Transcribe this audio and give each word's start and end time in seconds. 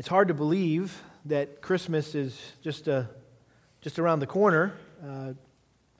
It's 0.00 0.08
hard 0.08 0.28
to 0.28 0.34
believe 0.34 0.98
that 1.26 1.60
Christmas 1.60 2.14
is 2.14 2.34
just, 2.62 2.88
a, 2.88 3.10
just 3.82 3.98
around 3.98 4.20
the 4.20 4.26
corner. 4.26 4.72
Uh, 5.06 5.34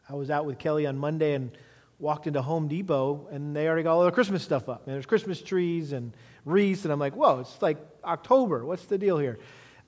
I 0.08 0.14
was 0.14 0.30
out 0.30 0.46
with 0.46 0.58
Kelly 0.58 0.86
on 0.86 0.96
Monday 0.96 1.34
and 1.34 1.50
walked 1.98 2.26
into 2.26 2.40
Home 2.40 2.66
Depot, 2.66 3.28
and 3.30 3.54
they 3.54 3.68
already 3.68 3.82
got 3.82 3.96
all 3.96 4.04
the 4.06 4.10
Christmas 4.10 4.42
stuff 4.42 4.71
up. 4.71 4.86
And 4.86 4.94
there's 4.94 5.04
Christmas 5.04 5.42
trees 5.42 5.92
and 5.92 6.14
wreaths, 6.46 6.84
and 6.84 6.92
I'm 6.94 6.98
like, 6.98 7.14
whoa, 7.14 7.40
it's 7.40 7.60
like 7.60 7.76
October. 8.02 8.64
What's 8.64 8.86
the 8.86 8.96
deal 8.96 9.18
here? 9.18 9.38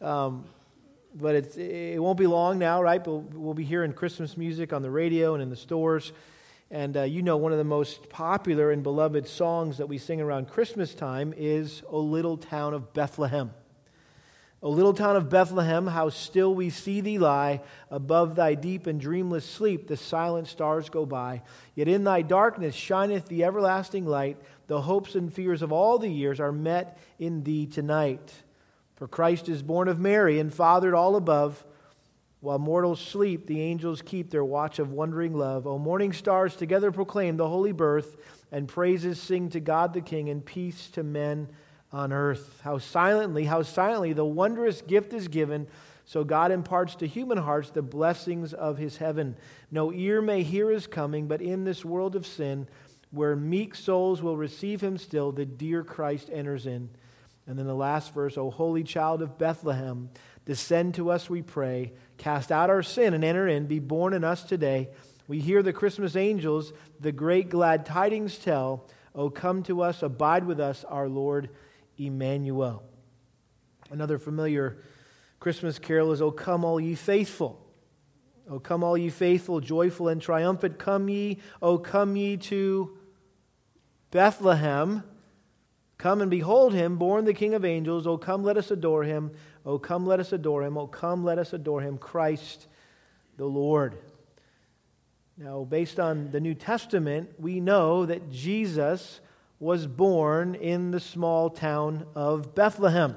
Um, 0.03 0.45
but 1.15 1.35
it's, 1.35 1.57
it 1.57 1.99
won't 1.99 2.19
be 2.19 2.27
long 2.27 2.59
now, 2.59 2.83
right? 2.83 3.01
We'll, 3.07 3.21
we'll 3.33 3.55
be 3.55 3.65
hearing 3.65 3.95
Christmas 3.95 4.37
music 4.37 4.75
on 4.75 4.83
the 4.83 4.91
radio 4.91 5.33
and 5.33 5.43
in 5.43 5.49
the 5.49 5.57
stores. 5.57 6.13
And 6.71 6.99
uh, 6.99 7.05
you 7.05 7.23
know, 7.23 7.39
one 7.39 7.53
of 7.53 7.57
the 7.57 7.65
most 7.65 8.11
popular 8.11 8.73
and 8.73 8.83
beloved 8.83 9.27
songs 9.27 9.79
that 9.79 9.87
we 9.87 9.97
sing 9.97 10.21
around 10.21 10.51
Christmas 10.51 10.95
time 10.95 11.33
is 11.35 11.83
O 11.89 12.01
Little 12.01 12.37
Town 12.37 12.75
of 12.75 12.93
Bethlehem. 12.93 13.53
O 14.63 14.71
little 14.71 14.95
town 14.95 15.17
of 15.17 15.29
Bethlehem, 15.29 15.89
how 15.89 16.09
still 16.09 16.55
we 16.55 16.71
see 16.71 17.01
thee 17.01 17.19
lie. 17.19 17.61
Above 17.91 18.37
thy 18.37 18.55
deep 18.55 18.87
and 18.87 19.01
dreamless 19.01 19.45
sleep, 19.45 19.89
the 19.89 19.97
silent 19.97 20.47
stars 20.47 20.89
go 20.89 21.05
by. 21.05 21.43
Yet 21.75 21.89
in 21.89 22.05
thy 22.05 22.23
darkness 22.23 22.77
shineth 22.77 23.27
the 23.27 23.43
everlasting 23.43 24.07
light. 24.07 24.37
The 24.69 24.83
hopes 24.83 25.17
and 25.17 25.33
fears 25.33 25.63
of 25.63 25.73
all 25.73 25.99
the 25.99 26.09
years 26.09 26.39
are 26.39 26.53
met 26.53 26.97
in 27.19 27.43
thee 27.43 27.67
tonight. 27.67 28.33
For 28.95 29.09
Christ 29.09 29.49
is 29.49 29.65
born 29.65 29.89
of 29.89 29.99
Mary 29.99 30.39
and 30.39 30.55
fathered 30.55 30.95
all 30.95 31.17
above. 31.17 31.65
While 32.39 32.61
mortals 32.61 33.01
sleep, 33.01 33.49
the 33.49 33.61
angels 33.61 34.01
keep 34.01 34.31
their 34.31 34.45
watch 34.45 34.79
of 34.79 34.93
wondering 34.93 35.35
love. 35.37 35.67
O 35.67 35.77
morning 35.77 36.13
stars 36.13 36.55
together 36.55 36.93
proclaim 36.93 37.37
the 37.37 37.49
holy 37.49 37.73
birth, 37.73 38.17
and 38.53 38.69
praises 38.69 39.21
sing 39.21 39.49
to 39.51 39.61
God 39.61 39.93
the 39.93 40.01
King, 40.01 40.29
and 40.29 40.45
peace 40.45 40.89
to 40.91 41.03
men 41.03 41.49
on 41.93 42.13
earth. 42.13 42.61
How 42.63 42.79
silently, 42.79 43.45
how 43.45 43.63
silently 43.63 44.13
the 44.13 44.25
wondrous 44.25 44.81
gift 44.83 45.13
is 45.13 45.29
given. 45.29 45.67
So 46.05 46.25
God 46.25 46.51
imparts 46.51 46.95
to 46.97 47.07
human 47.07 47.39
hearts 47.39 47.71
the 47.71 47.83
blessings 47.83 48.53
of 48.55 48.79
his 48.79 48.97
heaven. 48.97 49.37
No 49.71 49.93
ear 49.93 50.21
may 50.21 50.43
hear 50.43 50.71
his 50.71 50.87
coming, 50.87 51.29
but 51.29 51.43
in 51.43 51.65
this 51.65 51.85
world 51.85 52.17
of 52.17 52.27
sin, 52.27 52.67
where 53.11 53.37
meek 53.37 53.75
souls 53.75 54.23
will 54.23 54.37
receive 54.37 54.81
him 54.81 54.97
still, 54.99 55.33
the 55.33 55.45
dear 55.45 55.85
Christ 55.85 56.31
enters 56.33 56.67
in. 56.67 56.89
And 57.47 57.59
then 57.59 57.67
the 57.67 57.75
last 57.75 58.15
verse, 58.15 58.39
O 58.39 58.51
holy 58.51 58.85
child 58.85 59.21
of 59.21 59.39
Bethlehem, 59.39 60.11
descend 60.45 60.95
to 60.95 61.11
us, 61.11 61.29
we 61.29 61.43
pray. 61.43 61.93
Cast 62.17 62.51
out 62.51 62.71
our 62.71 62.83
sin 62.83 63.15
and 63.15 63.25
enter 63.25 63.47
in. 63.49 63.67
Be 63.67 63.81
born 63.81 64.15
in 64.15 64.25
us 64.25 64.45
today. 64.45 64.89
We 65.29 65.41
hear 65.41 65.63
the 65.63 65.73
Christmas 65.73 66.17
angels, 66.17 66.73
the 67.01 67.13
great 67.13 67.49
glad 67.49 67.85
tidings 67.85 68.39
tell. 68.39 68.89
O 69.15 69.29
come 69.29 69.63
to 69.65 69.83
us, 69.83 70.03
abide 70.03 70.45
with 70.45 70.61
us, 70.61 70.85
our 70.85 71.09
Lord 71.09 71.51
Emmanuel. 71.99 72.83
Another 73.91 74.19
familiar 74.19 74.79
Christmas 75.41 75.79
carol 75.79 76.13
is, 76.13 76.23
O 76.23 76.31
come, 76.31 76.65
all 76.65 76.81
ye 76.81 76.95
faithful. 76.95 77.61
O 78.49 78.59
come, 78.59 78.83
all 78.83 78.97
ye 78.97 79.11
faithful, 79.11 79.61
joyful 79.61 80.09
and 80.09 80.21
triumphant. 80.21 80.79
Come 80.79 81.09
ye, 81.09 81.39
O 81.61 81.79
come 81.79 82.17
ye 82.17 82.37
to 82.39 82.97
Bethlehem. 84.11 85.05
Come 85.99 86.21
and 86.21 86.31
behold 86.31 86.75
him, 86.75 86.97
born 86.97 87.25
the 87.25 87.35
King 87.35 87.55
of 87.55 87.65
angels. 87.65 88.07
O 88.07 88.19
come, 88.19 88.43
let 88.43 88.57
us 88.57 88.71
adore 88.71 89.05
him. 89.05 89.31
O 89.65 89.79
come, 89.79 90.07
let 90.07 90.21
us 90.21 90.33
adore 90.33 90.65
him. 90.65 90.77
O 90.77 90.87
come, 90.87 91.25
let 91.25 91.39
us 91.39 91.53
adore 91.53 91.81
him, 91.81 91.99
Christ 91.99 92.67
the 93.37 93.45
Lord. 93.45 93.97
Now, 95.37 95.65
based 95.65 95.99
on 95.99 96.31
the 96.31 96.41
New 96.41 96.55
Testament, 96.55 97.31
we 97.39 97.61
know 97.61 98.07
that 98.07 98.31
Jesus 98.31 99.21
was 99.63 99.87
born 99.87 100.57
in 100.57 100.91
the 100.91 100.99
small 100.99 101.49
town 101.49 102.05
of 102.17 102.53
Bethlehem. 102.53 103.15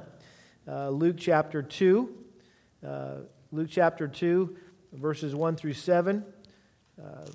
Uh, 0.68 0.90
Luke 0.90 1.16
chapter 1.18 1.64
2. 1.64 2.16
Uh, 2.86 3.16
Luke 3.52 3.70
chapter 3.72 4.08
2, 4.08 4.56
verses 4.94 5.34
1 5.34 5.56
through 5.56 5.74
7. 5.74 6.24
Uh, 7.04 7.26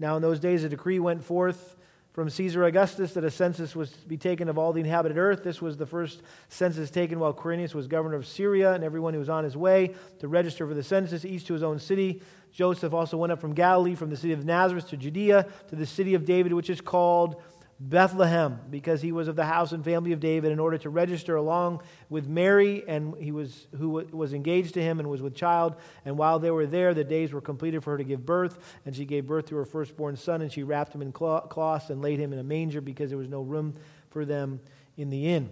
now, 0.00 0.16
in 0.16 0.22
those 0.22 0.40
days, 0.40 0.64
a 0.64 0.68
decree 0.68 0.98
went 0.98 1.22
forth 1.22 1.76
from 2.12 2.28
Caesar 2.28 2.64
Augustus 2.64 3.14
that 3.14 3.22
a 3.22 3.30
census 3.30 3.74
was 3.74 3.92
to 3.92 4.06
be 4.06 4.18
taken 4.18 4.48
of 4.48 4.58
all 4.58 4.72
the 4.72 4.80
inhabited 4.80 5.16
earth. 5.16 5.44
This 5.44 5.62
was 5.62 5.76
the 5.76 5.86
first 5.86 6.22
census 6.48 6.90
taken 6.90 7.20
while 7.20 7.32
Quirinius 7.32 7.74
was 7.74 7.86
governor 7.86 8.16
of 8.16 8.26
Syria, 8.26 8.74
and 8.74 8.82
everyone 8.82 9.14
who 9.14 9.20
was 9.20 9.30
on 9.30 9.44
his 9.44 9.56
way 9.56 9.94
to 10.18 10.26
register 10.26 10.66
for 10.66 10.74
the 10.74 10.82
census, 10.82 11.24
each 11.24 11.46
to 11.46 11.54
his 11.54 11.62
own 11.62 11.78
city. 11.78 12.22
Joseph 12.52 12.92
also 12.92 13.16
went 13.16 13.32
up 13.32 13.40
from 13.40 13.54
Galilee, 13.54 13.94
from 13.94 14.10
the 14.10 14.16
city 14.16 14.34
of 14.34 14.44
Nazareth 14.44 14.90
to 14.90 14.96
Judea, 14.98 15.46
to 15.68 15.76
the 15.76 15.86
city 15.86 16.12
of 16.12 16.26
David, 16.26 16.52
which 16.52 16.68
is 16.68 16.82
called 16.82 17.40
Bethlehem 17.84 18.60
because 18.70 19.02
he 19.02 19.10
was 19.10 19.26
of 19.26 19.34
the 19.34 19.44
house 19.44 19.72
and 19.72 19.84
family 19.84 20.12
of 20.12 20.20
David 20.20 20.52
in 20.52 20.60
order 20.60 20.78
to 20.78 20.88
register 20.88 21.34
along 21.34 21.82
with 22.08 22.28
Mary 22.28 22.84
and 22.86 23.16
he 23.16 23.32
was 23.32 23.66
who 23.76 23.90
was 24.12 24.32
engaged 24.32 24.74
to 24.74 24.82
him 24.82 25.00
and 25.00 25.10
was 25.10 25.20
with 25.20 25.34
child. 25.34 25.74
And 26.04 26.16
while 26.16 26.38
they 26.38 26.52
were 26.52 26.66
there 26.66 26.94
the 26.94 27.02
days 27.02 27.32
were 27.32 27.40
completed 27.40 27.82
for 27.82 27.90
her 27.90 27.98
to 27.98 28.04
give 28.04 28.24
birth 28.24 28.78
and 28.86 28.94
she 28.94 29.04
gave 29.04 29.26
birth 29.26 29.46
to 29.46 29.56
her 29.56 29.64
firstborn 29.64 30.16
son 30.16 30.42
and 30.42 30.52
she 30.52 30.62
wrapped 30.62 30.94
him 30.94 31.02
in 31.02 31.10
cloths 31.10 31.90
and 31.90 32.00
laid 32.00 32.20
him 32.20 32.32
in 32.32 32.38
a 32.38 32.44
manger 32.44 32.80
because 32.80 33.10
there 33.10 33.18
was 33.18 33.28
no 33.28 33.42
room 33.42 33.74
for 34.10 34.24
them 34.24 34.60
in 34.96 35.10
the 35.10 35.26
inn. 35.26 35.50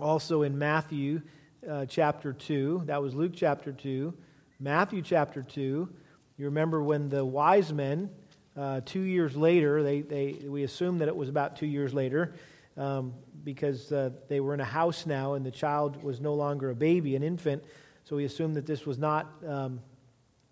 Also 0.00 0.42
in 0.42 0.58
Matthew 0.58 1.22
uh, 1.68 1.86
chapter 1.86 2.32
2 2.32 2.82
that 2.86 3.00
was 3.00 3.14
Luke 3.14 3.32
chapter 3.36 3.70
2 3.70 4.12
Matthew 4.58 5.02
chapter 5.02 5.42
2 5.42 5.88
you 6.36 6.44
remember 6.44 6.82
when 6.82 7.08
the 7.08 7.24
wise 7.24 7.72
men 7.72 8.10
uh, 8.58 8.80
two 8.84 9.02
years 9.02 9.36
later, 9.36 9.84
they, 9.84 10.00
they, 10.00 10.32
we 10.44 10.64
assume 10.64 10.98
that 10.98 11.06
it 11.06 11.14
was 11.14 11.28
about 11.28 11.56
two 11.56 11.66
years 11.66 11.94
later 11.94 12.34
um, 12.76 13.14
because 13.44 13.92
uh, 13.92 14.10
they 14.28 14.40
were 14.40 14.52
in 14.52 14.60
a 14.60 14.64
house 14.64 15.06
now 15.06 15.34
and 15.34 15.46
the 15.46 15.50
child 15.50 16.02
was 16.02 16.20
no 16.20 16.34
longer 16.34 16.70
a 16.70 16.74
baby, 16.74 17.14
an 17.14 17.22
infant. 17.22 17.62
So 18.04 18.16
we 18.16 18.24
assume 18.24 18.54
that 18.54 18.66
this 18.66 18.84
was 18.84 18.98
not, 18.98 19.32
um, 19.46 19.80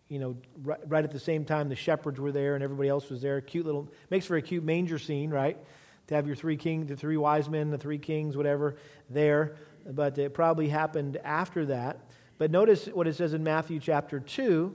you 0.09 0.21
know, 0.21 0.37
right, 0.63 0.79
right, 0.87 1.03
at 1.03 1.11
the 1.11 1.19
same 1.19 1.45
time 1.45 1.69
the 1.69 1.75
shepherds 1.75 2.21
were 2.21 2.31
there 2.31 2.55
and 2.55 2.63
everybody 2.63 2.89
else 2.89 3.11
was 3.11 3.23
there. 3.23 3.41
Cute 3.41 3.67
little, 3.67 3.89
makes 4.09 4.27
for 4.27 4.37
a 4.37 4.43
cute 4.43 4.63
manger 4.63 5.01
scene, 5.01 5.31
right? 5.31 5.59
To 6.07 6.15
have 6.15 6.29
your 6.29 6.37
three 6.37 6.57
kings, 6.57 6.87
the 6.87 6.97
three 6.97 7.17
wise 7.17 7.49
men, 7.49 7.71
the 7.71 7.79
three 7.79 7.99
kings, 7.99 8.37
whatever, 8.37 8.77
there. 9.11 9.57
But 9.85 10.17
it 10.17 10.33
probably 10.33 10.69
happened 10.69 11.17
after 11.25 11.67
that. 11.67 11.99
But 12.39 12.53
notice 12.53 12.87
what 12.87 13.09
it 13.09 13.17
says 13.17 13.35
in 13.35 13.43
Matthew 13.43 13.81
chapter 13.81 14.21
2 14.21 14.75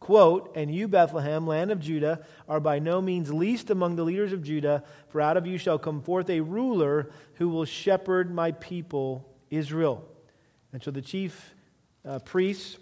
quote, 0.00 0.50
And 0.56 0.74
you, 0.74 0.88
Bethlehem, 0.88 1.46
land 1.46 1.70
of 1.70 1.80
Judah, 1.80 2.24
are 2.48 2.60
by 2.60 2.78
no 2.78 3.00
means 3.00 3.32
least 3.32 3.70
among 3.70 3.96
the 3.96 4.04
leaders 4.04 4.32
of 4.32 4.42
Judah, 4.42 4.82
for 5.08 5.20
out 5.20 5.36
of 5.36 5.46
you 5.46 5.58
shall 5.58 5.78
come 5.78 6.02
forth 6.02 6.28
a 6.28 6.40
ruler 6.40 7.10
who 7.34 7.48
will 7.48 7.66
shepherd 7.66 8.34
my 8.34 8.52
people 8.52 9.28
Israel. 9.50 10.04
And 10.72 10.82
so 10.82 10.90
the 10.90 11.02
chief 11.02 11.54
uh, 12.04 12.18
priests 12.20 12.78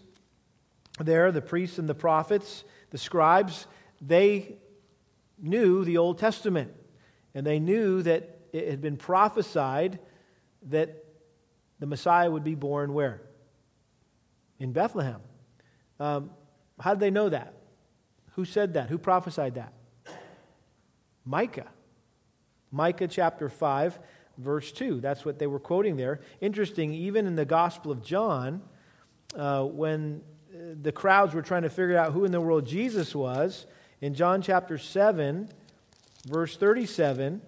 there, 1.01 1.31
the 1.33 1.43
priests 1.43 1.79
and 1.79 1.89
the 1.89 1.95
prophets, 1.95 2.65
the 2.91 2.99
scribes, 2.99 3.67
they 4.01 4.57
knew 5.41 5.85
the 5.85 5.99
Old 5.99 6.19
Testament. 6.19 6.73
And 7.35 7.47
they 7.47 7.59
knew 7.59 8.03
that 8.03 8.41
it 8.53 8.69
had 8.69 8.81
been 8.81 8.97
prophesied 8.97 9.99
that 10.71 11.05
the 11.79 11.87
Messiah 11.87 12.31
would 12.31 12.45
be 12.45 12.55
born 12.55 12.93
where? 12.93 13.23
In 14.59 14.73
Bethlehem. 14.73 15.21
Um, 16.01 16.31
how 16.81 16.95
did 16.95 17.01
they 17.01 17.11
know 17.11 17.29
that? 17.29 17.55
Who 18.33 18.45
said 18.45 18.75
that? 18.75 18.89
Who 18.89 18.99
prophesied 18.99 19.57
that? 19.57 19.73
Micah. 21.25 21.67
Micah 22.71 23.09
chapter 23.09 23.49
5, 23.49 23.99
verse 24.39 24.73
2. 24.73 25.01
That's 25.01 25.25
what 25.25 25.39
they 25.39 25.47
were 25.47 25.59
quoting 25.59 25.97
there. 25.97 26.21
Interesting, 26.41 26.93
even 26.95 27.27
in 27.27 27.35
the 27.35 27.45
Gospel 27.45 27.91
of 27.91 28.03
John, 28.03 28.63
uh, 29.35 29.65
when 29.65 30.23
uh, 30.53 30.75
the 30.81 30.93
crowds 30.93 31.35
were 31.35 31.43
trying 31.43 31.63
to 31.63 31.71
figure 31.71 31.97
out 31.97 32.13
who 32.13 32.25
in 32.25 32.33
the 32.33 32.41
world 32.41 32.67
Jesus 32.67 33.15
was, 33.15 33.67
in 34.01 34.15
John 34.15 34.41
chapter 34.41 34.79
7, 34.79 35.49
verse 36.27 36.57
37, 36.57 37.43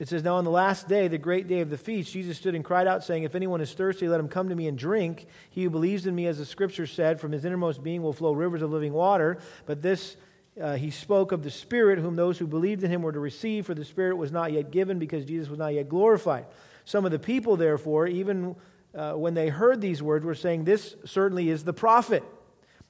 It 0.00 0.08
says, 0.08 0.24
Now 0.24 0.36
on 0.36 0.44
the 0.44 0.50
last 0.50 0.88
day, 0.88 1.08
the 1.08 1.18
great 1.18 1.46
day 1.46 1.60
of 1.60 1.68
the 1.68 1.76
feast, 1.76 2.12
Jesus 2.12 2.38
stood 2.38 2.54
and 2.54 2.64
cried 2.64 2.86
out, 2.86 3.04
saying, 3.04 3.24
If 3.24 3.34
anyone 3.34 3.60
is 3.60 3.74
thirsty, 3.74 4.08
let 4.08 4.18
him 4.18 4.28
come 4.28 4.48
to 4.48 4.54
me 4.56 4.66
and 4.66 4.76
drink. 4.76 5.26
He 5.50 5.62
who 5.62 5.70
believes 5.70 6.06
in 6.06 6.14
me, 6.14 6.26
as 6.26 6.38
the 6.38 6.46
scripture 6.46 6.86
said, 6.86 7.20
from 7.20 7.32
his 7.32 7.44
innermost 7.44 7.82
being 7.82 8.02
will 8.02 8.14
flow 8.14 8.32
rivers 8.32 8.62
of 8.62 8.72
living 8.72 8.94
water. 8.94 9.38
But 9.66 9.82
this 9.82 10.16
uh, 10.60 10.74
he 10.74 10.90
spoke 10.90 11.32
of 11.32 11.42
the 11.42 11.50
Spirit, 11.50 11.98
whom 11.98 12.16
those 12.16 12.38
who 12.38 12.46
believed 12.46 12.82
in 12.82 12.90
him 12.90 13.02
were 13.02 13.12
to 13.12 13.20
receive, 13.20 13.66
for 13.66 13.74
the 13.74 13.84
Spirit 13.84 14.16
was 14.16 14.32
not 14.32 14.52
yet 14.52 14.70
given 14.70 14.98
because 14.98 15.26
Jesus 15.26 15.50
was 15.50 15.58
not 15.58 15.74
yet 15.74 15.88
glorified. 15.88 16.46
Some 16.86 17.04
of 17.04 17.12
the 17.12 17.18
people, 17.18 17.56
therefore, 17.56 18.06
even 18.06 18.56
uh, 18.94 19.12
when 19.12 19.34
they 19.34 19.48
heard 19.48 19.82
these 19.82 20.02
words, 20.02 20.24
were 20.24 20.34
saying, 20.34 20.64
This 20.64 20.96
certainly 21.04 21.50
is 21.50 21.64
the 21.64 21.74
prophet. 21.74 22.24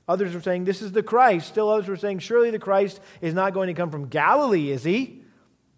Others 0.07 0.33
were 0.33 0.41
saying, 0.41 0.63
This 0.63 0.81
is 0.81 0.93
the 0.93 1.03
Christ. 1.03 1.49
Still 1.49 1.71
others 1.71 1.89
were 1.89 1.97
saying, 1.97 2.21
Surely 2.21 2.53
the 2.53 2.61
Christ 2.61 3.01
is 3.21 3.35
not 3.35 3.53
going 3.53 3.67
to 3.67 3.75
come 3.75 3.91
from 3.91 4.07
Galilee, 4.07 4.71
is 4.71 4.85
he? 4.85 5.20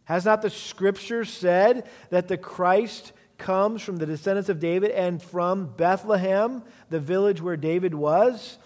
Has 0.04 0.25
not 0.25 0.43
the 0.43 0.50
scripture 0.50 1.25
said 1.25 1.88
that 2.10 2.28
the 2.28 2.37
Christ 2.37 3.12
comes 3.38 3.82
from 3.82 3.96
the 3.96 4.06
descendants 4.06 4.49
of 4.49 4.60
David 4.60 4.90
and 4.90 5.22
from 5.22 5.66
Bethlehem, 5.76 6.62
the 6.90 7.00
village 7.00 7.40
where 7.40 7.56
David 7.56 7.94
was? 7.94 8.58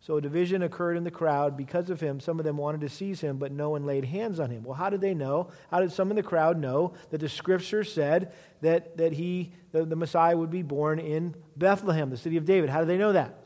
So 0.00 0.16
a 0.16 0.22
division 0.22 0.62
occurred 0.62 0.96
in 0.96 1.04
the 1.04 1.10
crowd 1.10 1.54
because 1.54 1.90
of 1.90 2.00
him. 2.00 2.18
Some 2.18 2.38
of 2.38 2.46
them 2.46 2.56
wanted 2.56 2.80
to 2.80 2.88
seize 2.88 3.20
him, 3.20 3.36
but 3.36 3.52
no 3.52 3.68
one 3.70 3.84
laid 3.84 4.06
hands 4.06 4.40
on 4.40 4.48
him. 4.48 4.62
Well, 4.64 4.74
how 4.74 4.88
did 4.88 5.02
they 5.02 5.12
know? 5.12 5.50
How 5.70 5.80
did 5.80 5.92
some 5.92 6.08
in 6.08 6.16
the 6.16 6.22
crowd 6.22 6.58
know 6.58 6.94
that 7.10 7.18
the 7.18 7.28
scripture 7.28 7.84
said 7.84 8.32
that, 8.62 8.96
that 8.96 9.12
he, 9.12 9.52
the, 9.72 9.84
the 9.84 9.96
Messiah, 9.96 10.34
would 10.34 10.50
be 10.50 10.62
born 10.62 10.98
in 10.98 11.34
Bethlehem, 11.56 12.08
the 12.08 12.16
city 12.16 12.38
of 12.38 12.46
David? 12.46 12.70
How 12.70 12.78
did 12.78 12.88
they 12.88 12.96
know 12.96 13.12
that? 13.12 13.38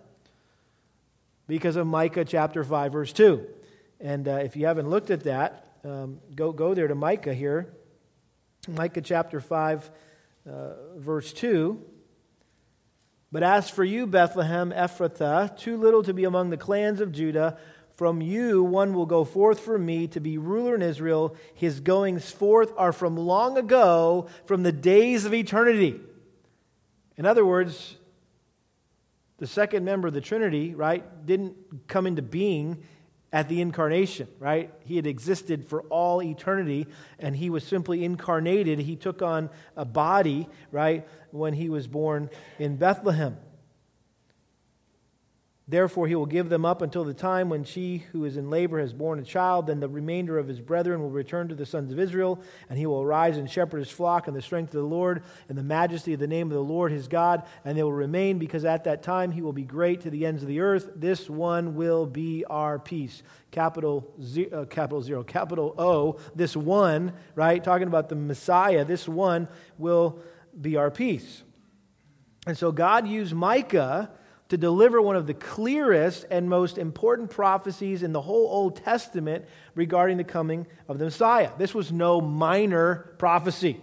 Because 1.48 1.74
of 1.74 1.86
Micah 1.86 2.24
chapter 2.24 2.62
5, 2.62 2.92
verse 2.92 3.12
2. 3.12 3.44
And 3.98 4.28
uh, 4.28 4.32
if 4.36 4.54
you 4.54 4.66
haven't 4.66 4.88
looked 4.88 5.10
at 5.10 5.24
that, 5.24 5.71
um, 5.84 6.20
go, 6.34 6.52
go 6.52 6.74
there 6.74 6.88
to 6.88 6.94
Micah 6.94 7.34
here. 7.34 7.74
Micah 8.68 9.00
chapter 9.00 9.40
5, 9.40 9.90
uh, 10.48 10.50
verse 10.96 11.32
2. 11.32 11.82
But 13.32 13.42
as 13.42 13.68
for 13.68 13.82
you, 13.82 14.06
Bethlehem 14.06 14.70
Ephrathah, 14.70 15.56
too 15.58 15.76
little 15.76 16.02
to 16.02 16.14
be 16.14 16.24
among 16.24 16.50
the 16.50 16.56
clans 16.56 17.00
of 17.00 17.12
Judah, 17.12 17.58
from 17.96 18.20
you 18.20 18.62
one 18.62 18.94
will 18.94 19.06
go 19.06 19.24
forth 19.24 19.60
for 19.60 19.78
me 19.78 20.06
to 20.08 20.20
be 20.20 20.38
ruler 20.38 20.74
in 20.74 20.82
Israel. 20.82 21.34
His 21.54 21.80
goings 21.80 22.30
forth 22.30 22.72
are 22.76 22.92
from 22.92 23.16
long 23.16 23.56
ago, 23.56 24.28
from 24.44 24.62
the 24.62 24.72
days 24.72 25.24
of 25.24 25.34
eternity. 25.34 26.00
In 27.16 27.26
other 27.26 27.44
words, 27.44 27.96
the 29.38 29.46
second 29.46 29.84
member 29.84 30.08
of 30.08 30.14
the 30.14 30.20
Trinity, 30.20 30.74
right, 30.74 31.26
didn't 31.26 31.88
come 31.88 32.06
into 32.06 32.22
being 32.22 32.82
at 33.32 33.48
the 33.48 33.60
incarnation, 33.60 34.28
right? 34.38 34.70
He 34.84 34.96
had 34.96 35.06
existed 35.06 35.66
for 35.66 35.82
all 35.82 36.22
eternity 36.22 36.86
and 37.18 37.34
he 37.34 37.48
was 37.48 37.64
simply 37.64 38.04
incarnated. 38.04 38.78
He 38.78 38.96
took 38.96 39.22
on 39.22 39.48
a 39.76 39.84
body, 39.84 40.48
right, 40.70 41.08
when 41.30 41.54
he 41.54 41.70
was 41.70 41.86
born 41.86 42.28
in 42.58 42.76
Bethlehem. 42.76 43.38
Therefore, 45.68 46.08
he 46.08 46.16
will 46.16 46.26
give 46.26 46.48
them 46.48 46.64
up 46.64 46.82
until 46.82 47.04
the 47.04 47.14
time 47.14 47.48
when 47.48 47.62
she 47.62 47.98
who 48.10 48.24
is 48.24 48.36
in 48.36 48.50
labor 48.50 48.80
has 48.80 48.92
borne 48.92 49.20
a 49.20 49.22
child. 49.22 49.68
Then 49.68 49.78
the 49.78 49.88
remainder 49.88 50.36
of 50.36 50.48
his 50.48 50.60
brethren 50.60 51.00
will 51.00 51.10
return 51.10 51.48
to 51.48 51.54
the 51.54 51.64
sons 51.64 51.92
of 51.92 52.00
Israel, 52.00 52.42
and 52.68 52.76
he 52.76 52.84
will 52.84 53.00
arise 53.00 53.36
and 53.38 53.48
shepherd 53.48 53.78
his 53.78 53.90
flock 53.90 54.26
in 54.26 54.34
the 54.34 54.42
strength 54.42 54.74
of 54.74 54.80
the 54.80 54.86
Lord 54.86 55.22
and 55.48 55.56
the 55.56 55.62
majesty 55.62 56.14
of 56.14 56.20
the 56.20 56.26
name 56.26 56.48
of 56.48 56.54
the 56.54 56.60
Lord 56.60 56.90
his 56.90 57.06
God. 57.06 57.44
And 57.64 57.78
they 57.78 57.82
will 57.84 57.92
remain, 57.92 58.38
because 58.38 58.64
at 58.64 58.84
that 58.84 59.04
time 59.04 59.30
he 59.30 59.40
will 59.40 59.52
be 59.52 59.62
great 59.62 60.00
to 60.00 60.10
the 60.10 60.26
ends 60.26 60.42
of 60.42 60.48
the 60.48 60.60
earth. 60.60 60.90
This 60.96 61.30
one 61.30 61.76
will 61.76 62.06
be 62.06 62.44
our 62.50 62.80
peace. 62.80 63.22
Capital, 63.52 64.12
Z, 64.20 64.48
uh, 64.50 64.64
capital 64.64 65.00
zero, 65.00 65.22
capital 65.22 65.76
O. 65.78 66.18
This 66.34 66.56
one, 66.56 67.12
right? 67.36 67.62
Talking 67.62 67.86
about 67.86 68.08
the 68.08 68.16
Messiah, 68.16 68.84
this 68.84 69.06
one 69.06 69.46
will 69.78 70.18
be 70.60 70.76
our 70.76 70.90
peace. 70.90 71.44
And 72.48 72.58
so 72.58 72.72
God 72.72 73.06
used 73.06 73.32
Micah 73.32 74.10
to 74.52 74.58
deliver 74.58 75.00
one 75.00 75.16
of 75.16 75.26
the 75.26 75.32
clearest 75.32 76.26
and 76.30 76.46
most 76.46 76.76
important 76.76 77.30
prophecies 77.30 78.02
in 78.02 78.12
the 78.12 78.20
whole 78.20 78.46
Old 78.48 78.76
Testament 78.76 79.46
regarding 79.74 80.18
the 80.18 80.24
coming 80.24 80.66
of 80.88 80.98
the 80.98 81.06
Messiah. 81.06 81.48
This 81.56 81.74
was 81.74 81.90
no 81.90 82.20
minor 82.20 83.14
prophecy. 83.16 83.80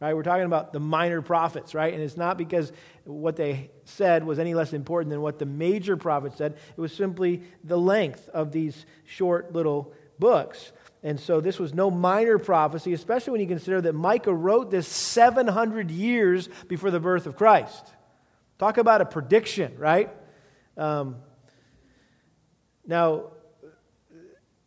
Right? 0.00 0.16
We're 0.16 0.24
talking 0.24 0.44
about 0.44 0.72
the 0.72 0.80
minor 0.80 1.22
prophets, 1.22 1.72
right? 1.72 1.94
And 1.94 2.02
it's 2.02 2.16
not 2.16 2.36
because 2.36 2.72
what 3.04 3.36
they 3.36 3.70
said 3.84 4.24
was 4.24 4.40
any 4.40 4.54
less 4.54 4.72
important 4.72 5.10
than 5.10 5.20
what 5.20 5.38
the 5.38 5.46
major 5.46 5.96
prophets 5.96 6.36
said. 6.36 6.56
It 6.76 6.80
was 6.80 6.92
simply 6.92 7.44
the 7.62 7.78
length 7.78 8.28
of 8.30 8.50
these 8.50 8.86
short 9.04 9.52
little 9.52 9.94
books. 10.18 10.72
And 11.04 11.20
so 11.20 11.40
this 11.40 11.60
was 11.60 11.74
no 11.74 11.92
minor 11.92 12.40
prophecy, 12.40 12.92
especially 12.92 13.30
when 13.30 13.40
you 13.40 13.46
consider 13.46 13.80
that 13.82 13.92
Micah 13.92 14.34
wrote 14.34 14.72
this 14.72 14.88
700 14.88 15.92
years 15.92 16.48
before 16.66 16.90
the 16.90 16.98
birth 16.98 17.26
of 17.26 17.36
Christ. 17.36 17.94
Talk 18.58 18.78
about 18.78 19.00
a 19.00 19.04
prediction, 19.04 19.78
right? 19.78 20.10
Um, 20.76 21.16
now, 22.86 23.32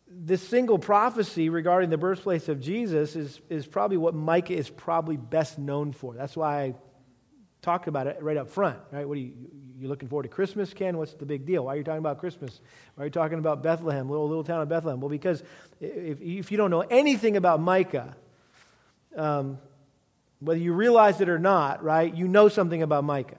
this 0.08 0.42
single 0.48 0.80
prophecy 0.80 1.50
regarding 1.50 1.90
the 1.90 1.98
birthplace 1.98 2.48
of 2.48 2.62
Jesus 2.62 3.16
is, 3.16 3.42
is 3.50 3.66
probably 3.66 3.98
what 3.98 4.14
Micah 4.14 4.54
is 4.54 4.70
probably 4.70 5.18
best 5.18 5.58
known 5.58 5.92
for. 5.92 6.14
That's 6.14 6.38
why 6.38 6.62
I 6.62 6.76
talked 7.62 7.88
about 7.88 8.08
it 8.08 8.18
right 8.22 8.38
up 8.38 8.50
front, 8.50 8.80
right? 8.92 9.08
What 9.08 9.18
are 9.18 9.22
you, 9.22 9.34
you 9.78 9.88
looking 9.90 10.08
forward 10.08 10.24
to 10.24 10.30
Christmas, 10.30 10.74
Ken? 10.74 10.98
What's 10.98 11.14
the 11.14 11.26
big 11.26 11.46
deal? 11.46 11.66
Why 11.66 11.74
are 11.74 11.78
you 11.78 11.84
talking 11.84 12.00
about 12.00 12.20
Christmas? 12.20 12.62
Why 12.96 13.04
are 13.04 13.08
you 13.08 13.12
talking 13.12 13.40
about 13.40 13.62
Bethlehem, 13.62 14.10
little, 14.10 14.28
little 14.28 14.44
town 14.44 14.62
of 14.62 14.70
Bethlehem? 14.70 15.02
Well, 15.02 15.10
because 15.10 15.44
if, 15.82 16.22
if 16.22 16.52
you 16.52 16.58
don't 16.58 16.72
know 16.72 16.82
anything 16.82 17.36
about 17.36 17.60
Micah, 17.60 18.16
um, 19.18 19.58
whether 20.40 20.60
you 20.60 20.74
realize 20.74 21.20
it 21.20 21.28
or 21.28 21.40
not, 21.40 21.84
right, 21.84 22.14
you 22.14 22.28
know 22.28 22.48
something 22.48 22.84
about 22.84 23.04
Micah 23.04 23.38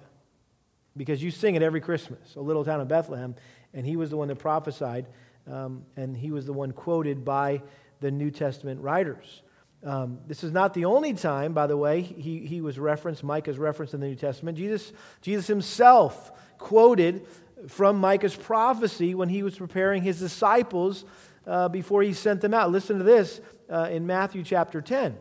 because 0.96 1.22
you 1.22 1.30
sing 1.30 1.54
it 1.54 1.62
every 1.62 1.80
Christmas, 1.80 2.34
a 2.36 2.40
little 2.40 2.64
town 2.64 2.80
of 2.80 2.88
Bethlehem, 2.88 3.34
and 3.74 3.86
he 3.86 3.96
was 3.96 4.10
the 4.10 4.16
one 4.16 4.28
that 4.28 4.38
prophesied, 4.38 5.06
um, 5.50 5.84
and 5.96 6.16
he 6.16 6.30
was 6.30 6.46
the 6.46 6.52
one 6.52 6.72
quoted 6.72 7.24
by 7.24 7.62
the 8.00 8.10
New 8.10 8.30
Testament 8.30 8.80
writers. 8.80 9.42
Um, 9.84 10.20
this 10.28 10.44
is 10.44 10.52
not 10.52 10.74
the 10.74 10.84
only 10.84 11.14
time, 11.14 11.54
by 11.54 11.66
the 11.66 11.76
way, 11.76 12.02
he, 12.02 12.40
he 12.40 12.60
was 12.60 12.78
referenced, 12.78 13.24
Micah's 13.24 13.58
referenced 13.58 13.94
in 13.94 14.00
the 14.00 14.06
New 14.06 14.14
Testament. 14.14 14.56
Jesus, 14.56 14.92
Jesus 15.22 15.46
himself 15.46 16.30
quoted 16.58 17.26
from 17.68 17.98
Micah's 17.98 18.36
prophecy 18.36 19.14
when 19.14 19.28
he 19.28 19.42
was 19.42 19.56
preparing 19.56 20.02
his 20.02 20.20
disciples 20.20 21.04
uh, 21.46 21.68
before 21.68 22.02
he 22.02 22.12
sent 22.12 22.40
them 22.40 22.54
out. 22.54 22.70
Listen 22.70 22.98
to 22.98 23.04
this 23.04 23.40
uh, 23.68 23.88
in 23.90 24.06
Matthew 24.06 24.44
chapter 24.44 24.80
10. 24.80 25.16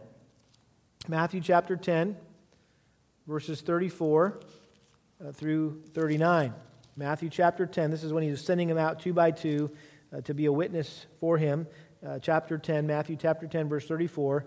Matthew 1.07 1.41
chapter 1.41 1.75
10, 1.75 2.15
verses 3.25 3.61
34 3.61 4.39
uh, 5.25 5.31
through 5.31 5.81
39. 5.93 6.53
Matthew 6.95 7.29
chapter 7.29 7.65
10, 7.65 7.91
this 7.91 8.03
is 8.03 8.11
when 8.11 8.23
he 8.23 8.31
was 8.31 8.43
sending 8.43 8.67
them 8.67 8.77
out 8.77 8.99
two 8.99 9.13
by 9.13 9.31
two 9.31 9.71
uh, 10.15 10.21
to 10.21 10.33
be 10.33 10.45
a 10.45 10.51
witness 10.51 11.05
for 11.19 11.37
him. 11.37 11.67
Uh, 12.05 12.19
chapter 12.19 12.57
10, 12.57 12.87
Matthew 12.87 13.15
chapter 13.15 13.47
10, 13.47 13.69
verse 13.69 13.87
34. 13.87 14.45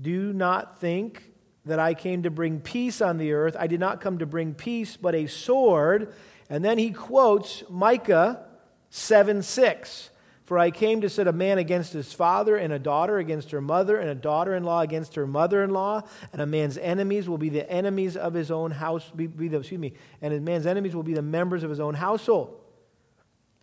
Do 0.00 0.32
not 0.32 0.80
think 0.80 1.22
that 1.66 1.78
I 1.78 1.94
came 1.94 2.22
to 2.22 2.30
bring 2.30 2.60
peace 2.60 3.00
on 3.00 3.18
the 3.18 3.32
earth. 3.32 3.56
I 3.58 3.66
did 3.66 3.80
not 3.80 4.00
come 4.00 4.18
to 4.18 4.26
bring 4.26 4.54
peace, 4.54 4.96
but 4.96 5.14
a 5.14 5.26
sword. 5.26 6.14
And 6.48 6.64
then 6.64 6.78
he 6.78 6.92
quotes 6.92 7.64
Micah 7.68 8.46
7 8.90 9.42
6. 9.42 10.10
For 10.46 10.60
I 10.60 10.70
came 10.70 11.00
to 11.00 11.10
set 11.10 11.26
a 11.26 11.32
man 11.32 11.58
against 11.58 11.92
his 11.92 12.12
father, 12.12 12.56
and 12.56 12.72
a 12.72 12.78
daughter 12.78 13.18
against 13.18 13.50
her 13.50 13.60
mother, 13.60 13.98
and 13.98 14.08
a 14.08 14.14
daughter 14.14 14.54
in 14.54 14.62
law 14.62 14.80
against 14.80 15.16
her 15.16 15.26
mother 15.26 15.64
in 15.64 15.70
law. 15.70 16.02
And 16.32 16.40
a 16.40 16.46
man's 16.46 16.78
enemies 16.78 17.28
will 17.28 17.36
be 17.36 17.48
the 17.48 17.68
enemies 17.68 18.16
of 18.16 18.32
his 18.32 18.52
own 18.52 18.70
house, 18.70 19.10
be, 19.10 19.26
be 19.26 19.48
the, 19.48 19.58
excuse 19.58 19.80
me, 19.80 19.94
and 20.22 20.32
a 20.32 20.40
man's 20.40 20.64
enemies 20.64 20.94
will 20.94 21.02
be 21.02 21.14
the 21.14 21.22
members 21.22 21.64
of 21.64 21.70
his 21.70 21.80
own 21.80 21.94
household. 21.94 22.60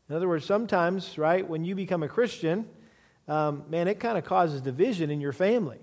In 0.10 0.16
other 0.16 0.28
words, 0.28 0.44
sometimes, 0.44 1.18
right, 1.18 1.48
when 1.48 1.64
you 1.64 1.74
become 1.74 2.04
a 2.04 2.10
Christian, 2.10 2.68
um, 3.30 3.64
man, 3.70 3.88
it 3.88 4.02
kind 4.02 4.18
of 4.18 4.26
causes 4.26 4.60
division 4.60 5.10
in 5.10 5.22
your 5.22 5.32
family. 5.32 5.80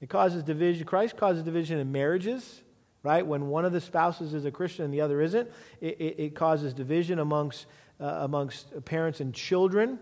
It 0.00 0.08
causes 0.08 0.44
division. 0.44 0.86
Christ 0.86 1.16
causes 1.16 1.42
division 1.42 1.80
in 1.80 1.90
marriages, 1.90 2.62
right? 3.02 3.26
When 3.26 3.48
one 3.48 3.64
of 3.64 3.72
the 3.72 3.80
spouses 3.80 4.32
is 4.32 4.44
a 4.44 4.52
Christian 4.52 4.84
and 4.84 4.94
the 4.94 5.00
other 5.00 5.20
isn't, 5.20 5.50
it, 5.80 6.00
it, 6.00 6.20
it 6.20 6.34
causes 6.36 6.72
division 6.72 7.18
amongst, 7.18 7.66
uh, 8.00 8.18
amongst 8.20 8.84
parents 8.84 9.18
and 9.18 9.34
children 9.34 9.98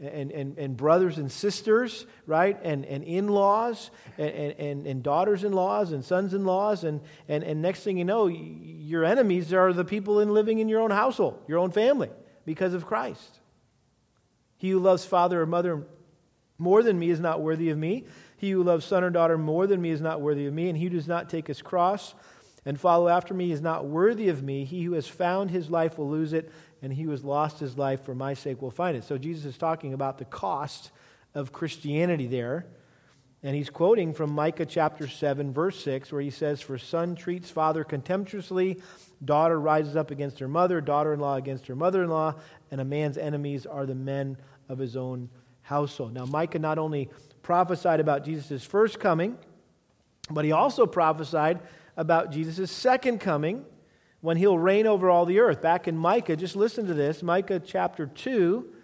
and, 0.00 0.30
and, 0.30 0.58
and 0.58 0.76
brothers 0.76 1.18
and 1.18 1.30
sisters, 1.30 2.06
right? 2.26 2.58
And, 2.62 2.84
and 2.86 3.04
in 3.04 3.28
laws, 3.28 3.90
and, 4.18 4.30
and, 4.30 4.86
and 4.86 5.02
daughters 5.02 5.44
in 5.44 5.52
laws, 5.52 5.92
and 5.92 6.04
sons 6.04 6.34
in 6.34 6.44
laws. 6.44 6.84
And, 6.84 7.00
and, 7.28 7.44
and 7.44 7.60
next 7.60 7.82
thing 7.82 7.98
you 7.98 8.04
know, 8.04 8.26
your 8.26 9.04
enemies 9.04 9.52
are 9.52 9.72
the 9.72 9.84
people 9.84 10.20
in 10.20 10.32
living 10.32 10.58
in 10.58 10.68
your 10.68 10.80
own 10.80 10.90
household, 10.90 11.42
your 11.46 11.58
own 11.58 11.70
family, 11.70 12.10
because 12.44 12.74
of 12.74 12.86
Christ. 12.86 13.40
He 14.56 14.70
who 14.70 14.78
loves 14.78 15.04
father 15.04 15.40
or 15.40 15.46
mother 15.46 15.86
more 16.58 16.82
than 16.82 16.98
me 16.98 17.10
is 17.10 17.20
not 17.20 17.40
worthy 17.40 17.70
of 17.70 17.78
me. 17.78 18.04
He 18.36 18.50
who 18.50 18.62
loves 18.62 18.84
son 18.84 19.04
or 19.04 19.10
daughter 19.10 19.38
more 19.38 19.66
than 19.66 19.80
me 19.80 19.90
is 19.90 20.00
not 20.00 20.20
worthy 20.20 20.46
of 20.46 20.54
me. 20.54 20.68
And 20.68 20.76
he 20.76 20.84
who 20.84 20.90
does 20.90 21.08
not 21.08 21.30
take 21.30 21.46
his 21.46 21.62
cross 21.62 22.14
and 22.64 22.78
follow 22.78 23.08
after 23.08 23.32
me 23.32 23.52
is 23.52 23.60
not 23.60 23.86
worthy 23.86 24.28
of 24.28 24.42
me. 24.42 24.64
He 24.64 24.82
who 24.82 24.92
has 24.92 25.06
found 25.06 25.50
his 25.50 25.70
life 25.70 25.98
will 25.98 26.10
lose 26.10 26.32
it, 26.32 26.52
and 26.82 26.92
he 26.92 27.02
who 27.02 27.10
has 27.10 27.24
lost 27.24 27.58
his 27.58 27.76
life 27.76 28.04
for 28.04 28.14
my 28.14 28.34
sake 28.34 28.62
will 28.62 28.70
find 28.70 28.96
it. 28.96 29.04
So 29.04 29.18
Jesus 29.18 29.44
is 29.44 29.58
talking 29.58 29.92
about 29.92 30.18
the 30.18 30.24
cost 30.24 30.90
of 31.34 31.52
Christianity 31.52 32.26
there. 32.26 32.66
And 33.42 33.56
he's 33.56 33.70
quoting 33.70 34.12
from 34.12 34.32
Micah 34.32 34.66
chapter 34.66 35.08
7, 35.08 35.52
verse 35.52 35.82
6, 35.82 36.12
where 36.12 36.20
he 36.20 36.30
says, 36.30 36.60
For 36.60 36.76
son 36.76 37.14
treats 37.14 37.50
father 37.50 37.84
contemptuously, 37.84 38.82
daughter 39.24 39.58
rises 39.58 39.96
up 39.96 40.10
against 40.10 40.38
her 40.40 40.48
mother, 40.48 40.80
daughter 40.82 41.14
in 41.14 41.20
law 41.20 41.36
against 41.36 41.66
her 41.66 41.74
mother 41.74 42.02
in 42.02 42.10
law, 42.10 42.34
and 42.70 42.80
a 42.80 42.84
man's 42.84 43.16
enemies 43.16 43.64
are 43.64 43.86
the 43.86 43.94
men 43.94 44.36
of 44.68 44.78
his 44.78 44.94
own 44.94 45.30
household. 45.62 46.12
Now, 46.12 46.26
Micah 46.26 46.58
not 46.58 46.78
only 46.78 47.08
prophesied 47.42 48.00
about 48.00 48.24
Jesus' 48.24 48.62
first 48.62 49.00
coming, 49.00 49.38
but 50.30 50.44
he 50.44 50.52
also 50.52 50.84
prophesied 50.84 51.60
about 51.96 52.32
Jesus' 52.32 52.70
second 52.70 53.20
coming 53.20 53.64
when 54.20 54.36
he'll 54.36 54.58
reign 54.58 54.86
over 54.86 55.10
all 55.10 55.26
the 55.26 55.40
earth. 55.40 55.62
Back 55.62 55.88
in 55.88 55.96
Micah, 55.96 56.36
just 56.36 56.56
listen 56.56 56.86
to 56.86 56.94
this 56.94 57.22
Micah 57.22 57.60
chapter 57.60 58.06
2 58.06 58.74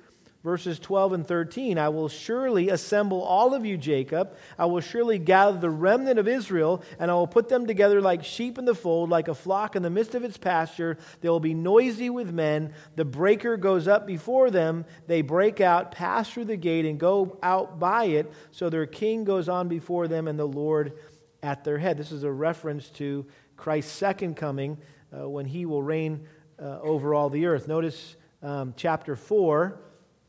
verses 0.47 0.79
12 0.79 1.13
and 1.13 1.27
13 1.27 1.77
I 1.77 1.89
will 1.89 2.09
surely 2.09 2.69
assemble 2.69 3.21
all 3.21 3.53
of 3.53 3.67
you, 3.67 3.77
Jacob. 3.77 4.37
I 4.57 4.67
will 4.67 4.81
surely 4.81 5.19
gather 5.19 5.59
the 5.59 5.69
remnant 5.69 6.21
of 6.21 6.29
Israel, 6.29 6.85
and 7.01 7.11
I 7.11 7.15
will 7.15 7.27
put 7.27 7.49
them 7.49 7.67
together 7.67 8.01
like 8.01 8.23
sheep 8.23 8.57
in 8.57 8.65
the 8.65 8.75
fold, 8.75 9.11
like 9.11 9.27
a 9.27 9.35
flock 9.35 9.75
in 9.75 9.83
the 9.83 9.91
midst 9.91 10.15
of 10.15 10.23
its 10.23 10.37
pasture. 10.37 10.99
They 11.21 11.29
will 11.29 11.41
be 11.41 11.53
noisy 11.53 12.11
with 12.11 12.33
men. 12.33 12.75
The 12.95 13.05
breaker 13.05 13.57
goes 13.57 13.89
up 13.89 14.07
before 14.07 14.53
them. 14.53 14.85
They 15.09 15.21
break 15.21 15.61
out, 15.61 15.91
pass 15.91 16.31
through 16.31 16.45
the 16.45 16.57
gate, 16.57 16.85
and 16.85 17.01
go 17.01 17.39
out 17.43 17.81
by 17.81 18.05
it. 18.05 18.33
So 18.53 18.71
their 18.71 18.87
king 18.87 19.25
goes 19.25 19.49
on 19.49 19.67
before 19.67 20.07
them, 20.07 20.29
and 20.29 20.39
the 20.39 20.47
Lord 20.47 20.93
at 21.43 21.65
their 21.65 21.79
head. 21.79 21.99
This 21.99 22.13
is 22.13 22.23
a 22.23 22.31
reference 22.31 22.89
to 22.91 23.27
Christ's 23.57 23.93
second 23.93 24.37
coming 24.37 24.79
uh, 25.13 25.29
when 25.29 25.47
he 25.47 25.67
will 25.67 25.83
reign 25.83 26.27
uh, 26.61 26.81
over 26.81 27.15
all 27.15 27.31
the 27.31 27.47
earth. 27.47 27.69
Notice 27.69 28.17
um, 28.43 28.75
chapter 28.77 29.17
4 29.17 29.79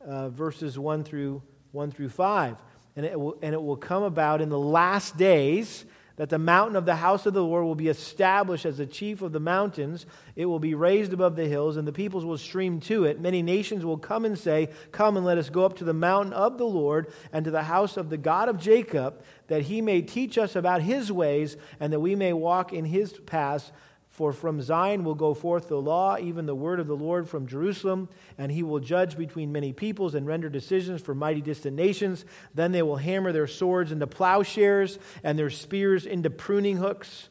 uh, 0.08 0.30
verses 0.30 0.80
1 0.80 1.04
through, 1.04 1.42
1 1.72 1.92
through 1.92 2.10
5. 2.10 2.58
And 2.96 3.06
it, 3.06 3.20
will, 3.20 3.38
and 3.42 3.54
it 3.54 3.62
will 3.62 3.78
come 3.78 4.04
about 4.04 4.42
in 4.42 4.50
the 4.50 4.60
last 4.60 5.18
days 5.18 5.86
that 6.16 6.30
the 6.30 6.40
mountain 6.40 6.76
of 6.76 6.86
the 6.86 6.96
house 6.96 7.28
of 7.28 7.36
the 7.36 7.44
Lord 7.44 7.64
will 7.64 7.76
be 7.76 7.90
established 7.90 8.66
as 8.66 8.78
the 8.78 8.88
chief 8.88 9.22
of 9.22 9.34
the 9.34 9.40
mountains. 9.40 10.08
It 10.36 10.48
will 10.48 10.58
be 10.58 10.74
raised 10.74 11.14
above 11.14 11.36
the 11.36 11.48
hills, 11.48 11.78
and 11.78 11.88
the 11.88 11.94
peoples 11.94 12.26
will 12.26 12.40
stream 12.40 12.80
to 12.82 13.04
it. 13.04 13.22
Many 13.22 13.44
nations 13.44 13.86
will 13.86 14.00
come 14.00 14.26
and 14.26 14.38
say, 14.38 14.70
Come 14.92 15.16
and 15.16 15.24
let 15.24 15.38
us 15.38 15.52
go 15.52 15.64
up 15.64 15.76
to 15.78 15.84
the 15.84 15.94
mountain 15.94 16.34
of 16.34 16.58
the 16.58 16.66
Lord 16.66 17.14
and 17.32 17.46
to 17.46 17.52
the 17.52 17.64
house 17.64 17.98
of 17.98 18.10
the 18.10 18.18
God 18.18 18.50
of 18.50 18.60
Jacob, 18.60 19.22
that 19.46 19.64
he 19.64 19.80
may 19.80 20.02
teach 20.02 20.40
us 20.40 20.56
about 20.56 20.82
his 20.82 21.12
ways, 21.12 21.56
and 21.80 21.94
that 21.94 22.00
we 22.00 22.16
may 22.16 22.34
walk 22.34 22.74
in 22.74 22.86
his 22.86 23.14
paths. 23.14 23.72
For 24.18 24.34
from 24.34 24.64
Zion 24.64 25.04
will 25.04 25.14
go 25.14 25.36
forth 25.36 25.68
the 25.68 25.80
law, 25.80 26.18
even 26.18 26.48
the 26.48 26.56
word 26.56 26.80
of 26.80 26.88
the 26.88 26.96
Lord 26.96 27.30
from 27.30 27.46
Jerusalem, 27.46 28.10
and 28.40 28.52
he 28.52 28.64
will 28.64 28.80
judge 28.80 29.16
between 29.16 29.52
many 29.52 29.74
peoples 29.74 30.16
and 30.16 30.26
render 30.26 30.50
decisions 30.50 31.04
for 31.04 31.14
mighty 31.14 31.40
distant 31.40 31.76
nations. 31.76 32.26
Then 32.56 32.72
they 32.72 32.82
will 32.82 32.96
hammer 32.96 33.32
their 33.32 33.46
swords 33.46 33.92
into 33.92 34.08
plowshares 34.08 34.98
and 35.24 35.38
their 35.38 35.52
spears 35.52 36.08
into 36.08 36.32
pruning 36.32 36.78
hooks. 36.78 37.30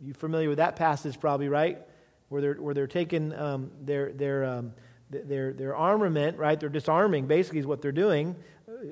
You 0.00 0.14
familiar 0.14 0.48
with 0.48 0.58
that 0.58 0.76
passage, 0.76 1.18
probably, 1.18 1.48
right? 1.48 1.80
Where 2.28 2.40
they're, 2.40 2.54
where 2.54 2.72
they're 2.72 2.86
taking 2.86 3.34
um, 3.34 3.72
their, 3.80 4.12
their, 4.12 4.44
um, 4.44 4.74
their, 5.10 5.52
their 5.52 5.74
armament, 5.74 6.38
right? 6.38 6.60
They're 6.60 6.68
disarming, 6.68 7.26
basically, 7.26 7.58
is 7.58 7.66
what 7.66 7.82
they're 7.82 7.90
doing. 7.90 8.36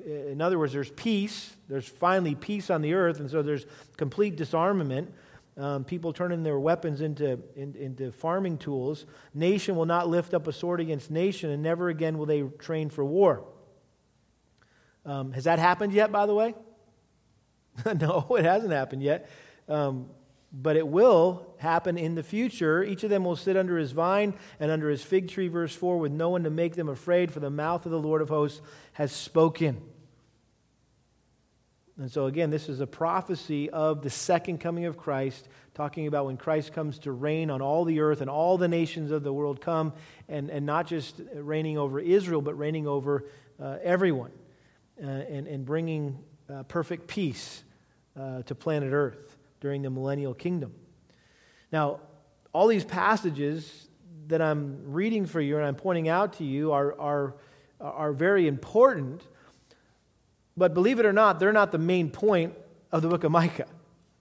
In 0.05 0.41
other 0.41 0.59
words, 0.59 0.73
there's 0.73 0.91
peace. 0.91 1.55
There's 1.69 1.87
finally 1.87 2.35
peace 2.35 2.69
on 2.69 2.81
the 2.81 2.93
earth, 2.93 3.21
and 3.21 3.31
so 3.31 3.41
there's 3.41 3.65
complete 3.95 4.35
disarmament 4.35 5.13
um, 5.57 5.83
people 5.83 6.13
turning 6.13 6.43
their 6.43 6.59
weapons 6.59 7.01
into, 7.01 7.39
in, 7.55 7.75
into 7.75 8.11
farming 8.11 8.57
tools. 8.57 9.05
Nation 9.33 9.75
will 9.75 9.85
not 9.85 10.07
lift 10.07 10.33
up 10.33 10.47
a 10.47 10.53
sword 10.53 10.79
against 10.79 11.11
nation, 11.11 11.49
and 11.49 11.61
never 11.61 11.89
again 11.89 12.17
will 12.17 12.25
they 12.25 12.41
train 12.41 12.89
for 12.89 13.03
war. 13.03 13.43
Um, 15.05 15.33
has 15.33 15.43
that 15.45 15.59
happened 15.59 15.93
yet, 15.93 16.11
by 16.11 16.25
the 16.25 16.33
way? 16.33 16.55
no, 17.99 18.27
it 18.37 18.45
hasn't 18.45 18.71
happened 18.71 19.03
yet. 19.03 19.29
Um, 19.67 20.09
but 20.53 20.75
it 20.75 20.87
will 20.87 21.55
happen 21.57 21.97
in 21.97 22.15
the 22.15 22.23
future. 22.23 22.83
Each 22.83 23.03
of 23.03 23.09
them 23.09 23.23
will 23.23 23.37
sit 23.37 23.55
under 23.55 23.77
his 23.77 23.93
vine 23.93 24.33
and 24.59 24.69
under 24.69 24.89
his 24.89 25.01
fig 25.01 25.29
tree, 25.29 25.47
verse 25.47 25.73
4, 25.73 25.97
with 25.97 26.11
no 26.11 26.29
one 26.29 26.43
to 26.43 26.49
make 26.49 26.75
them 26.75 26.89
afraid, 26.89 27.31
for 27.31 27.39
the 27.39 27.49
mouth 27.49 27.85
of 27.85 27.91
the 27.91 27.99
Lord 27.99 28.21
of 28.21 28.29
hosts 28.29 28.61
has 28.93 29.11
spoken. 29.13 29.81
And 31.97 32.11
so, 32.11 32.25
again, 32.25 32.49
this 32.49 32.69
is 32.69 32.79
a 32.79 32.87
prophecy 32.87 33.69
of 33.69 34.01
the 34.01 34.09
second 34.09 34.59
coming 34.59 34.85
of 34.85 34.97
Christ, 34.97 35.47
talking 35.73 36.07
about 36.07 36.25
when 36.25 36.37
Christ 36.37 36.73
comes 36.73 36.99
to 36.99 37.11
reign 37.11 37.49
on 37.49 37.61
all 37.61 37.85
the 37.85 37.99
earth 37.99 38.21
and 38.21 38.29
all 38.29 38.57
the 38.57 38.67
nations 38.67 39.11
of 39.11 39.23
the 39.23 39.33
world 39.33 39.61
come, 39.61 39.93
and, 40.29 40.49
and 40.49 40.65
not 40.65 40.87
just 40.87 41.21
reigning 41.33 41.77
over 41.77 41.99
Israel, 41.99 42.41
but 42.41 42.57
reigning 42.57 42.87
over 42.87 43.25
uh, 43.61 43.77
everyone 43.83 44.31
uh, 45.01 45.05
and, 45.05 45.47
and 45.47 45.65
bringing 45.65 46.17
uh, 46.49 46.63
perfect 46.63 47.07
peace 47.07 47.63
uh, 48.19 48.41
to 48.43 48.55
planet 48.55 48.93
earth 48.93 49.37
during 49.59 49.81
the 49.81 49.89
millennial 49.89 50.33
kingdom. 50.33 50.73
Now, 51.71 51.99
all 52.53 52.67
these 52.67 52.83
passages 52.83 53.87
that 54.27 54.41
I'm 54.41 54.91
reading 54.91 55.25
for 55.25 55.39
you 55.39 55.57
and 55.57 55.65
I'm 55.65 55.75
pointing 55.75 56.09
out 56.09 56.33
to 56.33 56.43
you 56.43 56.71
are, 56.71 56.99
are, 56.99 57.35
are 57.79 58.11
very 58.11 58.47
important 58.47 59.23
but 60.61 60.75
believe 60.75 60.99
it 60.99 61.07
or 61.07 61.11
not, 61.11 61.39
they're 61.39 61.51
not 61.51 61.71
the 61.71 61.79
main 61.79 62.11
point 62.11 62.53
of 62.91 63.01
the 63.01 63.07
book 63.07 63.23
of 63.23 63.31
Micah. 63.31 63.65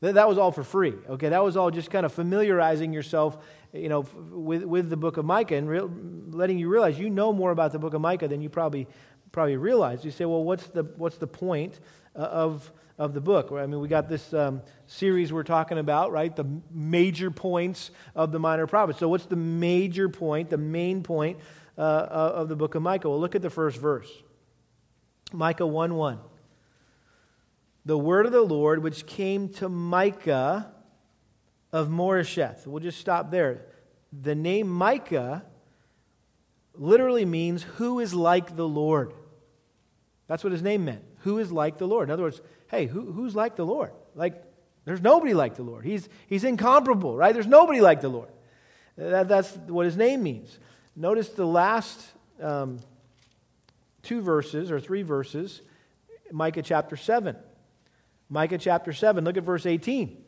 That 0.00 0.26
was 0.26 0.38
all 0.38 0.50
for 0.50 0.64
free. 0.64 0.94
Okay, 1.06 1.28
that 1.28 1.44
was 1.44 1.54
all 1.54 1.70
just 1.70 1.90
kind 1.90 2.06
of 2.06 2.14
familiarizing 2.14 2.94
yourself, 2.94 3.36
you 3.74 3.90
know, 3.90 4.06
with, 4.30 4.64
with 4.64 4.88
the 4.88 4.96
book 4.96 5.18
of 5.18 5.26
Micah 5.26 5.56
and 5.56 6.34
letting 6.34 6.58
you 6.58 6.70
realize 6.70 6.98
you 6.98 7.10
know 7.10 7.34
more 7.34 7.50
about 7.50 7.72
the 7.72 7.78
book 7.78 7.92
of 7.92 8.00
Micah 8.00 8.26
than 8.26 8.40
you 8.40 8.48
probably 8.48 8.86
probably 9.32 9.58
realize. 9.58 10.02
You 10.02 10.10
say, 10.10 10.24
well, 10.24 10.42
what's 10.42 10.66
the 10.68 10.84
what's 10.96 11.18
the 11.18 11.26
point 11.26 11.78
uh, 12.16 12.20
of 12.20 12.72
of 12.96 13.12
the 13.12 13.20
book? 13.20 13.52
I 13.52 13.66
mean, 13.66 13.78
we 13.78 13.88
got 13.88 14.08
this 14.08 14.32
um, 14.32 14.62
series 14.86 15.34
we're 15.34 15.42
talking 15.42 15.76
about, 15.76 16.10
right? 16.10 16.34
The 16.34 16.46
major 16.70 17.30
points 17.30 17.90
of 18.14 18.32
the 18.32 18.38
minor 18.38 18.66
prophets. 18.66 18.98
So, 18.98 19.08
what's 19.08 19.26
the 19.26 19.36
major 19.36 20.08
point, 20.08 20.48
the 20.48 20.56
main 20.56 21.02
point 21.02 21.38
uh, 21.76 21.80
of 21.80 22.48
the 22.48 22.56
book 22.56 22.76
of 22.76 22.80
Micah? 22.80 23.10
Well, 23.10 23.20
look 23.20 23.34
at 23.34 23.42
the 23.42 23.50
first 23.50 23.76
verse. 23.76 24.08
Micah 25.32 25.66
1 25.66 25.94
1. 25.94 26.18
The 27.84 27.98
word 27.98 28.26
of 28.26 28.32
the 28.32 28.42
Lord 28.42 28.82
which 28.82 29.06
came 29.06 29.48
to 29.54 29.68
Micah 29.68 30.72
of 31.72 31.88
Moresheth. 31.88 32.66
We'll 32.66 32.82
just 32.82 32.98
stop 32.98 33.30
there. 33.30 33.66
The 34.12 34.34
name 34.34 34.68
Micah 34.68 35.44
literally 36.74 37.24
means 37.24 37.62
who 37.62 38.00
is 38.00 38.14
like 38.14 38.56
the 38.56 38.68
Lord. 38.68 39.12
That's 40.26 40.44
what 40.44 40.52
his 40.52 40.62
name 40.62 40.84
meant. 40.84 41.04
Who 41.20 41.38
is 41.38 41.52
like 41.52 41.78
the 41.78 41.86
Lord? 41.86 42.08
In 42.08 42.12
other 42.12 42.22
words, 42.22 42.40
hey, 42.70 42.86
who, 42.86 43.12
who's 43.12 43.34
like 43.34 43.56
the 43.56 43.66
Lord? 43.66 43.92
Like, 44.14 44.42
there's 44.84 45.00
nobody 45.00 45.34
like 45.34 45.56
the 45.56 45.62
Lord. 45.62 45.84
He's, 45.84 46.08
he's 46.26 46.44
incomparable, 46.44 47.16
right? 47.16 47.34
There's 47.34 47.46
nobody 47.46 47.80
like 47.80 48.00
the 48.00 48.08
Lord. 48.08 48.28
That, 48.96 49.28
that's 49.28 49.56
what 49.66 49.86
his 49.86 49.96
name 49.96 50.22
means. 50.22 50.58
Notice 50.96 51.28
the 51.30 51.46
last 51.46 52.00
um, 52.42 52.78
two 54.02 54.22
verses 54.22 54.70
or 54.70 54.80
three 54.80 55.02
verses, 55.02 55.62
Micah 56.32 56.62
chapter 56.62 56.96
7. 56.96 57.36
Micah 58.30 58.58
chapter 58.58 58.92
7, 58.92 59.24
look 59.24 59.36
at 59.36 59.42
verse 59.42 59.66
18. 59.66 60.24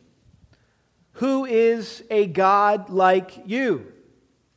Who 1.14 1.44
is 1.44 2.02
a 2.10 2.26
God 2.26 2.90
like 2.90 3.42
you? 3.46 3.92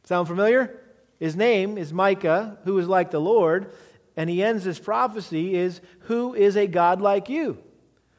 Sound 0.03 0.27
familiar? 0.27 0.81
His 1.19 1.35
name 1.35 1.77
is 1.77 1.93
Micah, 1.93 2.57
who 2.63 2.77
is 2.79 2.87
like 2.87 3.11
the 3.11 3.21
Lord, 3.21 3.71
and 4.17 4.29
he 4.29 4.43
ends 4.43 4.63
his 4.63 4.79
prophecy 4.79 5.55
is 5.55 5.79
who 6.01 6.33
is 6.33 6.57
a 6.57 6.67
God 6.67 7.01
like 7.01 7.29
you? 7.29 7.59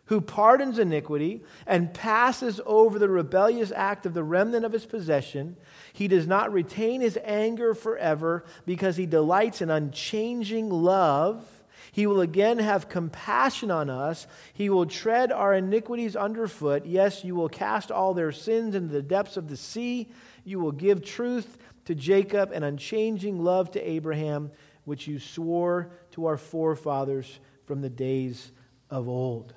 Who 0.07 0.21
pardons 0.21 0.79
iniquity 0.79 1.43
and 1.67 1.93
passes 1.93 2.61
over 2.65 2.99
the 2.99 3.09
rebellious 3.09 3.73
act 3.75 4.07
of 4.07 4.15
the 4.15 4.23
remnant 4.23 4.65
of 4.65 4.73
his 4.73 4.87
possession. 4.87 5.57
He 5.93 6.07
does 6.07 6.29
not 6.29 6.53
retain 6.53 7.01
his 7.01 7.19
anger 7.25 7.75
forever 7.75 8.45
because 8.65 8.97
he 8.97 9.07
delights 9.07 9.61
in 9.61 9.71
unchanging 9.71 10.71
love. 10.71 11.56
He 11.97 12.07
will 12.07 12.21
again 12.21 12.59
have 12.59 12.91
compassion 12.91 13.71
on 13.71 13.89
us. 13.89 14.27
He 14.53 14.69
will 14.69 14.85
tread 14.85 15.33
our 15.33 15.55
iniquities 15.55 16.15
underfoot. 16.15 16.85
Yes, 16.85 17.25
you 17.25 17.35
will 17.35 17.49
cast 17.49 17.91
all 17.91 18.13
their 18.13 18.33
sins 18.33 18.75
into 18.75 18.93
the 18.93 19.01
depths 19.01 19.39
of 19.39 19.49
the 19.49 19.57
sea. 19.57 20.11
You 20.45 20.61
will 20.61 20.73
give 20.73 21.03
truth 21.03 21.57
to 21.87 21.95
Jacob 21.95 22.51
and 22.53 22.63
unchanging 22.63 23.43
love 23.43 23.71
to 23.71 23.81
Abraham, 23.81 24.51
which 24.85 25.09
you 25.09 25.19
swore 25.19 25.91
to 26.11 26.27
our 26.27 26.37
forefathers 26.37 27.41
from 27.65 27.81
the 27.81 27.89
days 27.89 28.53
of 28.91 29.09
old. 29.09 29.55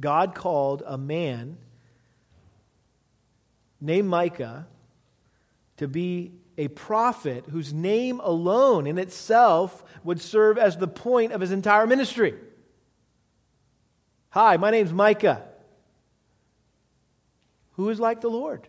God 0.00 0.34
called 0.34 0.82
a 0.84 0.98
man 0.98 1.56
named 3.80 4.08
Micah 4.08 4.66
to 5.76 5.86
be 5.86 6.32
a 6.58 6.68
prophet 6.68 7.44
whose 7.50 7.72
name 7.72 8.20
alone 8.20 8.86
in 8.86 8.98
itself 8.98 9.84
would 10.04 10.20
serve 10.20 10.58
as 10.58 10.76
the 10.76 10.88
point 10.88 11.32
of 11.32 11.40
his 11.40 11.52
entire 11.52 11.86
ministry. 11.86 12.34
Hi, 14.30 14.56
my 14.56 14.70
name's 14.70 14.92
Micah. 14.92 15.42
Who 17.72 17.90
is 17.90 18.00
like 18.00 18.20
the 18.20 18.30
Lord? 18.30 18.68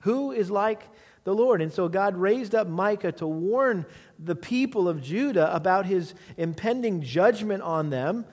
Who 0.00 0.32
is 0.32 0.50
like 0.50 0.82
the 1.24 1.34
Lord? 1.34 1.60
And 1.60 1.72
so 1.72 1.88
God 1.88 2.16
raised 2.16 2.54
up 2.54 2.68
Micah 2.68 3.12
to 3.12 3.26
warn 3.26 3.86
the 4.18 4.36
people 4.36 4.88
of 4.88 5.02
Judah 5.02 5.54
about 5.54 5.86
his 5.86 6.14
impending 6.36 7.02
judgment 7.02 7.62
on 7.62 7.90
them, 7.90 8.24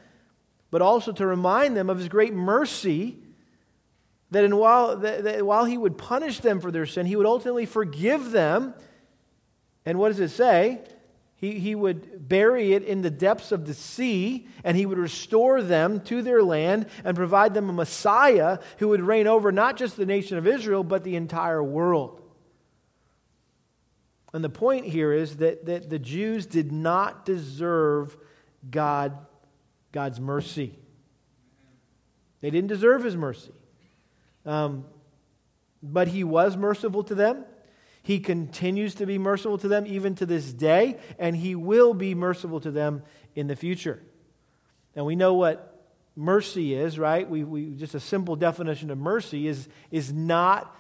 but 0.70 0.82
also 0.82 1.12
to 1.14 1.26
remind 1.26 1.76
them 1.76 1.90
of 1.90 1.98
his 1.98 2.10
great 2.10 2.34
mercy 2.34 3.18
that, 4.32 4.44
in 4.44 4.58
while, 4.58 4.98
that, 4.98 5.24
that 5.24 5.46
while 5.46 5.66
he 5.66 5.78
would 5.78 5.98
punish 5.98 6.40
them 6.40 6.60
for 6.60 6.72
their 6.72 6.86
sin, 6.86 7.06
he 7.06 7.16
would 7.16 7.26
ultimately 7.26 7.66
forgive 7.66 8.32
them. 8.32 8.74
And 9.86 9.98
what 9.98 10.10
does 10.10 10.20
it 10.20 10.30
say? 10.30 10.82
He, 11.38 11.60
he 11.60 11.76
would 11.76 12.28
bury 12.28 12.74
it 12.74 12.84
in 12.84 13.04
the 13.04 13.12
depths 13.12 13.52
of 13.52 13.68
the 13.68 13.74
sea, 13.74 14.48
and 14.64 14.76
he 14.76 14.88
would 14.88 14.98
restore 14.98 15.62
them 15.62 16.02
to 16.02 16.22
their 16.22 16.42
land 16.42 16.88
and 17.04 17.16
provide 17.16 17.54
them 17.54 17.70
a 17.70 17.74
Messiah 17.74 18.58
who 18.80 18.90
would 18.90 19.02
reign 19.02 19.28
over 19.28 19.52
not 19.52 19.78
just 19.78 19.98
the 19.98 20.06
nation 20.06 20.38
of 20.38 20.48
Israel, 20.48 20.84
but 20.84 21.04
the 21.04 21.16
entire 21.16 21.64
world. 21.64 22.22
And 24.34 24.44
the 24.44 24.50
point 24.50 24.86
here 24.86 25.14
is 25.14 25.38
that, 25.38 25.66
that 25.68 25.90
the 25.90 26.00
Jews 26.00 26.46
did 26.46 26.72
not 26.72 27.26
deserve 27.26 28.18
God, 28.70 29.18
God's 29.92 30.20
mercy. 30.20 30.78
They 32.42 32.50
didn't 32.50 32.68
deserve 32.68 33.04
his 33.04 33.16
mercy. 33.16 33.52
Um, 34.48 34.86
but 35.84 36.08
he 36.08 36.24
was 36.24 36.58
merciful 36.58 37.04
to 37.04 37.14
them. 37.14 37.46
He 38.08 38.22
continues 38.22 38.96
to 38.96 39.06
be 39.06 39.18
merciful 39.18 39.58
to 39.58 39.68
them 39.68 39.86
even 39.86 40.16
to 40.16 40.26
this 40.26 40.54
day, 40.54 40.98
and 41.20 41.36
He 41.36 41.56
will 41.56 41.94
be 41.94 42.16
merciful 42.16 42.62
to 42.62 42.72
them 42.72 43.04
in 43.36 43.48
the 43.48 43.56
future. 43.58 44.02
And 44.96 45.06
we 45.06 45.18
know 45.18 45.34
what 45.34 45.86
mercy 46.16 46.74
is, 46.74 46.98
right? 46.98 47.30
We, 47.30 47.44
we, 47.44 47.72
just 47.72 47.96
a 47.96 48.00
simple 48.00 48.38
definition 48.38 48.92
of 48.92 48.98
mercy 48.98 49.46
is, 49.46 49.68
is 49.92 50.14
not 50.14 50.74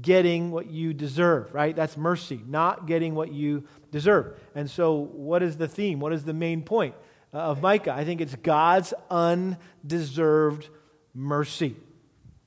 getting 0.00 0.52
what 0.52 0.70
you 0.70 0.94
deserve, 0.94 1.52
right? 1.52 1.76
That's 1.76 1.98
mercy, 1.98 2.40
not 2.46 2.86
getting 2.86 3.14
what 3.14 3.30
you 3.30 3.64
deserve. 3.90 4.40
And 4.54 4.70
so, 4.70 4.94
what 4.94 5.42
is 5.42 5.58
the 5.58 5.68
theme? 5.68 6.00
What 6.00 6.14
is 6.14 6.24
the 6.24 6.32
main 6.32 6.62
point 6.62 6.94
uh, 7.34 7.40
of 7.40 7.60
Micah? 7.60 7.92
I 7.92 8.06
think 8.06 8.22
it's 8.22 8.36
God's 8.36 8.94
undeserved 9.10 10.70
mercy. 11.12 11.76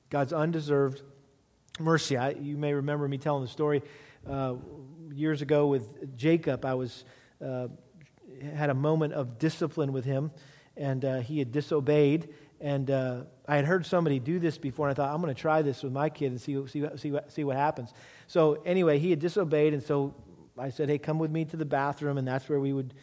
God's 0.10 0.34
undeserved 0.34 1.02
mercy. 1.80 2.18
I, 2.18 2.32
you 2.32 2.58
may 2.58 2.74
remember 2.74 3.08
me 3.08 3.18
telling 3.18 3.44
the 3.44 3.50
story 3.50 3.82
uh, 4.30 4.56
years 5.14 5.42
ago 5.42 5.68
with 5.68 6.18
Jacob, 6.18 6.66
I 6.66 6.74
was 6.74 7.06
uh, 7.46 7.68
had 8.56 8.70
a 8.70 8.74
moment 8.74 9.14
of 9.14 9.40
discipline 9.40 9.94
with 9.94 10.06
him, 10.06 10.32
and 10.76 11.04
uh, 11.04 11.20
he 11.20 11.40
had 11.40 11.52
disobeyed. 11.52 12.34
And 12.60 12.90
uh, 12.90 13.22
I 13.48 13.56
had 13.56 13.66
heard 13.66 13.86
somebody 13.86 14.20
do 14.20 14.40
this 14.40 14.58
before, 14.58 14.88
and 14.88 14.94
I 14.94 14.96
thought, 14.96 15.14
I'm 15.14 15.22
going 15.22 15.34
to 15.34 15.40
try 15.40 15.62
this 15.62 15.84
with 15.84 15.94
my 15.94 16.10
kid 16.10 16.32
and 16.32 16.42
see, 16.42 16.66
see, 16.68 16.84
see, 16.96 17.14
see 17.28 17.44
what 17.44 17.56
happens. 17.56 17.94
So, 18.26 18.62
anyway, 18.66 18.98
he 18.98 19.12
had 19.12 19.20
disobeyed, 19.20 19.74
and 19.74 19.84
so 19.84 20.16
I 20.58 20.70
said, 20.70 20.90
Hey, 20.90 20.98
come 20.98 21.20
with 21.20 21.30
me 21.30 21.46
to 21.46 21.58
the 21.58 21.66
bathroom, 21.66 22.18
and 22.18 22.28
that's 22.28 22.50
where 22.50 22.60
we 22.60 22.74
would 22.74 22.94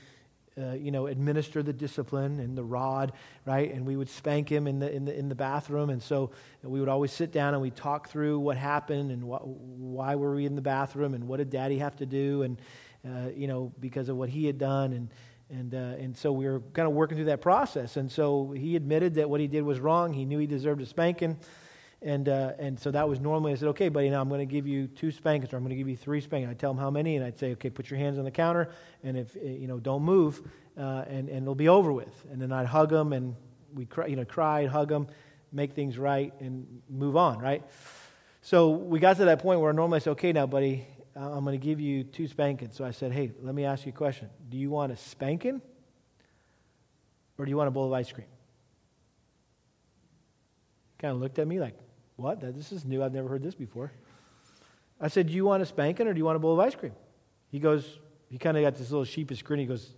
uh, 0.56 0.72
you 0.72 0.90
know, 0.90 1.06
administer 1.06 1.62
the 1.62 1.72
discipline 1.72 2.38
and 2.38 2.56
the 2.56 2.62
rod, 2.62 3.12
right? 3.44 3.72
And 3.72 3.84
we 3.84 3.96
would 3.96 4.08
spank 4.08 4.48
him 4.48 4.66
in 4.66 4.78
the, 4.78 4.92
in 4.92 5.04
the, 5.04 5.18
in 5.18 5.28
the 5.28 5.34
bathroom. 5.34 5.90
And 5.90 6.02
so 6.02 6.30
we 6.62 6.78
would 6.78 6.88
always 6.88 7.12
sit 7.12 7.32
down 7.32 7.54
and 7.54 7.62
we'd 7.62 7.74
talk 7.74 8.08
through 8.08 8.38
what 8.38 8.56
happened 8.56 9.10
and 9.10 9.24
what, 9.24 9.46
why 9.46 10.14
were 10.14 10.34
we 10.34 10.46
in 10.46 10.54
the 10.54 10.62
bathroom 10.62 11.14
and 11.14 11.26
what 11.26 11.38
did 11.38 11.50
daddy 11.50 11.78
have 11.78 11.96
to 11.96 12.06
do 12.06 12.42
and, 12.42 12.60
uh, 13.04 13.30
you 13.34 13.48
know, 13.48 13.72
because 13.80 14.08
of 14.08 14.16
what 14.16 14.28
he 14.28 14.46
had 14.46 14.58
done. 14.58 14.92
And, 14.92 15.08
and, 15.50 15.74
uh, 15.74 16.02
and 16.02 16.16
so 16.16 16.32
we 16.32 16.46
were 16.46 16.60
kind 16.72 16.86
of 16.86 16.94
working 16.94 17.16
through 17.16 17.26
that 17.26 17.40
process. 17.40 17.96
And 17.96 18.10
so 18.10 18.52
he 18.52 18.76
admitted 18.76 19.16
that 19.16 19.28
what 19.28 19.40
he 19.40 19.48
did 19.48 19.62
was 19.62 19.80
wrong. 19.80 20.12
He 20.12 20.24
knew 20.24 20.38
he 20.38 20.46
deserved 20.46 20.80
a 20.80 20.86
spanking. 20.86 21.36
And, 22.04 22.28
uh, 22.28 22.52
and 22.58 22.78
so 22.78 22.90
that 22.90 23.08
was 23.08 23.18
normally, 23.18 23.52
I 23.52 23.54
said, 23.54 23.68
okay, 23.68 23.88
buddy, 23.88 24.10
now 24.10 24.20
I'm 24.20 24.28
going 24.28 24.46
to 24.46 24.52
give 24.52 24.66
you 24.66 24.88
two 24.88 25.10
spankings 25.10 25.54
or 25.54 25.56
I'm 25.56 25.62
going 25.62 25.70
to 25.70 25.76
give 25.76 25.88
you 25.88 25.96
three 25.96 26.20
spankings. 26.20 26.50
I'd 26.50 26.58
tell 26.58 26.70
him 26.70 26.76
how 26.76 26.90
many, 26.90 27.16
and 27.16 27.24
I'd 27.24 27.38
say, 27.38 27.52
okay, 27.52 27.70
put 27.70 27.90
your 27.90 27.98
hands 27.98 28.18
on 28.18 28.24
the 28.24 28.30
counter, 28.30 28.68
and 29.02 29.16
if, 29.16 29.34
eh, 29.36 29.40
you 29.48 29.66
know, 29.66 29.80
don't 29.80 30.02
move, 30.02 30.42
uh, 30.78 31.04
and, 31.08 31.30
and 31.30 31.42
it'll 31.44 31.54
be 31.54 31.68
over 31.68 31.94
with. 31.94 32.26
And 32.30 32.42
then 32.42 32.52
I'd 32.52 32.66
hug 32.66 32.92
him, 32.92 33.14
and 33.14 33.34
we'd 33.72 33.88
cry, 33.88 34.06
you 34.06 34.16
know, 34.16 34.26
cry, 34.26 34.66
hug 34.66 34.92
him, 34.92 35.06
make 35.50 35.72
things 35.72 35.96
right, 35.96 36.34
and 36.40 36.82
move 36.90 37.16
on, 37.16 37.38
right? 37.38 37.62
So 38.42 38.68
we 38.68 38.98
got 38.98 39.16
to 39.16 39.24
that 39.24 39.38
point 39.38 39.60
where 39.60 39.70
I 39.70 39.74
normally 39.74 39.96
I 39.96 40.00
say, 40.00 40.10
okay, 40.10 40.32
now, 40.34 40.46
buddy, 40.46 40.86
I'm 41.16 41.42
going 41.42 41.58
to 41.58 41.64
give 41.64 41.80
you 41.80 42.04
two 42.04 42.28
spankings. 42.28 42.76
So 42.76 42.84
I 42.84 42.90
said, 42.90 43.12
hey, 43.12 43.32
let 43.40 43.54
me 43.54 43.64
ask 43.64 43.86
you 43.86 43.92
a 43.92 43.96
question. 43.96 44.28
Do 44.50 44.58
you 44.58 44.68
want 44.68 44.92
a 44.92 44.96
spanking, 44.98 45.62
or 47.38 47.46
do 47.46 47.50
you 47.50 47.56
want 47.56 47.68
a 47.68 47.70
bowl 47.70 47.86
of 47.86 47.94
ice 47.94 48.12
cream? 48.12 48.26
Kind 50.98 51.14
of 51.14 51.20
looked 51.22 51.38
at 51.38 51.48
me 51.48 51.58
like, 51.60 51.76
what? 52.16 52.40
This 52.40 52.72
is 52.72 52.84
new. 52.84 53.02
I've 53.02 53.12
never 53.12 53.28
heard 53.28 53.42
this 53.42 53.54
before. 53.54 53.92
I 55.00 55.08
said, 55.08 55.26
Do 55.26 55.32
you 55.32 55.44
want 55.44 55.62
a 55.62 55.66
spanking 55.66 56.06
or 56.06 56.12
do 56.12 56.18
you 56.18 56.24
want 56.24 56.36
a 56.36 56.40
bowl 56.40 56.54
of 56.54 56.60
ice 56.60 56.74
cream? 56.74 56.92
He 57.50 57.58
goes, 57.58 57.98
He 58.30 58.38
kind 58.38 58.56
of 58.56 58.62
got 58.62 58.76
this 58.76 58.90
little 58.90 59.04
sheepish 59.04 59.42
grin. 59.42 59.60
He 59.60 59.66
goes, 59.66 59.90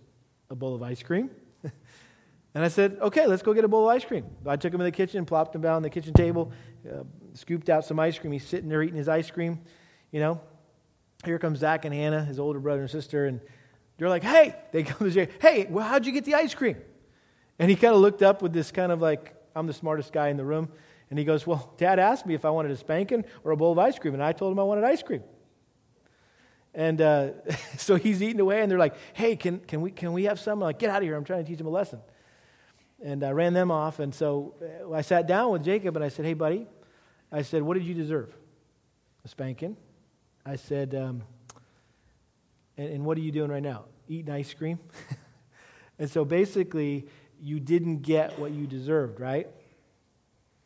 A 0.49 0.55
bowl 0.55 0.75
of 0.75 0.83
ice 0.83 1.03
cream? 1.03 1.29
and 1.63 2.63
I 2.63 2.67
said, 2.67 2.97
Okay, 3.01 3.27
let's 3.27 3.43
go 3.43 3.53
get 3.53 3.63
a 3.63 3.67
bowl 3.67 3.89
of 3.89 3.95
ice 3.95 4.05
cream. 4.05 4.25
I 4.45 4.55
took 4.55 4.73
him 4.73 4.81
in 4.81 4.85
the 4.85 4.91
kitchen, 4.91 5.25
plopped 5.25 5.55
him 5.55 5.61
down 5.61 5.75
on 5.75 5.81
the 5.83 5.89
kitchen 5.89 6.13
table, 6.13 6.51
uh, 6.89 7.03
scooped 7.33 7.69
out 7.69 7.85
some 7.85 7.99
ice 7.99 8.17
cream. 8.17 8.33
He's 8.33 8.45
sitting 8.45 8.69
there 8.69 8.81
eating 8.81 8.97
his 8.97 9.09
ice 9.09 9.29
cream. 9.29 9.59
You 10.11 10.19
know, 10.19 10.41
here 11.23 11.37
comes 11.37 11.59
Zach 11.59 11.85
and 11.85 11.93
Hannah, 11.93 12.23
his 12.23 12.39
older 12.39 12.59
brother 12.59 12.81
and 12.81 12.89
sister, 12.89 13.25
and 13.25 13.39
they're 13.97 14.09
like, 14.09 14.23
Hey, 14.23 14.55
they 14.71 14.83
come 14.83 15.07
to 15.07 15.13
say, 15.13 15.29
Hey, 15.39 15.67
well, 15.69 15.87
how'd 15.87 16.05
you 16.05 16.11
get 16.11 16.25
the 16.25 16.35
ice 16.35 16.55
cream? 16.55 16.77
And 17.59 17.69
he 17.69 17.75
kind 17.75 17.93
of 17.93 18.01
looked 18.01 18.23
up 18.23 18.41
with 18.41 18.53
this 18.53 18.71
kind 18.71 18.91
of 18.91 19.01
like, 19.01 19.35
I'm 19.55 19.67
the 19.67 19.73
smartest 19.73 20.11
guy 20.11 20.29
in 20.29 20.37
the 20.37 20.45
room. 20.45 20.69
And 21.09 21.17
he 21.17 21.25
goes, 21.25 21.47
Well, 21.47 21.73
dad 21.77 21.99
asked 21.99 22.25
me 22.25 22.33
if 22.33 22.45
I 22.45 22.49
wanted 22.49 22.71
a 22.71 22.77
spanking 22.77 23.25
or 23.43 23.51
a 23.51 23.57
bowl 23.57 23.71
of 23.71 23.79
ice 23.79 23.97
cream, 23.97 24.13
and 24.13 24.23
I 24.23 24.33
told 24.33 24.51
him 24.51 24.59
I 24.59 24.63
wanted 24.63 24.83
ice 24.83 25.03
cream. 25.03 25.23
And 26.73 27.01
uh, 27.01 27.29
so 27.77 27.95
he's 27.95 28.21
eating 28.21 28.39
away, 28.39 28.61
and 28.61 28.69
they're 28.69 28.79
like, 28.79 28.95
Hey, 29.13 29.35
can, 29.35 29.59
can, 29.59 29.81
we, 29.81 29.91
can 29.91 30.13
we 30.13 30.25
have 30.25 30.39
some? 30.39 30.59
I'm 30.59 30.65
like, 30.65 30.79
Get 30.79 30.89
out 30.89 30.97
of 30.97 31.03
here. 31.03 31.15
I'm 31.15 31.23
trying 31.23 31.43
to 31.43 31.49
teach 31.49 31.59
him 31.59 31.67
a 31.67 31.71
lesson. 31.71 31.99
And 33.03 33.23
I 33.23 33.31
ran 33.31 33.53
them 33.53 33.69
off. 33.69 33.99
And 33.99 34.13
so 34.13 34.55
uh, 34.61 34.91
I 34.91 35.01
sat 35.01 35.27
down 35.27 35.51
with 35.51 35.63
Jacob 35.63 35.95
and 35.95 36.03
I 36.03 36.09
said, 36.09 36.25
Hey, 36.25 36.33
buddy, 36.33 36.67
I 37.31 37.41
said, 37.41 37.61
What 37.61 37.75
did 37.75 37.83
you 37.83 37.93
deserve? 37.93 38.35
A 39.23 39.27
spanking. 39.27 39.77
I 40.45 40.55
said, 40.55 40.95
um, 40.95 41.23
and, 42.77 42.89
and 42.89 43.05
what 43.05 43.17
are 43.17 43.21
you 43.21 43.33
doing 43.33 43.51
right 43.51 43.61
now? 43.61 43.83
Eating 44.07 44.33
ice 44.33 44.53
cream? 44.53 44.79
and 45.99 46.09
so 46.09 46.23
basically, 46.23 47.05
you 47.41 47.59
didn't 47.59 48.01
get 48.01 48.39
what 48.39 48.51
you 48.51 48.65
deserved, 48.65 49.19
right? 49.19 49.49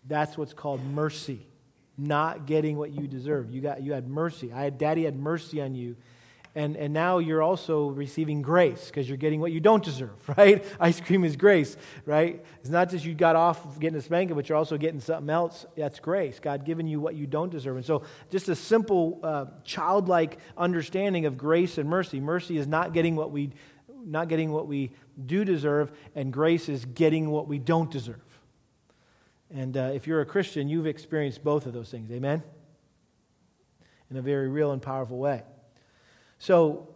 That's 0.07 0.37
what's 0.37 0.53
called 0.53 0.83
mercy. 0.83 1.47
Not 1.97 2.45
getting 2.45 2.77
what 2.77 2.91
you 2.91 3.07
deserve. 3.07 3.51
You, 3.51 3.61
got, 3.61 3.83
you 3.83 3.93
had 3.93 4.07
mercy. 4.07 4.51
I 4.51 4.63
had, 4.63 4.77
Daddy 4.77 5.05
had 5.05 5.15
mercy 5.15 5.61
on 5.61 5.75
you. 5.75 5.95
And, 6.53 6.75
and 6.75 6.93
now 6.93 7.19
you're 7.19 7.41
also 7.41 7.87
receiving 7.87 8.41
grace 8.41 8.87
because 8.87 9.07
you're 9.07 9.17
getting 9.17 9.39
what 9.39 9.53
you 9.53 9.61
don't 9.61 9.83
deserve, 9.83 10.17
right? 10.37 10.65
Ice 10.81 10.99
cream 10.99 11.23
is 11.23 11.37
grace, 11.37 11.77
right? 12.05 12.43
It's 12.59 12.69
not 12.69 12.89
just 12.89 13.05
you 13.05 13.13
got 13.13 13.37
off 13.37 13.79
getting 13.79 13.97
a 13.97 14.01
spanking, 14.01 14.35
but 14.35 14.49
you're 14.49 14.57
also 14.57 14.77
getting 14.77 14.99
something 14.99 15.29
else. 15.29 15.65
That's 15.77 15.99
grace. 15.99 16.39
God 16.39 16.65
giving 16.65 16.87
you 16.87 16.99
what 16.99 17.15
you 17.15 17.25
don't 17.25 17.49
deserve. 17.49 17.77
And 17.77 17.85
so, 17.85 18.03
just 18.29 18.49
a 18.49 18.55
simple, 18.55 19.19
uh, 19.23 19.45
childlike 19.63 20.39
understanding 20.57 21.25
of 21.25 21.37
grace 21.37 21.77
and 21.77 21.89
mercy. 21.89 22.19
Mercy 22.19 22.57
is 22.57 22.67
not 22.67 22.91
getting 22.91 23.15
what 23.15 23.31
we, 23.31 23.51
not 24.05 24.27
getting 24.27 24.51
what 24.51 24.67
we 24.67 24.91
do 25.25 25.45
deserve, 25.45 25.91
and 26.15 26.33
grace 26.33 26.67
is 26.67 26.83
getting 26.83 27.29
what 27.29 27.47
we 27.47 27.59
don't 27.59 27.89
deserve. 27.89 28.19
And 29.53 29.75
uh, 29.75 29.91
if 29.93 30.07
you're 30.07 30.21
a 30.21 30.25
Christian, 30.25 30.69
you've 30.69 30.87
experienced 30.87 31.43
both 31.43 31.65
of 31.65 31.73
those 31.73 31.89
things. 31.89 32.09
Amen? 32.11 32.41
In 34.09 34.17
a 34.17 34.21
very 34.21 34.47
real 34.47 34.71
and 34.71 34.81
powerful 34.81 35.17
way. 35.17 35.43
So, 36.39 36.87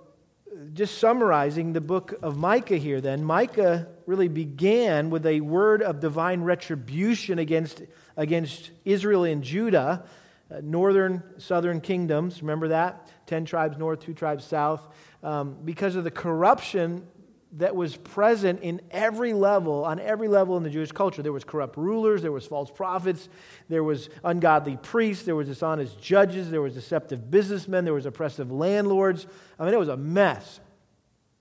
just 0.73 0.99
summarizing 0.99 1.73
the 1.73 1.81
book 1.81 2.13
of 2.21 2.37
Micah 2.37 2.77
here, 2.77 3.01
then, 3.01 3.25
Micah 3.25 3.87
really 4.05 4.29
began 4.29 5.09
with 5.09 5.25
a 5.25 5.41
word 5.41 5.81
of 5.81 5.99
divine 5.99 6.41
retribution 6.41 7.39
against, 7.39 7.81
against 8.15 8.71
Israel 8.85 9.25
and 9.25 9.43
Judah, 9.43 10.05
uh, 10.49 10.61
northern, 10.63 11.23
southern 11.37 11.81
kingdoms. 11.81 12.41
Remember 12.41 12.69
that? 12.69 13.09
Ten 13.27 13.43
tribes 13.43 13.77
north, 13.77 13.99
two 13.99 14.13
tribes 14.13 14.45
south. 14.45 14.87
Um, 15.23 15.57
because 15.65 15.95
of 15.95 16.05
the 16.05 16.11
corruption 16.11 17.05
that 17.53 17.75
was 17.75 17.95
present 17.95 18.61
in 18.61 18.81
every 18.91 19.33
level, 19.33 19.85
on 19.85 19.99
every 19.99 20.27
level 20.27 20.57
in 20.57 20.63
the 20.63 20.69
Jewish 20.69 20.91
culture. 20.91 21.21
There 21.21 21.31
was 21.31 21.43
corrupt 21.43 21.77
rulers, 21.77 22.21
there 22.21 22.31
was 22.31 22.45
false 22.45 22.69
prophets, 22.69 23.29
there 23.69 23.83
was 23.83 24.09
ungodly 24.23 24.77
priests, 24.77 25.23
there 25.23 25.35
was 25.35 25.47
dishonest 25.47 26.01
judges, 26.01 26.51
there 26.51 26.61
was 26.61 26.73
deceptive 26.73 27.31
businessmen, 27.31 27.85
there 27.85 27.93
was 27.93 28.05
oppressive 28.05 28.51
landlords. 28.51 29.25
I 29.57 29.65
mean, 29.65 29.73
it 29.73 29.79
was 29.79 29.89
a 29.89 29.97
mess. 29.97 30.59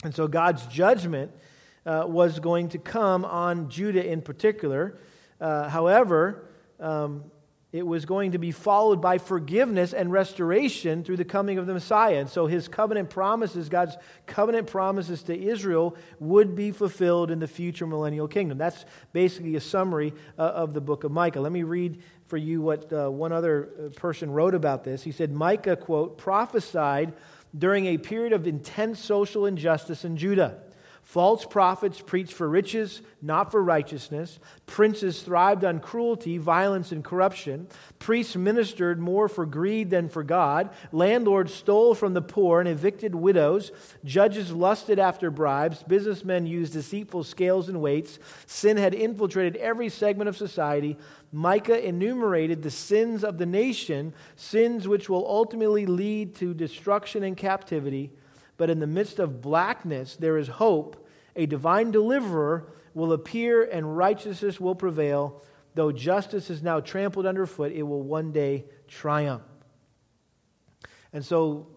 And 0.05 0.15
so 0.15 0.29
God's 0.29 0.67
judgment 0.67 1.33
uh, 1.87 2.05
was 2.07 2.39
going 2.39 2.69
to 2.71 2.79
come 2.79 3.25
on 3.25 3.69
Judah 3.69 4.07
in 4.07 4.23
particular. 4.23 4.99
Uh, 5.41 5.69
however, 5.69 6.49
um, 6.79 7.25
it 7.75 7.85
was 7.85 8.05
going 8.05 8.31
to 8.31 8.39
be 8.39 8.53
followed 8.53 9.03
by 9.03 9.19
forgiveness 9.19 9.93
and 9.93 10.13
restoration 10.13 11.03
through 11.03 11.17
the 11.17 11.25
coming 11.25 11.59
of 11.59 11.67
the 11.67 11.75
Messiah. 11.75 12.21
And 12.21 12.31
so 12.31 12.47
his 12.47 12.69
covenant 12.69 13.11
promises, 13.11 13.69
God's 13.69 13.97
covenant 14.27 14.69
promises 14.69 15.25
to 15.25 15.37
Israel, 15.37 15.97
would 16.21 16.55
be 16.55 16.71
fulfilled 16.71 17.33
in 17.33 17.41
the 17.41 17.49
future 17.49 17.85
millennial 17.85 18.29
kingdom. 18.29 18.59
That's 18.59 18.85
basically 19.13 19.57
a 19.57 19.61
summary 19.61 20.13
uh, 20.39 20.43
of 20.43 20.73
the 20.73 20.81
book 20.81 21.03
of 21.03 21.11
Micah. 21.11 21.41
Let 21.41 21.51
me 21.51 21.65
read 21.65 22.01
for 22.29 22.37
you 22.37 22.63
what 22.63 22.93
uh, 22.93 23.11
one 23.11 23.33
other 23.33 23.69
uh, 23.77 23.89
person 23.99 24.31
wrote 24.31 24.55
about 24.55 24.85
this. 24.85 25.03
He 25.03 25.11
said, 25.11 25.33
Micah, 25.33 25.75
quote, 25.75 26.17
prophesied 26.17 27.13
during 27.59 27.87
a 27.87 27.99
period 27.99 28.33
of 28.33 28.47
intense 28.47 29.01
social 29.01 29.47
injustice 29.47 30.05
in 30.05 30.17
Judah 30.17 30.61
False 31.05 31.45
prophets 31.45 32.01
preached 32.01 32.33
for 32.33 32.49
riches, 32.49 33.03
not 33.21 33.53
for 33.53 33.63
righteousness. 33.63 34.39
Princes 34.67 35.23
thrived 35.23 35.63
on 35.63 35.79
cruelty, 35.79 36.39
violence, 36.39 36.93
and 36.93 37.05
corruption. 37.05 37.69
Priests 37.99 38.35
ministered 38.35 38.99
more 38.99 39.29
for 39.29 39.45
greed 39.45 39.91
than 39.91 40.09
for 40.09 40.25
God. 40.25 40.71
Landlords 40.93 41.53
stole 41.53 41.95
from 41.95 42.15
the 42.15 42.23
poor 42.23 42.59
and 42.59 42.69
evicted 42.69 43.15
widows. 43.15 43.71
Judges 44.03 44.51
lusted 44.51 44.99
after 44.99 45.31
bribes. 45.31 45.83
Businessmen 45.83 46.47
used 46.47 46.73
deceitful 46.73 47.25
scales 47.25 47.69
and 47.69 47.83
weights. 47.83 48.19
Sin 48.47 48.79
had 48.79 48.95
infiltrated 48.95 49.57
every 49.57 49.91
segment 49.91 50.29
of 50.29 50.39
society. 50.39 50.97
Micah 51.31 51.87
enumerated 51.87 52.63
the 52.63 52.71
sins 52.71 53.23
of 53.23 53.37
the 53.37 53.47
nation, 53.47 54.15
sins 54.37 54.89
which 54.89 55.11
will 55.11 55.27
ultimately 55.27 55.85
lead 55.85 56.35
to 56.37 56.55
destruction 56.55 57.23
and 57.23 57.37
captivity. 57.37 58.11
But 58.57 58.71
in 58.71 58.79
the 58.81 58.87
midst 58.87 59.19
of 59.19 59.41
blackness, 59.41 60.17
there 60.17 60.39
is 60.39 60.49
hope 60.49 61.07
a 61.37 61.47
divine 61.47 61.91
deliverer 61.91 62.73
will 62.95 63.13
appear 63.13 63.65
and 63.65 63.97
righteousness 63.97 64.61
will 64.61 64.75
prevail. 64.75 65.43
Though 65.75 65.91
justice 65.91 66.51
is 66.51 66.63
now 66.63 66.81
trampled 66.81 67.27
underfoot, 67.27 67.73
it 67.73 67.83
will 67.83 68.03
one 68.03 68.31
day 68.31 68.65
triumph. 68.87 69.43
And 71.13 71.25
so 71.25 71.69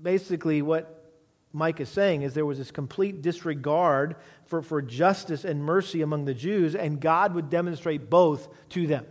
basically, 0.00 0.62
what 0.62 1.12
Micah 1.52 1.82
is 1.82 1.88
saying 1.88 2.22
is 2.22 2.34
there 2.34 2.46
was 2.46 2.58
this 2.58 2.70
complete 2.70 3.22
disregard 3.22 4.16
for, 4.46 4.62
for 4.62 4.82
justice 4.82 5.44
and 5.44 5.62
mercy 5.62 6.02
among 6.02 6.24
the 6.24 6.34
Jews, 6.34 6.74
and 6.74 7.00
God 7.00 7.34
would 7.34 7.50
demonstrate 7.50 8.10
both 8.10 8.48
to 8.70 8.86
them. 8.86 9.06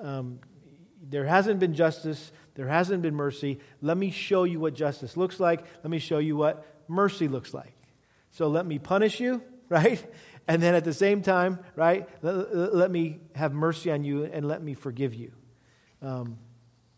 Um, 0.00 0.40
there 1.08 1.24
hasn't 1.24 1.60
been 1.60 1.74
justice, 1.74 2.32
there 2.56 2.68
hasn't 2.68 3.02
been 3.02 3.14
mercy. 3.14 3.60
Let 3.80 3.96
me 3.96 4.10
show 4.10 4.44
you 4.44 4.58
what 4.58 4.74
justice 4.74 5.16
looks 5.16 5.38
like. 5.38 5.64
Let 5.84 5.90
me 5.90 5.98
show 5.98 6.18
you 6.18 6.36
what 6.36 6.66
mercy 6.88 7.28
looks 7.28 7.54
like. 7.54 7.74
So 8.30 8.48
let 8.48 8.66
me 8.66 8.78
punish 8.78 9.20
you, 9.20 9.42
right? 9.68 10.04
And 10.48 10.62
then 10.62 10.74
at 10.74 10.84
the 10.84 10.94
same 10.94 11.22
time, 11.22 11.58
right, 11.74 12.08
let, 12.22 12.74
let 12.74 12.90
me 12.90 13.20
have 13.34 13.52
mercy 13.52 13.90
on 13.90 14.04
you 14.04 14.24
and 14.24 14.46
let 14.46 14.62
me 14.62 14.74
forgive 14.74 15.14
you. 15.14 15.32
Um, 16.02 16.38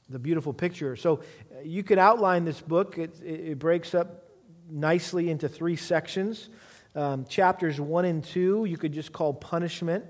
the 0.09 0.18
beautiful 0.18 0.53
picture. 0.53 0.97
So 0.97 1.16
uh, 1.16 1.61
you 1.64 1.83
could 1.83 1.99
outline 1.99 2.44
this 2.44 2.61
book. 2.61 2.99
It, 2.99 3.21
it 3.23 3.59
breaks 3.59 3.94
up 3.94 4.25
nicely 4.71 5.31
into 5.31 5.49
three 5.49 5.77
sections. 5.77 6.49
Um, 6.94 7.25
chapters 7.27 7.81
1 7.81 8.05
and 8.05 8.25
2, 8.25 8.64
you 8.64 8.77
could 8.77 8.92
just 8.92 9.12
call 9.12 9.35
punishment. 9.35 10.05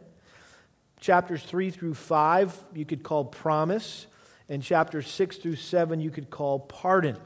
Chapters 1.01 1.43
3 1.43 1.71
through 1.71 1.95
5, 1.95 2.65
you 2.75 2.85
could 2.85 3.03
call 3.03 3.25
promise. 3.25 4.07
And 4.49 4.63
chapter 4.63 5.03
6 5.03 5.37
through 5.37 5.57
7, 5.57 6.01
you 6.01 6.11
could 6.11 6.31
call 6.31 6.61
pardon. 6.61 7.17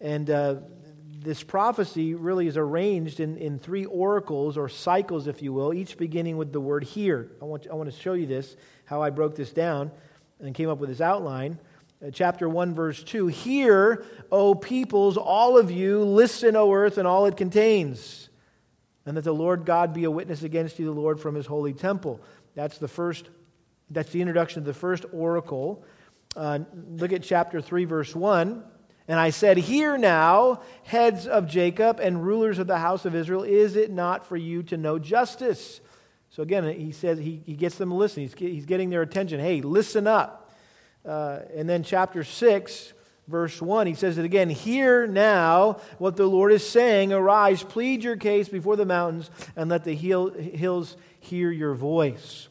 And 0.00 0.28
uh, 0.28 0.56
this 1.20 1.42
prophecy 1.42 2.14
really 2.14 2.46
is 2.46 2.56
arranged 2.56 3.20
in, 3.20 3.36
in 3.38 3.58
three 3.58 3.84
oracles 3.86 4.56
or 4.56 4.68
cycles, 4.68 5.26
if 5.26 5.42
you 5.42 5.52
will, 5.52 5.72
each 5.72 5.96
beginning 5.96 6.36
with 6.36 6.52
the 6.52 6.60
word 6.60 6.84
here. 6.84 7.30
I 7.42 7.44
want, 7.44 7.66
I 7.70 7.74
want 7.74 7.90
to 7.90 7.98
show 7.98 8.12
you 8.12 8.26
this, 8.26 8.56
how 8.84 9.02
I 9.02 9.10
broke 9.10 9.34
this 9.34 9.52
down 9.52 9.90
and 10.40 10.54
came 10.54 10.68
up 10.68 10.78
with 10.78 10.90
this 10.90 11.00
outline. 11.00 11.58
Uh, 12.04 12.10
chapter 12.12 12.48
1, 12.48 12.74
verse 12.74 13.02
2 13.02 13.26
Hear, 13.26 14.04
O 14.30 14.54
peoples, 14.54 15.16
all 15.16 15.58
of 15.58 15.70
you, 15.70 16.04
listen, 16.04 16.54
O 16.54 16.72
earth, 16.72 16.98
and 16.98 17.08
all 17.08 17.26
it 17.26 17.36
contains. 17.36 18.28
And 19.04 19.16
that 19.16 19.24
the 19.24 19.32
Lord 19.32 19.64
God 19.64 19.94
be 19.94 20.04
a 20.04 20.10
witness 20.10 20.42
against 20.42 20.78
you, 20.78 20.84
the 20.84 20.92
Lord, 20.92 21.18
from 21.18 21.34
his 21.34 21.46
holy 21.46 21.72
temple. 21.72 22.20
That's 22.54 22.78
the 22.78 22.88
first, 22.88 23.28
that's 23.90 24.12
the 24.12 24.20
introduction 24.20 24.62
to 24.62 24.66
the 24.66 24.74
first 24.74 25.06
oracle. 25.12 25.82
Uh, 26.38 26.60
look 26.92 27.12
at 27.12 27.24
chapter 27.24 27.60
3, 27.60 27.84
verse 27.84 28.14
1. 28.14 28.62
And 29.08 29.18
I 29.18 29.30
said, 29.30 29.56
Hear 29.56 29.98
now, 29.98 30.60
heads 30.84 31.26
of 31.26 31.48
Jacob 31.48 31.98
and 31.98 32.24
rulers 32.24 32.60
of 32.60 32.68
the 32.68 32.78
house 32.78 33.04
of 33.04 33.16
Israel, 33.16 33.42
is 33.42 33.74
it 33.74 33.90
not 33.90 34.24
for 34.24 34.36
you 34.36 34.62
to 34.64 34.76
know 34.76 35.00
justice? 35.00 35.80
So 36.30 36.44
again, 36.44 36.78
he 36.78 36.92
says 36.92 37.18
he, 37.18 37.42
he 37.44 37.54
gets 37.54 37.74
them 37.74 37.88
to 37.88 37.96
listen. 37.96 38.22
He's, 38.22 38.34
he's 38.34 38.66
getting 38.66 38.88
their 38.88 39.02
attention. 39.02 39.40
Hey, 39.40 39.62
listen 39.62 40.06
up. 40.06 40.54
Uh, 41.04 41.40
and 41.56 41.68
then 41.68 41.82
chapter 41.82 42.22
6, 42.22 42.92
verse 43.26 43.60
1, 43.60 43.88
he 43.88 43.94
says 43.94 44.16
it 44.16 44.24
again 44.24 44.48
Hear 44.48 45.08
now 45.08 45.80
what 45.98 46.14
the 46.14 46.26
Lord 46.26 46.52
is 46.52 46.68
saying. 46.68 47.12
Arise, 47.12 47.64
plead 47.64 48.04
your 48.04 48.16
case 48.16 48.48
before 48.48 48.76
the 48.76 48.86
mountains, 48.86 49.28
and 49.56 49.68
let 49.68 49.82
the 49.82 49.94
hills 49.94 50.96
hear 51.18 51.50
your 51.50 51.74
voice. 51.74 52.48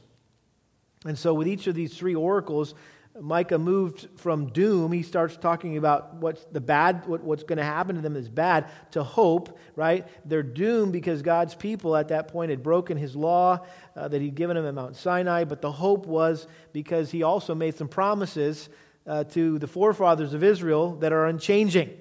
And 1.05 1.17
so, 1.17 1.33
with 1.33 1.47
each 1.47 1.67
of 1.67 1.75
these 1.75 1.95
three 1.95 2.15
oracles, 2.15 2.73
Micah 3.21 3.57
moved 3.57 4.07
from 4.17 4.47
doom. 4.47 4.91
He 4.91 5.01
starts 5.01 5.37
talking 5.37 5.77
about 5.77 6.15
what's 6.15 6.43
the 6.45 6.61
bad, 6.61 7.05
what, 7.07 7.23
what's 7.23 7.43
going 7.43 7.57
to 7.57 7.63
happen 7.63 7.95
to 7.95 8.01
them 8.01 8.15
is 8.15 8.29
bad, 8.29 8.69
to 8.91 9.03
hope, 9.03 9.57
right? 9.75 10.07
They're 10.25 10.43
doomed 10.43 10.93
because 10.93 11.21
God's 11.21 11.55
people 11.55 11.95
at 11.95 12.09
that 12.09 12.27
point 12.27 12.49
had 12.51 12.61
broken 12.61 12.97
his 12.97 13.15
law 13.15 13.65
uh, 13.95 14.07
that 14.07 14.21
he'd 14.21 14.35
given 14.35 14.55
them 14.55 14.65
at 14.65 14.73
Mount 14.73 14.95
Sinai. 14.95 15.43
But 15.45 15.61
the 15.61 15.71
hope 15.71 16.05
was 16.05 16.47
because 16.73 17.11
he 17.11 17.23
also 17.23 17.55
made 17.55 17.75
some 17.75 17.87
promises 17.87 18.69
uh, 19.05 19.23
to 19.25 19.57
the 19.59 19.67
forefathers 19.67 20.33
of 20.33 20.43
Israel 20.43 20.95
that 20.97 21.13
are 21.13 21.25
unchanging. 21.25 21.91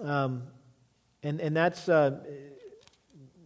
Um, 0.00 0.44
and, 1.22 1.40
and 1.40 1.56
that's, 1.56 1.88
uh, 1.88 2.20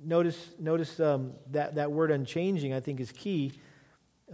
notice, 0.04 0.50
notice 0.58 1.00
um, 1.00 1.32
that, 1.50 1.74
that 1.74 1.90
word 1.90 2.10
unchanging, 2.10 2.72
I 2.72 2.80
think, 2.80 3.00
is 3.00 3.10
key 3.12 3.52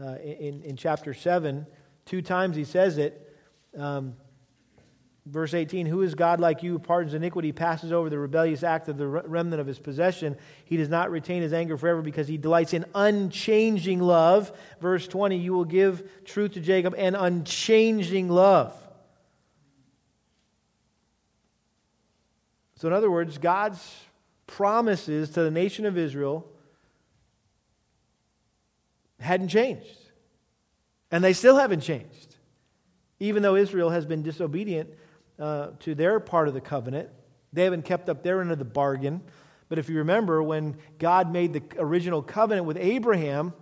uh, 0.01 0.16
in, 0.16 0.62
in 0.62 0.77
chapter 0.77 1.14
7. 1.14 1.66
Two 2.09 2.23
times 2.23 2.57
he 2.57 2.64
says 2.64 2.97
it. 2.97 3.37
Um, 3.77 4.14
verse 5.27 5.53
18 5.53 5.85
Who 5.85 6.01
is 6.01 6.14
God 6.14 6.40
like 6.40 6.62
you 6.62 6.73
who 6.73 6.79
pardons 6.79 7.12
iniquity, 7.12 7.53
passes 7.53 7.92
over 7.92 8.09
the 8.09 8.18
rebellious 8.18 8.62
act 8.62 8.88
of 8.88 8.97
the 8.97 9.07
remnant 9.07 9.61
of 9.61 9.66
his 9.66 9.79
possession? 9.79 10.35
He 10.64 10.79
does 10.79 10.88
not 10.88 11.11
retain 11.11 11.42
his 11.42 11.53
anger 11.53 11.77
forever 11.77 12.01
because 12.01 12.27
he 12.27 12.38
delights 12.38 12.73
in 12.73 12.87
unchanging 12.94 14.01
love. 14.01 14.51
Verse 14.81 15.07
20 15.07 15.37
You 15.37 15.53
will 15.53 15.66
give 15.66 16.09
truth 16.25 16.53
to 16.53 16.61
Jacob 16.61 16.94
and 16.97 17.14
unchanging 17.14 18.31
love. 18.31 18.75
So, 22.77 22.88
in 22.88 22.94
other 22.94 23.11
words, 23.11 23.37
God's 23.37 23.97
promises 24.47 25.29
to 25.31 25.42
the 25.42 25.51
nation 25.51 25.85
of 25.85 25.99
Israel 25.99 26.51
hadn't 29.21 29.49
changed. 29.49 30.08
And 31.11 31.25
they 31.25 31.33
still 31.33 31.57
haven't 31.57 31.81
changed. 31.81 32.37
Even 33.21 33.42
though 33.42 33.57
Israel 33.57 33.90
has 33.90 34.07
been 34.07 34.23
disobedient 34.23 34.90
uh, 35.38 35.68
to 35.81 35.94
their 35.94 36.21
part 36.21 36.49
of 36.49 36.55
the 36.55 36.61
covenant, 36.61 37.09
they 37.53 37.64
haven't 37.64 37.85
kept 37.85 38.09
up 38.09 38.23
their 38.23 38.40
end 38.40 38.53
of 38.53 38.59
the 38.59 38.64
bargain. 38.64 39.23
But 39.68 39.79
if 39.79 39.88
you 39.88 39.99
remember, 39.99 40.42
when 40.42 40.77
God 40.99 41.33
made 41.33 41.53
the 41.53 41.62
original 41.79 42.23
covenant 42.23 42.66
with 42.66 42.77
Abraham, 42.77 43.53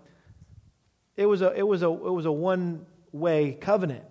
it 1.16 1.26
was 1.26 1.42
a, 1.42 1.52
it 1.52 1.66
was 1.66 1.82
a, 1.82 1.88
it 1.88 2.12
was 2.12 2.26
a 2.26 2.32
one 2.32 2.86
way 3.12 3.52
covenant. 3.60 4.04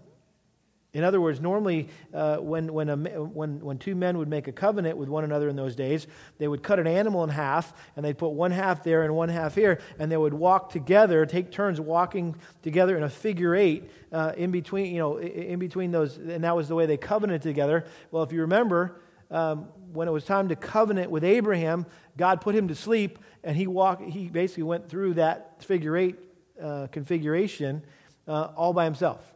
In 0.95 1.03
other 1.03 1.19
words, 1.19 1.41
normally 1.41 1.89
uh, 2.13 2.37
when, 2.37 2.71
when, 2.71 2.87
a, 2.87 2.95
when, 2.95 3.59
when 3.59 3.77
two 3.77 3.95
men 3.95 4.17
would 4.17 4.29
make 4.29 4.47
a 4.47 4.53
covenant 4.53 4.97
with 4.97 5.09
one 5.09 5.25
another 5.25 5.49
in 5.49 5.57
those 5.57 5.75
days, 5.75 6.07
they 6.37 6.47
would 6.47 6.63
cut 6.63 6.79
an 6.79 6.87
animal 6.87 7.21
in 7.25 7.29
half 7.29 7.73
and 7.97 8.05
they'd 8.05 8.17
put 8.17 8.29
one 8.29 8.51
half 8.51 8.81
there 8.81 9.03
and 9.03 9.13
one 9.13 9.27
half 9.27 9.55
here, 9.55 9.81
and 9.99 10.09
they 10.09 10.15
would 10.15 10.33
walk 10.33 10.69
together, 10.69 11.25
take 11.25 11.51
turns 11.51 11.81
walking 11.81 12.33
together 12.63 12.95
in 12.95 13.03
a 13.03 13.09
figure 13.09 13.53
eight 13.53 13.91
uh, 14.13 14.31
in 14.37 14.51
between, 14.51 14.93
you 14.93 14.99
know, 14.99 15.17
in 15.17 15.59
between 15.59 15.91
those, 15.91 16.15
and 16.15 16.45
that 16.45 16.55
was 16.55 16.69
the 16.69 16.75
way 16.75 16.85
they 16.85 16.95
covenanted 16.95 17.41
together. 17.41 17.83
Well, 18.11 18.23
if 18.23 18.31
you 18.31 18.39
remember, 18.39 19.01
um, 19.29 19.67
when 19.91 20.07
it 20.07 20.11
was 20.11 20.23
time 20.23 20.47
to 20.47 20.55
covenant 20.55 21.11
with 21.11 21.25
Abraham, 21.25 21.85
God 22.15 22.39
put 22.39 22.55
him 22.55 22.69
to 22.69 22.75
sleep, 22.75 23.19
and 23.43 23.57
he 23.57 23.67
walked. 23.67 24.01
He 24.01 24.29
basically 24.29 24.63
went 24.63 24.87
through 24.87 25.15
that 25.15 25.61
figure 25.61 25.97
eight 25.97 26.15
uh, 26.61 26.87
configuration 26.89 27.83
uh, 28.29 28.53
all 28.55 28.71
by 28.71 28.85
himself. 28.85 29.34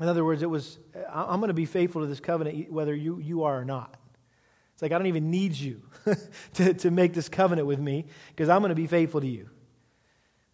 In 0.00 0.08
other 0.08 0.24
words, 0.24 0.42
it 0.42 0.50
was, 0.50 0.78
I'm 1.12 1.40
going 1.40 1.48
to 1.48 1.54
be 1.54 1.64
faithful 1.64 2.02
to 2.02 2.06
this 2.06 2.20
covenant 2.20 2.70
whether 2.70 2.94
you, 2.94 3.18
you 3.18 3.44
are 3.44 3.60
or 3.60 3.64
not. 3.64 3.96
It's 4.72 4.82
like, 4.82 4.92
I 4.92 4.98
don't 4.98 5.08
even 5.08 5.30
need 5.30 5.54
you 5.54 5.82
to, 6.54 6.74
to 6.74 6.90
make 6.90 7.14
this 7.14 7.28
covenant 7.28 7.66
with 7.66 7.80
me 7.80 8.06
because 8.28 8.48
I'm 8.48 8.60
going 8.60 8.70
to 8.70 8.76
be 8.76 8.86
faithful 8.86 9.20
to 9.20 9.26
you. 9.26 9.50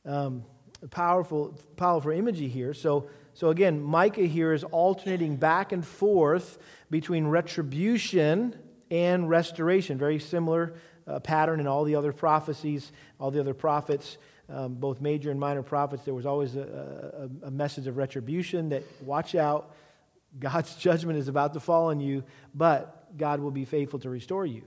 Um, 0.06 0.44
powerful, 0.90 1.58
powerful 1.76 2.10
imagery 2.10 2.48
here. 2.48 2.72
So, 2.72 3.10
so 3.34 3.50
again, 3.50 3.82
Micah 3.82 4.22
here 4.22 4.54
is 4.54 4.64
alternating 4.64 5.36
back 5.36 5.72
and 5.72 5.86
forth 5.86 6.58
between 6.90 7.26
retribution 7.26 8.58
and 8.90 9.28
restoration. 9.28 9.98
Very 9.98 10.18
similar 10.18 10.74
uh, 11.06 11.20
pattern 11.20 11.60
in 11.60 11.66
all 11.66 11.84
the 11.84 11.96
other 11.96 12.12
prophecies, 12.12 12.92
all 13.20 13.30
the 13.30 13.40
other 13.40 13.54
prophets 13.54 14.16
um, 14.48 14.74
both 14.74 15.00
major 15.00 15.30
and 15.30 15.40
minor 15.40 15.62
prophets, 15.62 16.04
there 16.04 16.14
was 16.14 16.26
always 16.26 16.56
a, 16.56 17.28
a, 17.44 17.46
a 17.46 17.50
message 17.50 17.86
of 17.86 17.96
retribution 17.96 18.68
that 18.70 18.82
watch 19.02 19.34
out, 19.34 19.74
God's 20.38 20.74
judgment 20.86 21.18
is 21.18 21.28
about 21.28 21.54
to 21.54 21.60
fall 21.60 21.86
on 21.86 22.00
you, 22.00 22.24
but 22.54 23.16
God 23.16 23.40
will 23.40 23.50
be 23.50 23.64
faithful 23.64 23.98
to 24.00 24.10
restore 24.10 24.46
you. 24.46 24.62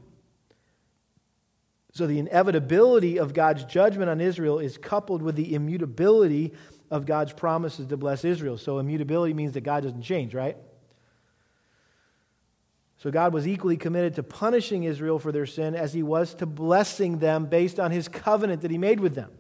So 1.94 2.06
the 2.06 2.20
inevitability 2.20 3.18
of 3.18 3.34
God's 3.34 3.63
judgment 3.63 4.10
on 4.10 4.22
Israel 4.22 4.60
is 4.60 4.78
coupled 4.78 5.22
with 5.22 5.36
the 5.36 5.56
immutability 5.56 6.54
of 6.92 7.06
God's 7.06 7.34
promises 7.34 7.88
to 7.88 7.98
bless 7.98 8.24
Israel. 8.24 8.58
So 8.58 8.80
immutability 8.80 9.34
means 9.34 9.54
that 9.54 9.62
God 9.62 9.84
doesn't 9.84 10.04
change, 10.04 10.34
right? 10.34 10.58
So 12.98 13.12
God 13.12 13.34
was 13.34 13.48
equally 13.48 13.78
committed 13.78 14.16
to 14.16 14.24
punishing 14.24 14.84
Israel 14.84 15.20
for 15.20 15.32
their 15.32 15.46
sin 15.46 15.76
as 15.76 15.94
he 15.94 16.02
was 16.02 16.34
to 16.36 16.46
blessing 16.46 17.20
them 17.20 17.46
based 17.46 17.80
on 17.80 17.92
his 17.92 18.08
covenant 18.08 18.62
that 18.62 18.72
he 18.72 18.78
made 18.78 19.00
with 19.00 19.16
them. 19.16 19.32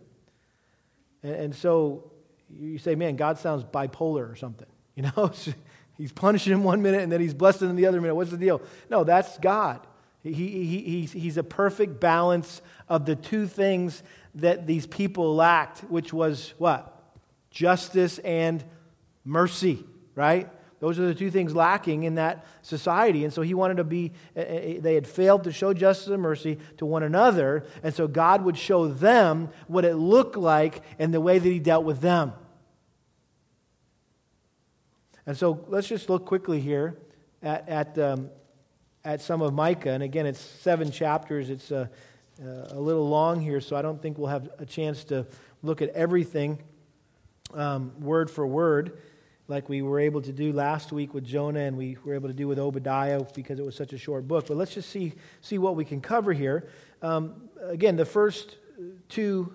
And, 1.23 1.35
and 1.35 1.55
so 1.55 2.11
you 2.49 2.77
say, 2.77 2.95
man, 2.95 3.15
God 3.15 3.37
sounds 3.39 3.63
bipolar 3.63 4.31
or 4.31 4.35
something. 4.35 4.67
You 4.97 5.03
know, 5.15 5.31
he's 5.95 6.11
punishing 6.11 6.51
him 6.51 6.63
one 6.63 6.81
minute 6.81 7.03
and 7.03 7.11
then 7.11 7.21
he's 7.21 7.35
blessing 7.35 7.69
him 7.69 7.75
the 7.75 7.85
other 7.85 8.01
minute. 8.01 8.15
What's 8.15 8.31
the 8.31 8.37
deal? 8.37 8.63
No, 8.89 9.03
that's 9.03 9.37
God. 9.37 9.85
He, 10.23 10.33
he, 10.33 10.81
he's, 10.81 11.11
he's 11.11 11.37
a 11.37 11.43
perfect 11.43 11.99
balance 11.99 12.63
of 12.89 13.05
the 13.05 13.15
two 13.15 13.45
things 13.45 14.01
that 14.33 14.65
these 14.65 14.87
people 14.87 15.35
lacked, 15.35 15.81
which 15.81 16.11
was 16.11 16.55
what? 16.57 16.99
Justice 17.51 18.17
and 18.17 18.63
mercy, 19.23 19.85
right? 20.15 20.49
Those 20.79 20.99
are 20.99 21.07
the 21.07 21.15
two 21.15 21.31
things 21.31 21.55
lacking 21.55 22.03
in 22.03 22.15
that 22.15 22.45
society. 22.61 23.23
And 23.23 23.33
so 23.33 23.41
he 23.41 23.53
wanted 23.53 23.77
to 23.77 23.83
be, 23.83 24.11
eh, 24.35 24.41
eh, 24.41 24.43
eh, 24.45 24.79
they 24.79 24.93
had 24.93 25.07
failed 25.07 25.43
to 25.45 25.51
show 25.51 25.73
justice 25.73 26.07
and 26.07 26.21
mercy 26.21 26.59
to 26.77 26.85
one 26.85 27.01
another. 27.01 27.65
And 27.81 27.93
so 27.93 28.07
God 28.07 28.43
would 28.43 28.57
show 28.57 28.87
them 28.87 29.49
what 29.67 29.85
it 29.85 29.95
looked 29.95 30.37
like 30.37 30.83
and 30.99 31.13
the 31.13 31.21
way 31.21 31.39
that 31.39 31.49
he 31.49 31.59
dealt 31.59 31.83
with 31.83 32.01
them. 32.01 32.33
And 35.25 35.35
so 35.35 35.65
let's 35.67 35.87
just 35.87 36.09
look 36.09 36.25
quickly 36.25 36.61
here 36.61 36.95
at, 37.41 37.67
at, 37.67 37.97
um, 37.97 38.29
at 39.03 39.19
some 39.19 39.41
of 39.41 39.53
Micah. 39.53 39.89
And 39.89 40.03
again, 40.03 40.27
it's 40.27 40.39
seven 40.39 40.91
chapters. 40.91 41.49
It's 41.49 41.71
a, 41.71 41.89
uh, 42.39 42.67
a 42.69 42.79
little 42.79 43.09
long 43.09 43.41
here, 43.41 43.59
so 43.59 43.75
I 43.75 43.81
don't 43.81 43.99
think 43.99 44.19
we'll 44.19 44.27
have 44.27 44.47
a 44.59 44.65
chance 44.65 45.03
to 45.05 45.25
look 45.63 45.81
at 45.81 45.89
everything 45.89 46.59
um, 47.55 47.99
word 47.99 48.29
for 48.29 48.45
word 48.45 48.99
like 49.47 49.69
we 49.69 49.81
were 49.81 49.99
able 49.99 50.21
to 50.21 50.31
do 50.31 50.51
last 50.51 50.91
week 50.91 51.13
with 51.13 51.23
Jonah 51.23 51.61
and 51.61 51.77
we 51.77 51.97
were 52.03 52.13
able 52.13 52.27
to 52.27 52.33
do 52.33 52.47
with 52.47 52.59
Obadiah 52.59 53.23
because 53.33 53.59
it 53.59 53.65
was 53.65 53.75
such 53.75 53.93
a 53.93 53.97
short 53.97 54.27
book. 54.27 54.47
But 54.47 54.57
let's 54.57 54.73
just 54.73 54.89
see, 54.89 55.13
see 55.41 55.57
what 55.57 55.75
we 55.75 55.85
can 55.85 56.01
cover 56.01 56.33
here. 56.33 56.67
Um, 57.01 57.49
again, 57.61 57.95
the 57.95 58.05
first 58.05 58.57
two, 59.07 59.53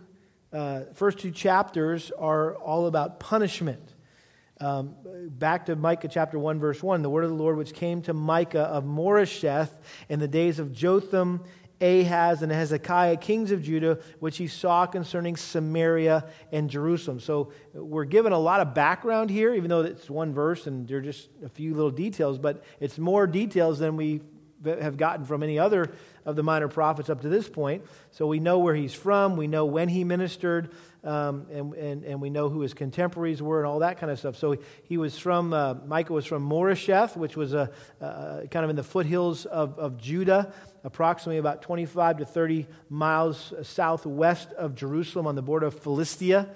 uh, 0.52 0.83
first 0.94 1.18
two 1.18 1.31
chapters 1.31 2.11
are 2.18 2.55
all 2.57 2.87
about 2.87 3.20
punishment. 3.20 3.92
Um, 4.61 4.94
back 5.28 5.66
to 5.66 5.76
Micah 5.76 6.09
chapter 6.09 6.38
1, 6.38 6.61
verse 6.61 6.83
1, 6.83 7.02
the 7.02 7.11
word 7.11 7.24
of 7.24 7.31
the 7.31 7.37
Lord 7.37 7.57
which 7.57 7.74
came 7.74 8.00
to 8.02 8.14
Micah 8.14 8.61
of 8.61 8.85
Moresheth 8.85 9.70
in 10.09 10.20
the 10.20 10.28
days 10.28 10.59
of 10.59 10.72
Jotham 10.72 11.42
Ahaz 11.83 12.42
and 12.42 12.53
Hezekiah, 12.53 13.16
kings 13.16 13.51
of 13.51 13.62
Judah, 13.62 13.99
which 14.21 14.37
he 14.37 14.47
saw 14.47 14.87
concerning 14.87 15.37
Samaria 15.37 16.25
and 16.53 16.71
Jerusalem. 16.71 17.21
So 17.21 17.53
we're 17.75 18.05
given 18.05 18.33
a 18.33 18.38
lot 18.38 18.61
of 18.61 18.73
background 18.73 19.31
here, 19.31 19.53
even 19.53 19.68
though 19.68 19.81
it's 19.81 20.09
one 20.09 20.33
verse 20.33 20.66
and 20.66 20.87
there 20.87 20.99
are 20.99 21.03
just 21.03 21.29
a 21.45 21.49
few 21.49 21.75
little 21.75 21.90
details, 21.90 22.38
but 22.38 22.62
it's 22.81 22.99
more 22.99 23.27
details 23.27 23.79
than 23.79 23.97
we 23.97 24.21
have 24.64 24.97
gotten 24.97 25.25
from 25.25 25.42
any 25.42 25.59
other 25.59 25.90
of 26.25 26.37
the 26.37 26.42
minor 26.42 26.68
prophets 26.68 27.11
up 27.11 27.23
to 27.23 27.29
this 27.29 27.49
point. 27.49 27.85
So 28.12 28.29
we 28.29 28.38
know 28.38 28.61
where 28.61 28.77
he's 28.77 28.95
from, 28.95 29.37
we 29.37 29.49
know 29.49 29.64
when 29.64 29.88
he 29.88 30.05
ministered, 30.05 30.73
um, 31.03 31.47
and, 31.51 31.75
and, 31.75 32.05
and 32.05 32.21
we 32.21 32.31
know 32.31 32.49
who 32.49 32.61
his 32.61 32.73
contemporaries 32.73 33.42
were 33.42 33.59
and 33.59 33.66
all 33.66 33.81
that 33.81 33.99
kind 33.99 34.12
of 34.12 34.21
stuff. 34.21 34.37
So 34.37 34.57
he 34.85 34.99
was 34.99 35.18
from, 35.18 35.53
uh, 35.53 35.75
Micah 35.85 36.12
was 36.12 36.27
from 36.27 36.49
Moresheth, 36.49 37.16
which 37.16 37.37
was 37.37 37.55
a, 37.55 37.71
kind 38.01 38.64
of 38.64 38.71
in 38.71 38.77
the 38.77 38.85
foothills 38.85 39.47
of, 39.47 39.77
of 39.81 39.99
Judah, 39.99 40.53
approximately 40.85 41.38
about 41.38 41.62
25 41.62 42.18
to 42.18 42.25
30 42.25 42.66
miles 42.90 43.53
southwest 43.62 44.53
of 44.53 44.75
Jerusalem 44.75 45.27
on 45.27 45.35
the 45.35 45.42
border 45.42 45.66
of 45.66 45.79
Philistia, 45.79 46.49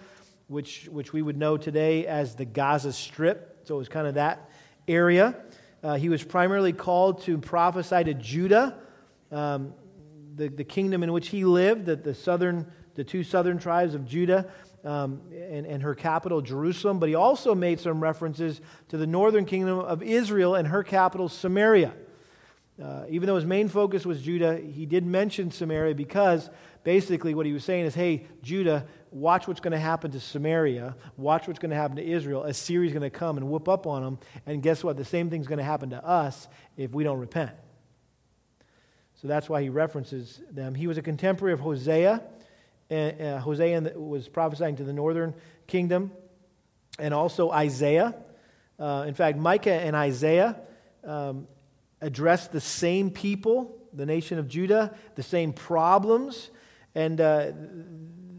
which, 0.49 0.89
which 0.91 1.13
we 1.13 1.23
would 1.23 1.37
know 1.37 1.57
today 1.57 2.07
as 2.07 2.35
the 2.35 2.45
Gaza 2.45 2.93
Strip. 2.93 3.61
So 3.65 3.77
it 3.77 3.79
was 3.79 3.89
kind 3.89 4.07
of 4.07 4.15
that 4.15 4.51
area. 4.89 5.37
Uh, 5.83 5.95
he 5.95 6.09
was 6.09 6.23
primarily 6.23 6.73
called 6.73 7.23
to 7.23 7.39
prophesy 7.39 8.05
to 8.05 8.15
Judah, 8.15 8.77
um, 9.31 9.75
the, 10.35 10.49
the 10.49 10.65
kingdom 10.65 11.03
in 11.03 11.13
which 11.13 11.29
he 11.29 11.45
lived, 11.45 11.87
the, 11.87 11.97
the 11.97 12.15
southern 12.15 12.67
the 12.97 13.05
two 13.05 13.23
southern 13.23 13.59
tribes 13.59 13.95
of 13.95 14.07
Judah 14.07 14.47
um, 14.85 15.21
and, 15.31 15.67
and 15.67 15.83
her 15.83 15.95
capital, 15.95 16.41
Jerusalem, 16.41 16.99
but 16.99 17.09
he 17.09 17.15
also 17.15 17.55
made 17.55 17.79
some 17.79 18.03
references 18.03 18.61
to 18.89 18.97
the 18.97 19.07
northern 19.07 19.45
kingdom 19.45 19.79
of 19.79 20.03
Israel 20.03 20.55
and 20.55 20.69
her 20.69 20.83
capital, 20.83 21.29
Samaria. 21.29 21.93
Uh, 22.83 23.05
even 23.09 23.27
though 23.27 23.37
his 23.37 23.45
main 23.45 23.69
focus 23.69 24.05
was 24.05 24.21
Judah, 24.21 24.59
he 24.59 24.85
did 24.85 25.07
mention 25.07 25.51
Samaria 25.51 25.95
because 25.95 26.51
basically 26.85 27.35
what 27.35 27.47
he 27.47 27.53
was 27.53 27.65
saying 27.65 27.87
is 27.87 27.95
hey, 27.95 28.27
Judah, 28.43 28.87
watch 29.11 29.49
what's 29.49 29.61
going 29.61 29.73
to 29.73 29.79
happen 29.79 30.11
to 30.11 30.21
Samaria, 30.21 30.95
watch 31.17 31.47
what's 31.47 31.59
going 31.59 31.71
to 31.71 31.77
happen 31.77 31.97
to 31.97 32.05
Israel. 32.05 32.45
Assyria's 32.45 32.93
going 32.93 33.03
to 33.03 33.11
come 33.11 33.39
and 33.39 33.49
whoop 33.49 33.69
up 33.69 33.87
on 33.87 34.03
them, 34.03 34.19
and 34.45 34.63
guess 34.63 34.85
what? 34.85 34.97
The 34.97 35.05
same 35.05 35.31
thing's 35.31 35.47
going 35.47 35.59
to 35.59 35.65
happen 35.65 35.91
to 35.91 36.05
us 36.05 36.49
if 36.77 36.93
we 36.93 37.03
don't 37.03 37.19
repent. 37.19 37.53
So 39.23 39.29
that's 39.29 39.49
why 39.49 39.63
he 39.63 39.71
references 39.71 40.43
them. 40.51 40.75
He 40.75 40.87
was 40.87 40.99
a 40.99 41.03
contemporary 41.03 41.55
of 41.55 41.61
Hosea 41.61 42.23
uh, 42.91 43.39
Hosea 43.39 43.81
was 43.97 44.29
prophesying 44.29 44.77
to 44.77 44.85
the 44.85 44.93
northern 44.93 45.35
kingdom, 45.67 46.13
and 46.99 47.13
also 47.13 47.51
Isaiah. 47.51 48.15
Uh, 48.79 49.05
in 49.09 49.15
fact, 49.15 49.39
Micah 49.39 49.73
and 49.73 49.97
Isaiah 49.97 50.61
um, 51.05 51.49
addressed 52.01 52.53
the 52.53 52.61
same 52.61 53.11
people, 53.11 53.77
the 53.93 54.07
nation 54.07 54.39
of 54.39 54.49
Judah, 54.49 54.95
the 55.15 55.23
same 55.23 55.53
problems, 55.53 56.51
and 56.95 57.21
uh, 57.21 57.53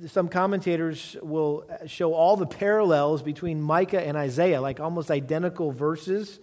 some 0.08 0.30
commentators 0.30 1.16
will 1.22 1.66
show 1.88 2.14
all 2.14 2.38
the 2.38 2.46
parallels 2.46 3.22
between 3.22 3.62
Micah 3.62 4.06
and 4.06 4.16
Isaiah, 4.16 4.62
like 4.62 4.80
almost 4.80 5.10
identical 5.10 5.72
verses. 5.72 6.40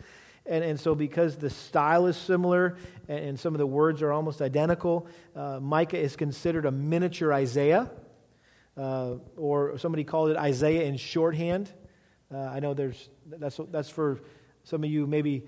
And, 0.46 0.62
and 0.62 0.79
so, 0.79 0.94
because 0.94 1.37
the 1.37 1.50
style 1.50 2.07
is 2.07 2.16
similar 2.16 2.77
and, 3.09 3.24
and 3.24 3.40
some 3.40 3.55
of 3.55 3.59
the 3.59 3.66
words 3.66 4.03
are 4.03 4.12
almost 4.12 4.42
identical, 4.42 5.07
uh, 5.35 5.59
Micah 5.61 5.98
is 5.98 6.16
considered 6.16 6.66
a 6.66 6.70
miniature 6.70 7.33
Isaiah, 7.33 7.90
uh, 8.77 9.14
or 9.37 9.79
somebody 9.79 10.05
called 10.05 10.31
it 10.31 10.37
Isaiah 10.37 10.85
in 10.85 10.96
shorthand. 10.96 11.72
Uh, 12.33 12.38
I 12.38 12.61
know 12.61 12.74
there's, 12.74 13.09
that's, 13.27 13.59
that's 13.70 13.88
for 13.88 14.20
some 14.64 14.83
of 14.83 14.90
you 14.90 15.07
maybe 15.07 15.46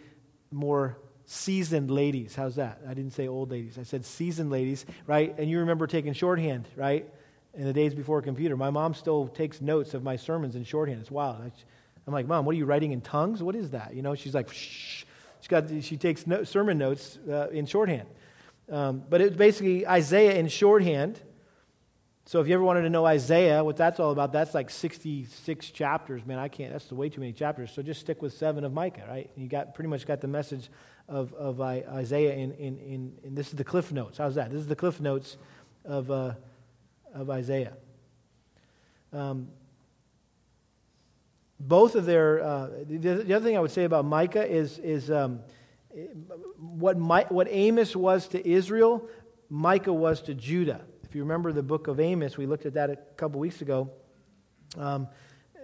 more 0.50 0.96
seasoned 1.26 1.90
ladies. 1.90 2.34
How's 2.34 2.54
that? 2.54 2.80
I 2.88 2.94
didn't 2.94 3.12
say 3.12 3.28
old 3.28 3.50
ladies. 3.50 3.78
I 3.78 3.82
said 3.82 4.04
seasoned 4.04 4.50
ladies, 4.50 4.86
right? 5.06 5.34
And 5.36 5.50
you 5.50 5.58
remember 5.58 5.86
taking 5.86 6.12
shorthand, 6.12 6.66
right? 6.76 7.06
In 7.54 7.64
the 7.64 7.72
days 7.72 7.94
before 7.94 8.22
computer. 8.22 8.56
My 8.56 8.70
mom 8.70 8.94
still 8.94 9.28
takes 9.28 9.60
notes 9.60 9.92
of 9.92 10.02
my 10.02 10.16
sermons 10.16 10.54
in 10.54 10.64
shorthand. 10.64 11.00
It's 11.00 11.10
wild. 11.10 11.50
I'm 12.06 12.12
like, 12.12 12.26
Mom, 12.26 12.44
what 12.44 12.54
are 12.54 12.58
you 12.58 12.64
writing 12.64 12.92
in 12.92 13.00
tongues? 13.00 13.42
What 13.42 13.56
is 13.56 13.72
that? 13.72 13.94
You 13.94 14.02
know, 14.02 14.14
she's 14.14 14.34
like, 14.34 14.52
shh. 14.52 15.04
She's 15.40 15.48
got, 15.48 15.64
she 15.82 15.96
takes 15.96 16.26
no, 16.26 16.44
sermon 16.44 16.78
notes 16.78 17.18
uh, 17.28 17.48
in 17.48 17.66
shorthand. 17.66 18.08
Um, 18.70 19.02
but 19.08 19.20
it's 19.20 19.36
basically 19.36 19.86
Isaiah 19.86 20.36
in 20.36 20.48
shorthand. 20.48 21.20
So 22.24 22.40
if 22.40 22.48
you 22.48 22.54
ever 22.54 22.64
wanted 22.64 22.82
to 22.82 22.90
know 22.90 23.04
Isaiah, 23.04 23.62
what 23.62 23.76
that's 23.76 24.00
all 24.00 24.10
about, 24.10 24.32
that's 24.32 24.54
like 24.54 24.70
66 24.70 25.70
chapters. 25.70 26.26
Man, 26.26 26.38
I 26.38 26.48
can't, 26.48 26.72
that's 26.72 26.90
way 26.90 27.08
too 27.08 27.20
many 27.20 27.32
chapters. 27.32 27.70
So 27.70 27.82
just 27.82 28.00
stick 28.00 28.22
with 28.22 28.32
seven 28.32 28.64
of 28.64 28.72
Micah, 28.72 29.04
right? 29.08 29.30
You 29.36 29.46
got 29.46 29.74
pretty 29.74 29.88
much 29.88 30.06
got 30.06 30.20
the 30.20 30.28
message 30.28 30.68
of, 31.08 31.32
of 31.34 31.60
Isaiah 31.60 32.34
in, 32.34 32.52
in, 32.52 32.78
in, 32.78 33.12
in 33.22 33.34
this 33.34 33.48
is 33.48 33.54
the 33.54 33.64
cliff 33.64 33.92
notes. 33.92 34.18
How's 34.18 34.34
that? 34.34 34.50
This 34.50 34.60
is 34.60 34.66
the 34.66 34.76
cliff 34.76 35.00
notes 35.00 35.36
of, 35.84 36.10
uh, 36.10 36.34
of 37.14 37.30
Isaiah. 37.30 37.74
Um, 39.12 39.48
both 41.58 41.94
of 41.94 42.04
their, 42.04 42.42
uh, 42.42 42.68
the, 42.86 42.98
the, 42.98 43.34
other 43.34 43.44
thing 43.44 43.56
I 43.56 43.60
would 43.60 43.70
say 43.70 43.84
about 43.84 44.04
Micah 44.04 44.46
is, 44.46 44.78
is 44.78 45.10
um, 45.10 45.40
what, 46.58 46.98
My, 46.98 47.24
what 47.28 47.46
Amos 47.50 47.96
was 47.96 48.28
to 48.28 48.46
Israel, 48.46 49.08
Micah 49.48 49.92
was 49.92 50.20
to 50.22 50.34
Judah. 50.34 50.82
If 51.04 51.14
you 51.14 51.22
remember 51.22 51.52
the 51.52 51.62
book 51.62 51.86
of 51.86 52.00
Amos, 52.00 52.36
we 52.36 52.46
looked 52.46 52.66
at 52.66 52.74
that 52.74 52.90
a 52.90 52.96
couple 53.16 53.40
weeks 53.40 53.62
ago. 53.62 53.90
Um, 54.76 55.08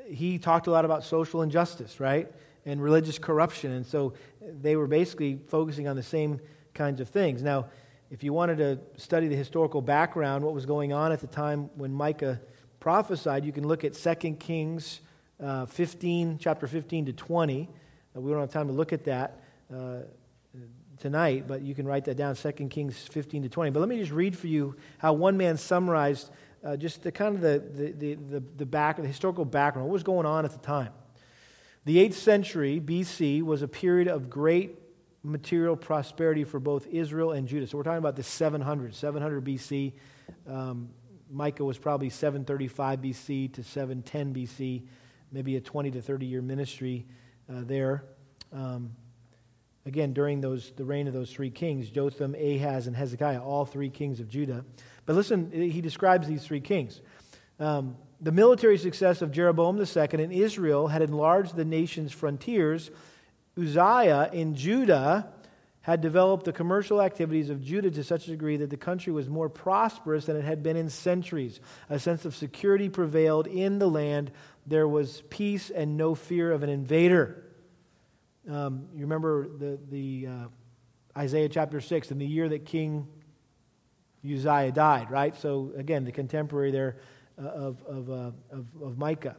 he 0.08 0.38
talked 0.38 0.66
a 0.66 0.70
lot 0.70 0.84
about 0.84 1.04
social 1.04 1.42
injustice, 1.42 2.00
right? 2.00 2.32
And 2.64 2.82
religious 2.82 3.18
corruption. 3.18 3.72
And 3.72 3.84
so 3.84 4.14
they 4.40 4.76
were 4.76 4.86
basically 4.86 5.40
focusing 5.48 5.88
on 5.88 5.96
the 5.96 6.02
same 6.02 6.40
kinds 6.74 7.00
of 7.00 7.08
things. 7.08 7.42
Now, 7.42 7.66
if 8.10 8.22
you 8.22 8.32
wanted 8.32 8.58
to 8.58 8.78
study 9.00 9.28
the 9.28 9.36
historical 9.36 9.80
background, 9.80 10.44
what 10.44 10.54
was 10.54 10.66
going 10.66 10.92
on 10.92 11.12
at 11.12 11.20
the 11.20 11.26
time 11.26 11.70
when 11.76 11.92
Micah 11.92 12.40
prophesied, 12.78 13.44
you 13.44 13.52
can 13.52 13.66
look 13.66 13.84
at 13.84 13.94
2 13.94 14.34
Kings 14.34 15.00
uh, 15.42 15.66
15, 15.66 16.38
chapter 16.38 16.66
15 16.66 17.06
to 17.06 17.12
20. 17.12 17.68
Uh, 18.14 18.20
we 18.20 18.30
don't 18.30 18.40
have 18.40 18.50
time 18.50 18.66
to 18.66 18.72
look 18.72 18.92
at 18.92 19.04
that 19.04 19.40
uh, 19.74 20.00
tonight, 20.98 21.48
but 21.48 21.62
you 21.62 21.74
can 21.74 21.86
write 21.86 22.04
that 22.04 22.16
down 22.16 22.36
2 22.36 22.52
Kings 22.68 22.98
15 22.98 23.44
to 23.44 23.48
20. 23.48 23.70
But 23.70 23.80
let 23.80 23.88
me 23.88 23.98
just 23.98 24.12
read 24.12 24.36
for 24.36 24.46
you 24.46 24.76
how 24.98 25.14
one 25.14 25.36
man 25.36 25.56
summarized 25.56 26.30
uh, 26.64 26.76
just 26.76 27.02
the 27.02 27.10
kind 27.10 27.34
of 27.34 27.40
the, 27.40 27.62
the, 27.74 28.14
the, 28.14 28.42
the, 28.56 28.66
back, 28.66 28.96
the 28.96 29.06
historical 29.06 29.44
background, 29.44 29.88
what 29.88 29.92
was 29.92 30.04
going 30.04 30.26
on 30.26 30.44
at 30.44 30.52
the 30.52 30.58
time. 30.58 30.90
The 31.84 32.08
8th 32.08 32.14
century 32.14 32.80
BC 32.80 33.42
was 33.42 33.62
a 33.62 33.68
period 33.68 34.08
of 34.08 34.30
great 34.30 34.78
material 35.22 35.76
prosperity 35.76 36.44
for 36.44 36.60
both 36.60 36.86
Israel 36.88 37.32
and 37.32 37.46
Judah. 37.48 37.66
So 37.66 37.76
we're 37.76 37.84
talking 37.84 37.98
about 37.98 38.16
the 38.16 38.22
700, 38.22 38.94
700 38.94 39.44
BC. 39.44 39.92
Um, 40.48 40.90
Micah 41.30 41.64
was 41.64 41.78
probably 41.78 42.10
735 42.10 43.00
BC 43.00 43.52
to 43.54 43.62
710 43.62 44.34
BC 44.34 44.82
maybe 45.32 45.56
a 45.56 45.60
20 45.60 45.90
to 45.92 46.02
30 46.02 46.26
year 46.26 46.42
ministry 46.42 47.06
uh, 47.48 47.62
there. 47.64 48.04
Um, 48.52 48.92
Again, 49.84 50.12
during 50.12 50.40
those, 50.40 50.72
the 50.76 50.84
reign 50.84 51.08
of 51.08 51.12
those 51.12 51.32
three 51.32 51.50
kings, 51.50 51.90
Jotham, 51.90 52.36
Ahaz, 52.36 52.86
and 52.86 52.94
Hezekiah, 52.94 53.42
all 53.42 53.64
three 53.64 53.90
kings 53.90 54.20
of 54.20 54.28
Judah. 54.28 54.64
But 55.06 55.16
listen, 55.16 55.50
he 55.50 55.80
describes 55.80 56.28
these 56.28 56.44
three 56.44 56.60
kings. 56.60 57.00
Um, 57.58 57.96
the 58.22 58.30
military 58.30 58.78
success 58.78 59.20
of 59.20 59.32
Jeroboam 59.32 59.76
II 59.78 60.22
in 60.22 60.30
Israel 60.30 60.86
had 60.86 61.02
enlarged 61.02 61.56
the 61.56 61.64
nation's 61.64 62.12
frontiers. 62.12 62.92
Uzziah 63.58 64.30
in 64.32 64.54
Judah 64.54 65.32
had 65.80 66.00
developed 66.00 66.44
the 66.44 66.52
commercial 66.52 67.02
activities 67.02 67.50
of 67.50 67.60
Judah 67.60 67.90
to 67.90 68.04
such 68.04 68.28
a 68.28 68.30
degree 68.30 68.56
that 68.58 68.70
the 68.70 68.76
country 68.76 69.12
was 69.12 69.28
more 69.28 69.48
prosperous 69.48 70.26
than 70.26 70.36
it 70.36 70.44
had 70.44 70.62
been 70.62 70.76
in 70.76 70.88
centuries. 70.88 71.58
A 71.90 71.98
sense 71.98 72.24
of 72.24 72.36
security 72.36 72.88
prevailed 72.88 73.48
in 73.48 73.80
the 73.80 73.88
land. 73.88 74.30
There 74.68 74.86
was 74.86 75.24
peace 75.28 75.70
and 75.70 75.96
no 75.96 76.14
fear 76.14 76.52
of 76.52 76.62
an 76.62 76.70
invader. 76.70 77.42
Um, 78.48 78.86
you 78.94 79.00
remember 79.00 79.48
the, 79.48 79.80
the 79.90 80.28
uh, 80.28 81.18
Isaiah 81.18 81.48
chapter 81.48 81.80
6, 81.80 82.12
in 82.12 82.18
the 82.18 82.26
year 82.26 82.48
that 82.48 82.66
King 82.66 83.08
Uzziah 84.24 84.70
died, 84.70 85.10
right? 85.10 85.34
So, 85.34 85.72
again, 85.76 86.04
the 86.04 86.12
contemporary 86.12 86.70
there 86.70 86.98
of, 87.38 87.82
of, 87.84 88.10
uh, 88.10 88.30
of, 88.50 88.66
of 88.82 88.98
Micah. 88.98 89.36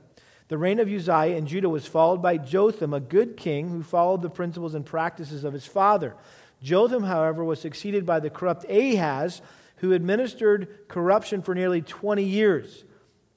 The 0.47 0.57
reign 0.57 0.79
of 0.79 0.87
Uzziah 0.87 1.35
in 1.35 1.47
Judah 1.47 1.69
was 1.69 1.87
followed 1.87 2.21
by 2.21 2.37
Jotham, 2.37 2.93
a 2.93 2.99
good 2.99 3.37
king 3.37 3.69
who 3.69 3.81
followed 3.81 4.21
the 4.21 4.29
principles 4.29 4.75
and 4.75 4.85
practices 4.85 5.43
of 5.43 5.53
his 5.53 5.65
father. 5.65 6.15
Jotham, 6.61 7.03
however, 7.03 7.43
was 7.43 7.59
succeeded 7.59 8.05
by 8.05 8.19
the 8.19 8.29
corrupt 8.29 8.65
Ahaz, 8.69 9.41
who 9.77 9.93
administered 9.93 10.87
corruption 10.87 11.41
for 11.41 11.55
nearly 11.55 11.81
20 11.81 12.23
years. 12.23 12.85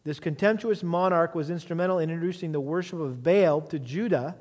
This 0.04 0.20
contemptuous 0.20 0.82
monarch 0.82 1.34
was 1.34 1.50
instrumental 1.50 1.98
in 1.98 2.10
introducing 2.10 2.52
the 2.52 2.60
worship 2.60 3.00
of 3.00 3.22
Baal 3.22 3.60
to 3.62 3.78
Judah 3.78 4.36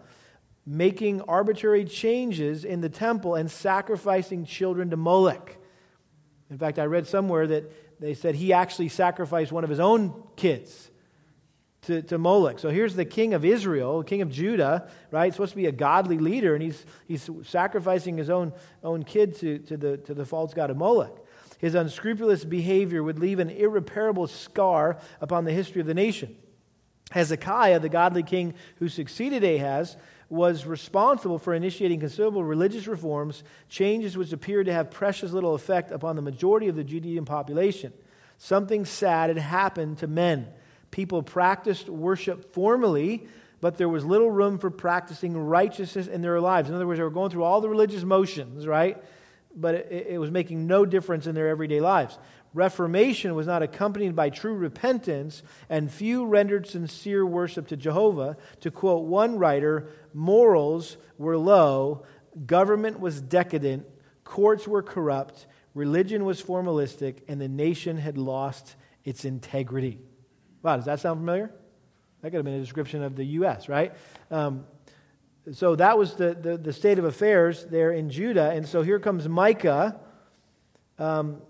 making 0.66 1.22
arbitrary 1.22 1.86
changes 1.86 2.66
in 2.66 2.82
the 2.82 2.90
temple 2.90 3.36
and 3.36 3.50
sacrificing 3.50 4.46
children 4.46 4.90
to 4.90 4.98
Moloch. 4.98 5.56
In 6.50 6.58
fact, 6.58 6.80
I 6.80 6.86
read 6.86 7.08
somewhere 7.08 7.46
that 7.48 7.85
they 8.00 8.14
said 8.14 8.36
he 8.36 8.54
actually 8.54 8.90
sacrificed 8.90 9.52
one 9.52 9.64
of 9.64 9.70
his 9.70 9.80
own 9.80 10.24
kids 10.36 10.92
to, 11.84 12.02
to 12.04 12.18
Molech. 12.18 12.60
So 12.60 12.70
here's 12.70 12.96
the 12.96 13.06
king 13.06 13.34
of 13.34 13.46
Israel, 13.46 14.04
king 14.04 14.22
of 14.22 14.32
Judah, 14.32 14.90
right? 15.12 15.32
Supposed 15.32 15.52
to 15.52 15.58
be 15.58 15.68
a 15.68 15.72
godly 15.72 16.18
leader, 16.18 16.54
and 16.54 16.64
he's, 16.64 16.86
he's 17.08 17.30
sacrificing 17.44 18.18
his 18.18 18.30
own, 18.30 18.54
own 18.84 19.04
kid 19.04 19.36
to, 19.38 19.60
to, 19.60 19.78
the, 19.78 19.98
to 19.98 20.14
the 20.14 20.26
false 20.26 20.54
god 20.54 20.70
of 20.70 20.78
Moloch. 20.78 21.26
His 21.60 21.76
unscrupulous 21.76 22.44
behavior 22.44 23.02
would 23.02 23.20
leave 23.20 23.40
an 23.40 23.50
irreparable 23.50 24.28
scar 24.28 25.00
upon 25.22 25.46
the 25.46 25.54
history 25.54 25.82
of 25.82 25.88
the 25.88 25.94
nation. 25.94 26.36
Hezekiah, 27.12 27.80
the 27.80 27.90
godly 27.90 28.24
king 28.24 28.56
who 28.78 28.90
succeeded 28.90 29.44
Ahaz, 29.44 29.96
was 30.30 30.66
responsible 30.66 31.38
for 31.38 31.54
initiating 31.54 32.00
considerable 32.00 32.44
religious 32.44 32.88
reforms, 32.88 33.44
changes 33.70 34.18
which 34.18 34.34
appeared 34.34 34.66
to 34.66 34.74
have 34.74 34.90
precious 34.90 35.32
little 35.32 35.54
effect 35.54 35.92
upon 35.92 36.16
the 36.16 36.22
majority 36.22 36.68
of 36.68 36.76
the 36.76 36.84
Judean 36.84 37.26
population. 37.26 37.94
Something 38.38 38.86
sad 38.86 39.30
had 39.30 39.38
happened 39.38 40.00
to 40.00 40.08
men. 40.08 40.48
People 40.92 41.22
practiced 41.24 41.90
worship 41.90 42.54
formally, 42.54 43.28
but 43.62 43.78
there 43.78 43.90
was 43.90 44.04
little 44.04 44.32
room 44.32 44.58
for 44.58 44.70
practicing 44.70 45.38
righteousness 45.38 46.08
in 46.08 46.22
their 46.22 46.42
lives. 46.42 46.70
In 46.70 46.76
other 46.76 46.88
words, 46.88 46.98
they 46.98 47.04
were 47.04 47.10
going 47.10 47.32
through 47.32 47.44
all 47.44 47.62
the 47.62 47.70
religious 47.70 48.04
motions, 48.04 48.68
right? 48.68 49.02
But 49.56 49.76
it, 49.76 50.08
it 50.12 50.18
was 50.20 50.32
making 50.32 50.68
no 50.68 50.86
difference 50.86 51.28
in 51.28 51.36
their 51.36 51.50
everyday 51.50 51.82
lives. 51.82 52.18
Reformation 52.56 53.36
was 53.36 53.48
not 53.48 53.62
accompanied 53.62 54.16
by 54.16 54.30
true 54.30 54.54
repentance, 54.54 55.44
and 55.68 55.92
few 55.92 56.26
rendered 56.26 56.66
sincere 56.66 57.26
worship 57.26 57.68
to 57.68 57.76
Jehovah. 57.76 58.38
To 58.62 58.72
quote 58.72 59.04
one 59.04 59.38
writer, 59.38 59.90
morals 60.14 60.96
were 61.18 61.38
low, 61.38 62.06
government 62.46 63.02
was 63.02 63.20
decadent, 63.20 63.86
courts 64.24 64.70
were 64.70 64.82
corrupt, 64.82 65.48
religion 65.74 66.24
was 66.24 66.42
formalistic, 66.42 67.24
and 67.28 67.42
the 67.42 67.50
nation 67.50 67.98
had 67.98 68.18
lost 68.18 68.78
its 69.04 69.26
integrity. 69.26 70.00
Wow, 70.64 70.78
does 70.78 70.86
that 70.86 71.02
sound 71.02 71.20
familiar? 71.20 71.52
That 72.22 72.32
could 72.32 72.38
have 72.38 72.46
been 72.46 72.54
a 72.54 72.62
description 72.62 73.04
of 73.04 73.18
the 73.18 73.26
U.S., 73.26 73.68
right? 73.68 73.94
Um, 74.32 74.66
so 75.52 75.76
that 75.76 75.98
was 75.98 76.14
the, 76.14 76.34
the, 76.34 76.58
the, 76.58 76.72
state 76.72 77.00
of 77.00 77.06
affairs 77.06 77.66
there 77.66 77.92
in 77.92 78.10
Judah. 78.10 78.52
And 78.52 78.66
so 78.66 78.82
here 78.82 78.98
comes 78.98 79.28
Micah. 79.28 80.00
Um, 80.98 81.42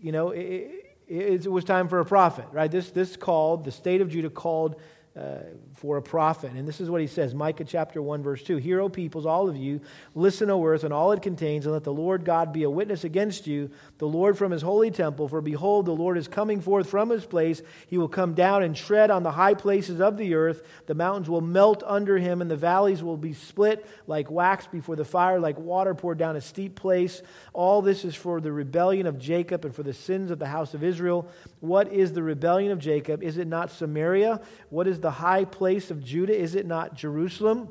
you 0.00 0.12
know, 0.12 0.30
it, 0.30 0.94
it, 1.06 1.46
it, 1.46 1.50
was 1.50 1.64
time 1.64 1.88
for 1.88 2.00
a 2.00 2.04
prophet, 2.04 2.46
right? 2.52 2.70
This, 2.70 2.90
this 2.90 3.16
called, 3.16 3.64
the 3.64 3.72
state 3.72 4.00
of 4.00 4.08
Judah 4.08 4.30
called 4.30 4.76
uh, 5.18 5.38
for 5.78 5.96
a 5.96 6.02
prophet. 6.02 6.50
And 6.52 6.66
this 6.66 6.80
is 6.80 6.90
what 6.90 7.00
he 7.00 7.06
says 7.06 7.34
Micah 7.34 7.64
chapter 7.64 8.02
1, 8.02 8.22
verse 8.22 8.42
2 8.42 8.56
Hear, 8.56 8.80
O 8.80 8.88
peoples, 8.88 9.26
all 9.26 9.48
of 9.48 9.56
you, 9.56 9.80
listen, 10.14 10.50
O 10.50 10.64
earth, 10.64 10.82
and 10.82 10.92
all 10.92 11.12
it 11.12 11.22
contains, 11.22 11.66
and 11.66 11.72
let 11.72 11.84
the 11.84 11.92
Lord 11.92 12.24
God 12.24 12.52
be 12.52 12.64
a 12.64 12.70
witness 12.70 13.04
against 13.04 13.46
you, 13.46 13.70
the 13.98 14.08
Lord 14.08 14.36
from 14.36 14.50
his 14.50 14.62
holy 14.62 14.90
temple. 14.90 15.28
For 15.28 15.40
behold, 15.40 15.86
the 15.86 15.92
Lord 15.92 16.18
is 16.18 16.26
coming 16.26 16.60
forth 16.60 16.90
from 16.90 17.10
his 17.10 17.24
place. 17.24 17.62
He 17.86 17.96
will 17.96 18.08
come 18.08 18.34
down 18.34 18.62
and 18.64 18.74
tread 18.74 19.10
on 19.10 19.22
the 19.22 19.30
high 19.30 19.54
places 19.54 20.00
of 20.00 20.16
the 20.16 20.34
earth. 20.34 20.66
The 20.86 20.94
mountains 20.94 21.28
will 21.28 21.40
melt 21.40 21.84
under 21.86 22.18
him, 22.18 22.42
and 22.42 22.50
the 22.50 22.56
valleys 22.56 23.02
will 23.02 23.16
be 23.16 23.32
split 23.32 23.86
like 24.06 24.30
wax 24.30 24.66
before 24.66 24.96
the 24.96 25.04
fire, 25.04 25.38
like 25.38 25.58
water 25.58 25.94
poured 25.94 26.18
down 26.18 26.34
a 26.34 26.40
steep 26.40 26.74
place. 26.74 27.22
All 27.52 27.82
this 27.82 28.04
is 28.04 28.16
for 28.16 28.40
the 28.40 28.52
rebellion 28.52 29.06
of 29.06 29.18
Jacob 29.18 29.64
and 29.64 29.74
for 29.74 29.84
the 29.84 29.94
sins 29.94 30.32
of 30.32 30.40
the 30.40 30.46
house 30.46 30.74
of 30.74 30.82
Israel. 30.82 31.28
What 31.60 31.92
is 31.92 32.12
the 32.12 32.22
rebellion 32.22 32.70
of 32.72 32.78
Jacob? 32.78 33.22
Is 33.22 33.36
it 33.38 33.48
not 33.48 33.70
Samaria? 33.70 34.40
What 34.70 34.86
is 34.86 35.00
the 35.00 35.10
high 35.10 35.44
place 35.44 35.90
of 35.90 36.02
Judah? 36.02 36.36
Is 36.36 36.54
it 36.54 36.66
not 36.66 36.94
Jerusalem? 36.94 37.68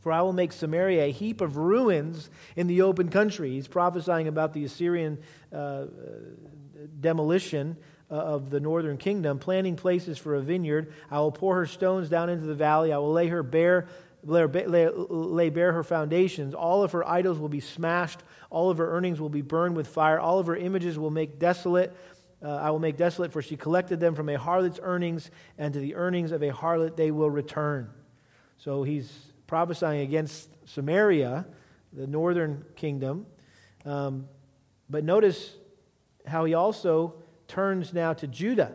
For 0.00 0.12
I 0.12 0.22
will 0.22 0.32
make 0.32 0.52
Samaria 0.52 1.04
a 1.06 1.10
heap 1.10 1.40
of 1.40 1.56
ruins 1.56 2.30
in 2.54 2.68
the 2.68 2.82
open 2.82 3.08
country. 3.08 3.50
He's 3.50 3.68
prophesying 3.68 4.28
about 4.28 4.52
the 4.52 4.64
Assyrian 4.64 5.18
uh, 5.52 5.86
demolition 7.00 7.76
uh, 8.10 8.14
of 8.14 8.50
the 8.50 8.60
northern 8.60 8.96
kingdom, 8.96 9.38
planting 9.38 9.76
places 9.76 10.16
for 10.16 10.36
a 10.36 10.40
vineyard. 10.40 10.92
I 11.10 11.18
will 11.18 11.32
pour 11.32 11.56
her 11.56 11.66
stones 11.66 12.08
down 12.08 12.30
into 12.30 12.46
the 12.46 12.54
valley. 12.54 12.92
I 12.92 12.98
will 12.98 13.12
lay 13.12 13.26
her 13.28 13.42
bare. 13.42 13.88
Lay 14.24 15.48
bare 15.48 15.72
her 15.72 15.84
foundations. 15.84 16.52
All 16.52 16.82
of 16.82 16.90
her 16.92 17.06
idols 17.06 17.38
will 17.38 17.48
be 17.48 17.60
smashed. 17.60 18.20
All 18.50 18.68
of 18.68 18.78
her 18.78 18.90
earnings 18.96 19.20
will 19.20 19.28
be 19.28 19.42
burned 19.42 19.76
with 19.76 19.86
fire. 19.86 20.18
All 20.18 20.40
of 20.40 20.48
her 20.48 20.56
images 20.56 20.98
will 20.98 21.10
make 21.10 21.38
desolate 21.38 21.96
uh, 22.42 22.48
I 22.48 22.70
will 22.70 22.78
make 22.78 22.96
desolate, 22.96 23.32
for 23.32 23.42
she 23.42 23.56
collected 23.56 24.00
them 24.00 24.14
from 24.14 24.28
a 24.28 24.38
harlot's 24.38 24.78
earnings, 24.82 25.30
and 25.56 25.74
to 25.74 25.80
the 25.80 25.96
earnings 25.96 26.32
of 26.32 26.42
a 26.42 26.50
harlot 26.50 26.96
they 26.96 27.10
will 27.10 27.30
return. 27.30 27.90
So 28.58 28.82
he's 28.82 29.10
prophesying 29.46 30.00
against 30.00 30.48
Samaria, 30.68 31.46
the 31.92 32.06
northern 32.06 32.64
kingdom. 32.76 33.26
Um, 33.84 34.28
but 34.90 35.04
notice 35.04 35.54
how 36.26 36.44
he 36.44 36.54
also 36.54 37.14
turns 37.46 37.92
now 37.92 38.12
to 38.12 38.26
Judah. 38.26 38.74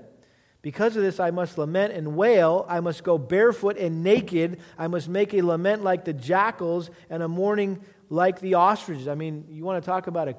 Because 0.62 0.95
of 0.95 1.04
this, 1.04 1.19
I 1.19 1.32
must 1.32 1.58
lament 1.58 1.93
and 1.93 2.15
wail. 2.15 2.65
I 2.69 2.80
must 2.80 3.04
go 3.04 3.17
barefoot 3.17 3.78
and 3.78 4.04
naked. 4.04 4.60
I 4.78 4.88
must 4.88 5.10
make 5.10 5.34
a 5.34 5.41
lament 5.41 5.84
like 5.84 6.06
the 6.06 6.13
jackals 6.13 6.89
and 7.10 7.21
a 7.21 7.28
mourning 7.28 7.82
like 8.10 8.39
the 8.39 8.56
ostriches. 8.56 9.08
I 9.08 9.15
mean, 9.15 9.45
you 9.49 9.65
want 9.65 9.84
to 9.84 9.86
talk 9.86 10.08
about 10.08 10.30
a 10.30 10.36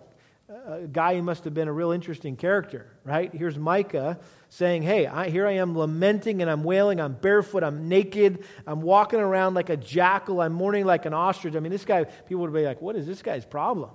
a 0.66 0.86
guy 0.86 1.16
who 1.16 1.22
must 1.22 1.44
have 1.44 1.54
been 1.54 1.68
a 1.68 1.72
real 1.72 1.90
interesting 1.90 2.36
character, 2.36 2.86
right? 3.02 3.32
Here's 3.34 3.58
Micah 3.58 4.18
saying, 4.48 4.82
Hey, 4.82 5.06
I, 5.06 5.28
here 5.28 5.46
I 5.46 5.52
am 5.52 5.76
lamenting 5.76 6.42
and 6.42 6.50
I'm 6.50 6.62
wailing. 6.62 7.00
I'm 7.00 7.14
barefoot. 7.14 7.64
I'm 7.64 7.88
naked. 7.88 8.44
I'm 8.66 8.80
walking 8.80 9.18
around 9.18 9.54
like 9.54 9.68
a 9.68 9.76
jackal. 9.76 10.40
I'm 10.40 10.52
mourning 10.52 10.84
like 10.84 11.06
an 11.06 11.14
ostrich. 11.14 11.56
I 11.56 11.60
mean, 11.60 11.72
this 11.72 11.84
guy, 11.84 12.04
people 12.04 12.42
would 12.42 12.52
be 12.52 12.64
like, 12.64 12.80
What 12.80 12.96
is 12.96 13.06
this 13.06 13.22
guy's 13.22 13.44
problem? 13.44 13.90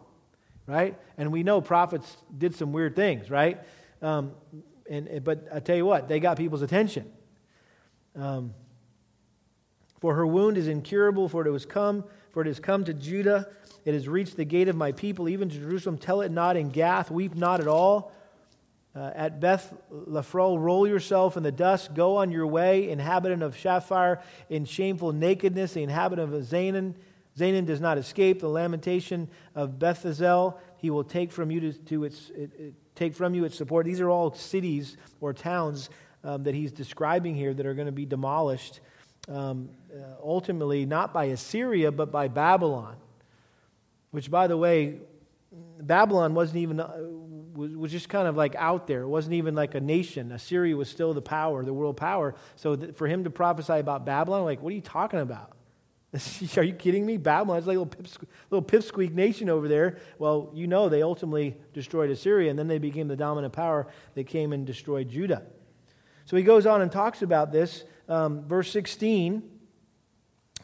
Right? 0.67 0.97
And 1.17 1.31
we 1.31 1.43
know 1.43 1.61
prophets 1.61 2.17
did 2.37 2.55
some 2.55 2.73
weird 2.73 2.95
things, 2.95 3.29
right? 3.29 3.59
Um, 4.01 4.33
and, 4.89 5.23
but 5.23 5.47
I 5.53 5.59
tell 5.59 5.75
you 5.75 5.85
what, 5.85 6.07
they 6.07 6.19
got 6.19 6.37
people's 6.37 6.61
attention. 6.61 7.11
Um, 8.15 8.53
for 9.99 10.15
her 10.15 10.25
wound 10.25 10.57
is 10.57 10.67
incurable, 10.67 11.29
for 11.29 11.45
it 11.45 11.51
was 11.51 11.65
come, 11.65 12.03
for 12.31 12.41
it 12.41 12.47
has 12.47 12.59
come 12.59 12.83
to 12.85 12.93
Judah 12.93 13.47
it 13.85 13.93
has 13.93 14.07
reached 14.07 14.37
the 14.37 14.45
gate 14.45 14.67
of 14.67 14.75
my 14.75 14.91
people, 14.91 15.29
even 15.29 15.49
to 15.49 15.57
Jerusalem. 15.57 15.97
Tell 15.97 16.21
it 16.21 16.31
not 16.31 16.57
in 16.57 16.69
Gath, 16.69 17.09
weep 17.09 17.35
not 17.35 17.59
at 17.59 17.67
all. 17.67 18.11
Uh, 18.95 19.11
at 19.15 19.39
Beth 19.39 19.73
Laphrah, 19.91 20.59
roll 20.59 20.87
yourself 20.87 21.37
in 21.37 21.43
the 21.43 21.51
dust, 21.51 21.93
go 21.93 22.17
on 22.17 22.31
your 22.31 22.47
way, 22.47 22.89
inhabitant 22.89 23.43
of 23.43 23.55
Shaphir, 23.55 24.21
in 24.49 24.65
shameful 24.65 25.13
nakedness, 25.13 25.73
the 25.73 25.83
inhabitant 25.83 26.33
of 26.33 26.41
Zaanan. 26.41 26.95
Zaanan 27.37 27.65
does 27.65 27.79
not 27.79 27.97
escape 27.97 28.39
the 28.39 28.49
lamentation 28.49 29.29
of 29.55 29.77
Beth-ezel. 29.77 30.57
He 30.77 30.89
will 30.89 31.03
take 31.03 31.31
from 31.31 31.51
you 31.51 31.59
to, 31.61 31.73
to 31.73 32.03
its 32.03 32.31
it, 32.31 32.51
it, 32.57 32.73
take 32.95 33.13
from 33.13 33.35
you 33.35 33.45
its 33.45 33.55
support. 33.55 33.85
These 33.85 34.01
are 34.01 34.09
all 34.09 34.33
cities 34.33 34.97
or 35.21 35.33
towns 35.33 35.89
um, 36.23 36.43
that 36.43 36.55
he's 36.55 36.71
describing 36.71 37.35
here 37.35 37.53
that 37.53 37.65
are 37.65 37.75
going 37.75 37.85
to 37.85 37.91
be 37.93 38.05
demolished, 38.05 38.79
um, 39.29 39.69
uh, 39.93 40.15
ultimately 40.21 40.85
not 40.85 41.13
by 41.13 41.25
Assyria 41.25 41.91
but 41.91 42.11
by 42.11 42.27
Babylon 42.27 42.97
which, 44.11 44.29
by 44.31 44.47
the 44.47 44.57
way, 44.57 44.99
Babylon 45.81 46.33
wasn't 46.33 46.57
even, 46.57 46.79
uh, 46.79 46.97
was, 47.55 47.91
just 47.91 48.09
kind 48.09 48.27
of 48.27 48.35
like 48.35 48.55
out 48.55 48.87
there. 48.87 49.01
It 49.01 49.07
wasn't 49.07 49.35
even 49.35 49.55
like 49.55 49.75
a 49.75 49.81
nation. 49.81 50.31
Assyria 50.31 50.75
was 50.75 50.89
still 50.89 51.13
the 51.13 51.21
power, 51.21 51.63
the 51.63 51.73
world 51.73 51.97
power. 51.97 52.35
So 52.55 52.77
for 52.93 53.07
him 53.07 53.23
to 53.23 53.29
prophesy 53.29 53.73
about 53.73 54.05
Babylon, 54.05 54.43
like, 54.45 54.61
what 54.61 54.71
are 54.71 54.75
you 54.75 54.81
talking 54.81 55.19
about? 55.19 55.53
Are 56.57 56.63
you 56.63 56.73
kidding 56.73 57.05
me? 57.05 57.17
Babylon 57.17 57.59
is 57.59 57.67
like 57.67 57.77
a 57.77 57.81
little, 57.81 58.03
pipsque- 58.03 58.25
little 58.49 58.67
pipsqueak 58.67 59.13
nation 59.13 59.47
over 59.47 59.67
there. 59.67 59.99
Well, 60.17 60.49
you 60.55 60.65
know 60.65 60.89
they 60.89 61.03
ultimately 61.03 61.55
destroyed 61.73 62.09
Assyria, 62.09 62.49
and 62.49 62.57
then 62.57 62.67
they 62.67 62.79
became 62.79 63.07
the 63.07 63.15
dominant 63.15 63.53
power. 63.53 63.85
They 64.15 64.23
came 64.23 64.51
and 64.51 64.65
destroyed 64.65 65.09
Judah. 65.09 65.43
So 66.25 66.35
he 66.35 66.41
goes 66.41 66.65
on 66.65 66.81
and 66.81 66.91
talks 66.91 67.21
about 67.21 67.51
this. 67.51 67.83
Um, 68.07 68.47
verse 68.47 68.71
16 68.71 69.58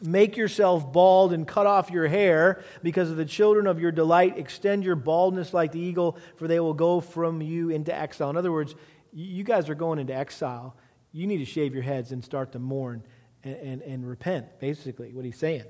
Make 0.02 0.36
yourself 0.36 0.92
bald 0.92 1.32
and 1.32 1.48
cut 1.48 1.66
off 1.66 1.90
your 1.90 2.06
hair 2.06 2.62
because 2.82 3.10
of 3.10 3.16
the 3.16 3.24
children 3.24 3.66
of 3.66 3.80
your 3.80 3.90
delight. 3.90 4.36
Extend 4.36 4.84
your 4.84 4.96
baldness 4.96 5.54
like 5.54 5.72
the 5.72 5.80
eagle, 5.80 6.18
for 6.36 6.46
they 6.46 6.60
will 6.60 6.74
go 6.74 7.00
from 7.00 7.40
you 7.40 7.70
into 7.70 7.94
exile. 7.94 8.28
In 8.28 8.36
other 8.36 8.52
words, 8.52 8.74
you 9.12 9.42
guys 9.42 9.70
are 9.70 9.74
going 9.74 9.98
into 9.98 10.14
exile. 10.14 10.76
You 11.12 11.26
need 11.26 11.38
to 11.38 11.46
shave 11.46 11.72
your 11.72 11.82
heads 11.82 12.12
and 12.12 12.22
start 12.22 12.52
to 12.52 12.58
mourn 12.58 13.02
and, 13.42 13.56
and, 13.56 13.82
and 13.82 14.06
repent, 14.06 14.60
basically, 14.60 15.14
what 15.14 15.24
he's 15.24 15.38
saying. 15.38 15.64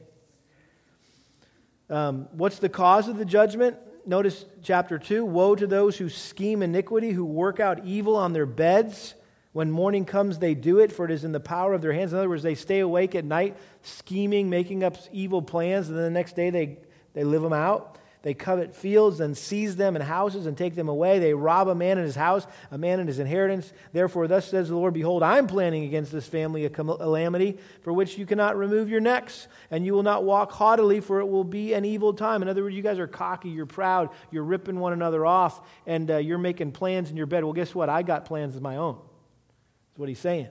Um, 1.89 2.27
what's 2.33 2.59
the 2.59 2.69
cause 2.69 3.07
of 3.07 3.19
the 3.19 3.25
judgment? 3.25 3.77
Notice 4.05 4.45
chapter 4.63 4.99
2 4.99 5.25
Woe 5.25 5.55
to 5.55 5.69
those 5.69 5.99
who 5.99 6.09
scheme 6.09 6.63
iniquity, 6.63 7.13
who 7.13 7.25
work 7.25 7.61
out 7.61 7.85
evil 7.85 8.17
on 8.17 8.33
their 8.33 8.47
beds. 8.47 9.15
When 9.57 9.71
morning 9.71 10.05
comes, 10.05 10.39
they 10.39 10.55
do 10.55 10.81
it, 10.81 10.93
for 10.93 11.07
it 11.07 11.11
is 11.11 11.25
in 11.25 11.33
the 11.33 11.41
power 11.41 11.73
of 11.73 11.81
their 11.81 11.95
hands. 11.95 12.13
In 12.13 12.19
other 12.19 12.29
words, 12.29 12.43
they 12.43 12.55
stay 12.55 12.81
awake 12.81 13.15
at 13.15 13.25
night, 13.25 13.57
scheming, 13.81 14.51
making 14.51 14.85
up 14.85 14.99
evil 15.13 15.41
plans, 15.41 15.89
and 15.89 15.97
then 15.97 16.05
the 16.05 16.11
next 16.11 16.37
day 16.37 16.51
they, 16.51 16.77
they 17.15 17.25
live 17.25 17.41
them 17.41 17.55
out. 17.55 17.97
They 18.21 18.35
covet 18.35 18.75
fields 18.75 19.19
and 19.19 19.35
seize 19.35 19.75
them 19.77 19.97
and 19.97 20.05
houses 20.05 20.45
and 20.45 20.59
take 20.59 20.75
them 20.75 20.91
away. 20.91 21.21
They 21.21 21.33
rob 21.33 21.69
a 21.69 21.75
man 21.75 21.97
in 21.97 22.05
his 22.05 22.17
house, 22.17 22.47
a 22.71 22.77
man 22.77 23.01
in 23.01 23.07
his 23.07 23.19
inheritance. 23.19 23.73
Therefore, 23.95 24.29
thus 24.29 24.47
says 24.47 24.69
the 24.69 24.77
Lord 24.77 24.93
Behold, 24.93 25.23
I'm 25.23 25.47
planning 25.47 25.85
against 25.85 26.13
this 26.13 26.29
family 26.29 26.67
a 26.67 26.69
calamity 26.69 27.57
for 27.81 27.95
which 27.95 28.19
you 28.19 28.27
cannot 28.27 28.59
remove 28.59 28.91
your 28.91 29.01
necks, 29.01 29.49
and 29.71 29.87
you 29.87 29.95
will 29.95 30.03
not 30.03 30.23
walk 30.23 30.53
haughtily, 30.53 31.01
for 31.01 31.21
it 31.21 31.29
will 31.31 31.45
be 31.45 31.73
an 31.73 31.87
evil 31.87 32.13
time. 32.13 32.43
In 32.43 32.49
other 32.49 32.63
words, 32.63 32.77
you 32.77 32.83
guys 32.83 32.99
are 32.99 33.07
cocky, 33.07 33.49
you're 33.49 33.65
proud, 33.65 34.11
you're 34.31 34.45
ripping 34.45 34.79
one 34.79 34.93
another 34.93 35.25
off, 35.25 35.67
and 35.87 36.11
uh, 36.11 36.19
you're 36.19 36.37
making 36.37 36.73
plans 36.73 37.09
in 37.09 37.17
your 37.17 37.25
bed. 37.25 37.43
Well, 37.43 37.55
guess 37.55 37.75
what? 37.75 37.89
I 37.89 38.03
got 38.03 38.27
plans 38.27 38.55
of 38.55 38.61
my 38.61 38.77
own. 38.77 38.99
That's 39.97 40.01
what 40.01 40.11
he's 40.11 40.19
saying. 40.19 40.49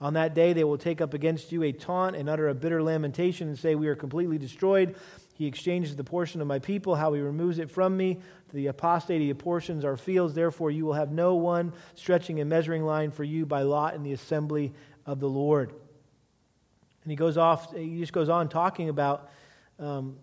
On 0.00 0.14
that 0.14 0.34
day, 0.34 0.52
they 0.52 0.64
will 0.64 0.76
take 0.76 1.00
up 1.00 1.14
against 1.14 1.52
you 1.52 1.62
a 1.62 1.70
taunt 1.70 2.16
and 2.16 2.28
utter 2.28 2.48
a 2.48 2.54
bitter 2.56 2.82
lamentation 2.82 3.46
and 3.46 3.56
say, 3.56 3.76
We 3.76 3.86
are 3.86 3.94
completely 3.94 4.36
destroyed. 4.36 4.96
He 5.34 5.46
exchanges 5.46 5.94
the 5.94 6.02
portion 6.02 6.40
of 6.40 6.48
my 6.48 6.58
people, 6.58 6.96
how 6.96 7.12
he 7.12 7.20
removes 7.20 7.60
it 7.60 7.70
from 7.70 7.96
me. 7.96 8.14
To 8.14 8.56
the 8.56 8.66
apostate, 8.66 9.20
he 9.20 9.30
apportions 9.30 9.84
our 9.84 9.96
fields. 9.96 10.34
Therefore, 10.34 10.72
you 10.72 10.86
will 10.86 10.94
have 10.94 11.12
no 11.12 11.36
one 11.36 11.72
stretching 11.94 12.40
a 12.40 12.44
measuring 12.44 12.84
line 12.84 13.12
for 13.12 13.22
you 13.22 13.46
by 13.46 13.62
lot 13.62 13.94
in 13.94 14.02
the 14.02 14.12
assembly 14.12 14.72
of 15.06 15.20
the 15.20 15.28
Lord. 15.28 15.70
And 17.04 17.12
he 17.12 17.14
goes 17.14 17.36
off, 17.36 17.72
he 17.72 18.00
just 18.00 18.12
goes 18.12 18.28
on 18.28 18.48
talking 18.48 18.88
about, 18.88 19.30
um, 19.78 20.16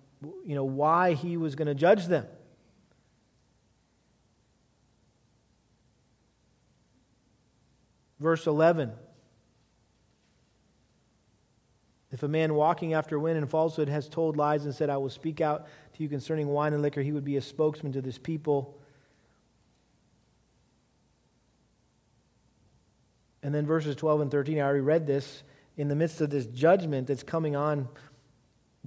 you 0.46 0.56
know, 0.56 0.66
why 0.66 1.14
he 1.14 1.38
was 1.38 1.56
going 1.56 1.70
to 1.70 1.74
judge 1.74 2.08
them. 2.08 2.26
Verse 8.20 8.48
11. 8.48 8.92
If 12.12 12.24
a 12.24 12.28
man 12.28 12.54
walking 12.54 12.94
after 12.94 13.20
wind 13.20 13.38
and 13.38 13.50
falsehood 13.50 13.90
has 13.90 14.08
told 14.08 14.38
lies 14.38 14.64
and 14.64 14.74
said, 14.74 14.90
I 14.90 14.98
will 14.98 15.10
speak 15.10 15.42
out 15.42 15.68
to 15.94 16.04
you 16.04 16.10
concerning 16.10 16.48
wine 16.48 16.74
and 16.74 16.82
liquor, 16.82 17.02
he 17.02 17.12
would 17.12 17.26
be 17.26 17.36
a 17.38 17.42
spokesman 17.42 17.92
to 17.94 18.02
this 18.02 18.18
people. 18.18 18.80
And 23.44 23.54
then 23.54 23.66
verses 23.66 23.96
12 23.96 24.22
and 24.22 24.32
13, 24.32 24.58
I 24.58 24.62
already 24.62 24.80
read 24.80 25.06
this. 25.06 25.44
In 25.76 25.90
the 25.90 25.96
midst 25.96 26.22
of 26.22 26.30
this 26.30 26.48
judgment 26.48 27.08
that's 27.08 27.24
coming 27.24 27.56
on 27.56 27.88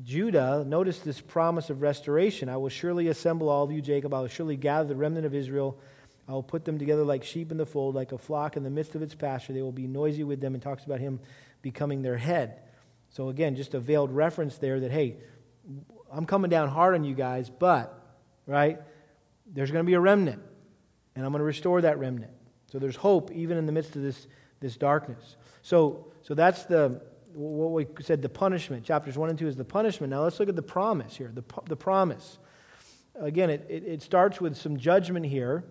Judah, 0.02 0.64
notice 0.66 0.98
this 0.98 1.20
promise 1.20 1.70
of 1.70 1.82
restoration. 1.82 2.48
I 2.48 2.56
will 2.56 2.68
surely 2.68 3.08
assemble 3.08 3.48
all 3.48 3.64
of 3.64 3.70
you, 3.70 3.80
Jacob. 3.82 4.12
I 4.12 4.20
will 4.20 4.28
surely 4.28 4.56
gather 4.56 4.88
the 4.88 4.96
remnant 4.96 5.26
of 5.26 5.34
Israel. 5.34 5.78
I 6.30 6.32
will 6.32 6.44
put 6.44 6.64
them 6.64 6.78
together 6.78 7.02
like 7.02 7.24
sheep 7.24 7.50
in 7.50 7.56
the 7.56 7.66
fold, 7.66 7.96
like 7.96 8.12
a 8.12 8.18
flock 8.18 8.56
in 8.56 8.62
the 8.62 8.70
midst 8.70 8.94
of 8.94 9.02
its 9.02 9.16
pasture. 9.16 9.52
They 9.52 9.62
will 9.62 9.72
be 9.72 9.88
noisy 9.88 10.22
with 10.22 10.40
them, 10.40 10.54
and 10.54 10.62
talks 10.62 10.84
about 10.84 11.00
him 11.00 11.18
becoming 11.60 12.02
their 12.02 12.16
head. 12.16 12.60
So, 13.08 13.30
again, 13.30 13.56
just 13.56 13.74
a 13.74 13.80
veiled 13.80 14.12
reference 14.12 14.56
there 14.56 14.78
that, 14.78 14.92
hey, 14.92 15.16
I'm 16.08 16.26
coming 16.26 16.48
down 16.48 16.68
hard 16.68 16.94
on 16.94 17.02
you 17.02 17.16
guys, 17.16 17.50
but, 17.50 18.16
right, 18.46 18.78
there's 19.44 19.72
going 19.72 19.84
to 19.84 19.86
be 19.86 19.94
a 19.94 20.00
remnant, 20.00 20.40
and 21.16 21.26
I'm 21.26 21.32
going 21.32 21.40
to 21.40 21.44
restore 21.44 21.80
that 21.80 21.98
remnant. 21.98 22.30
So 22.70 22.78
there's 22.78 22.94
hope 22.94 23.32
even 23.32 23.56
in 23.56 23.66
the 23.66 23.72
midst 23.72 23.96
of 23.96 24.02
this, 24.02 24.28
this 24.60 24.76
darkness. 24.76 25.34
So, 25.62 26.12
so 26.22 26.34
that's 26.34 26.62
the, 26.62 27.02
what 27.32 27.72
we 27.72 27.88
said, 28.02 28.22
the 28.22 28.28
punishment. 28.28 28.84
Chapters 28.84 29.18
1 29.18 29.30
and 29.30 29.38
2 29.38 29.48
is 29.48 29.56
the 29.56 29.64
punishment. 29.64 30.12
Now 30.12 30.22
let's 30.22 30.38
look 30.38 30.48
at 30.48 30.54
the 30.54 30.62
promise 30.62 31.16
here, 31.16 31.32
the, 31.34 31.42
the 31.66 31.74
promise. 31.74 32.38
Again, 33.16 33.50
it, 33.50 33.66
it, 33.68 33.82
it 33.84 34.02
starts 34.02 34.40
with 34.40 34.56
some 34.56 34.76
judgment 34.76 35.26
here 35.26 35.64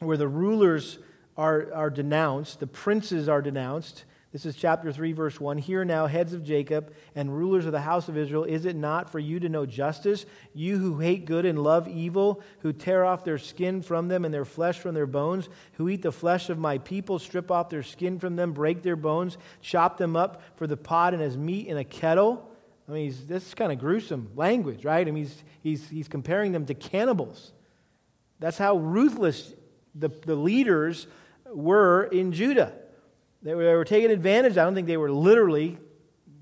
where 0.00 0.16
the 0.16 0.28
rulers 0.28 0.98
are, 1.36 1.72
are 1.72 1.90
denounced, 1.90 2.60
the 2.60 2.66
princes 2.66 3.28
are 3.28 3.42
denounced, 3.42 4.04
this 4.32 4.46
is 4.46 4.54
chapter 4.54 4.92
3, 4.92 5.10
verse 5.12 5.40
1. 5.40 5.58
Hear 5.58 5.84
now, 5.84 6.06
heads 6.06 6.32
of 6.32 6.44
Jacob 6.44 6.94
and 7.16 7.36
rulers 7.36 7.66
of 7.66 7.72
the 7.72 7.80
house 7.80 8.08
of 8.08 8.16
Israel, 8.16 8.44
is 8.44 8.64
it 8.64 8.76
not 8.76 9.10
for 9.10 9.18
you 9.18 9.40
to 9.40 9.48
know 9.48 9.66
justice? 9.66 10.24
You 10.54 10.78
who 10.78 11.00
hate 11.00 11.24
good 11.24 11.44
and 11.44 11.60
love 11.60 11.88
evil, 11.88 12.40
who 12.60 12.72
tear 12.72 13.04
off 13.04 13.24
their 13.24 13.38
skin 13.38 13.82
from 13.82 14.06
them 14.06 14.24
and 14.24 14.32
their 14.32 14.44
flesh 14.44 14.78
from 14.78 14.94
their 14.94 15.08
bones, 15.08 15.48
who 15.72 15.88
eat 15.88 16.02
the 16.02 16.12
flesh 16.12 16.48
of 16.48 16.58
my 16.58 16.78
people, 16.78 17.18
strip 17.18 17.50
off 17.50 17.70
their 17.70 17.82
skin 17.82 18.20
from 18.20 18.36
them, 18.36 18.52
break 18.52 18.82
their 18.82 18.94
bones, 18.94 19.36
chop 19.62 19.98
them 19.98 20.14
up 20.14 20.42
for 20.54 20.68
the 20.68 20.76
pot 20.76 21.12
and 21.12 21.22
as 21.22 21.36
meat 21.36 21.66
in 21.66 21.76
a 21.76 21.84
kettle. 21.84 22.48
I 22.88 22.92
mean, 22.92 23.12
this 23.26 23.48
is 23.48 23.54
kind 23.54 23.72
of 23.72 23.80
gruesome 23.80 24.30
language, 24.36 24.84
right? 24.84 25.06
I 25.06 25.10
mean, 25.10 25.24
he's, 25.24 25.42
he's, 25.60 25.88
he's 25.88 26.08
comparing 26.08 26.52
them 26.52 26.66
to 26.66 26.74
cannibals. 26.74 27.52
That's 28.38 28.58
how 28.58 28.76
ruthless 28.76 29.54
the, 29.94 30.08
the 30.26 30.36
leaders 30.36 31.06
were 31.52 32.04
in 32.04 32.32
Judah. 32.32 32.72
They 33.42 33.54
were, 33.54 33.64
they 33.64 33.74
were 33.74 33.84
taking 33.84 34.10
advantage. 34.10 34.58
I 34.58 34.64
don't 34.64 34.74
think 34.74 34.86
they 34.86 34.96
were 34.96 35.10
literally 35.10 35.78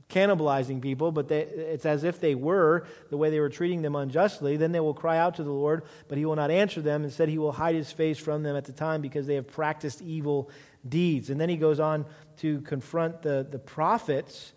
cannibalizing 0.08 0.80
people, 0.80 1.12
but 1.12 1.28
they, 1.28 1.40
it's 1.40 1.84
as 1.84 2.02
if 2.02 2.18
they 2.20 2.34
were, 2.34 2.86
the 3.10 3.16
way 3.16 3.30
they 3.30 3.40
were 3.40 3.50
treating 3.50 3.82
them 3.82 3.94
unjustly. 3.94 4.56
Then 4.56 4.72
they 4.72 4.80
will 4.80 4.94
cry 4.94 5.18
out 5.18 5.36
to 5.36 5.42
the 5.42 5.52
Lord, 5.52 5.84
but 6.08 6.18
he 6.18 6.24
will 6.24 6.36
not 6.36 6.50
answer 6.50 6.80
them. 6.80 7.04
Instead, 7.04 7.28
he 7.28 7.38
will 7.38 7.52
hide 7.52 7.74
his 7.74 7.92
face 7.92 8.18
from 8.18 8.42
them 8.42 8.56
at 8.56 8.64
the 8.64 8.72
time 8.72 9.00
because 9.00 9.26
they 9.26 9.34
have 9.34 9.46
practiced 9.46 10.00
evil 10.02 10.50
deeds. 10.88 11.30
And 11.30 11.40
then 11.40 11.48
he 11.48 11.56
goes 11.56 11.78
on 11.78 12.06
to 12.38 12.60
confront 12.62 13.22
the, 13.22 13.46
the 13.48 13.58
prophets. 13.58 14.52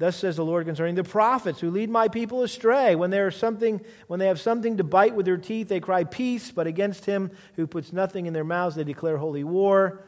Thus 0.00 0.16
says 0.16 0.36
the 0.36 0.44
Lord 0.46 0.64
concerning 0.64 0.94
the 0.94 1.04
prophets 1.04 1.60
who 1.60 1.70
lead 1.70 1.90
my 1.90 2.08
people 2.08 2.42
astray. 2.42 2.94
When, 2.94 3.12
something, 3.32 3.82
when 4.06 4.18
they 4.18 4.28
have 4.28 4.40
something 4.40 4.78
to 4.78 4.82
bite 4.82 5.14
with 5.14 5.26
their 5.26 5.36
teeth, 5.36 5.68
they 5.68 5.78
cry 5.78 6.04
peace, 6.04 6.50
but 6.50 6.66
against 6.66 7.04
him 7.04 7.30
who 7.56 7.66
puts 7.66 7.92
nothing 7.92 8.24
in 8.24 8.32
their 8.32 8.42
mouths, 8.42 8.76
they 8.76 8.84
declare 8.84 9.18
holy 9.18 9.44
war. 9.44 10.02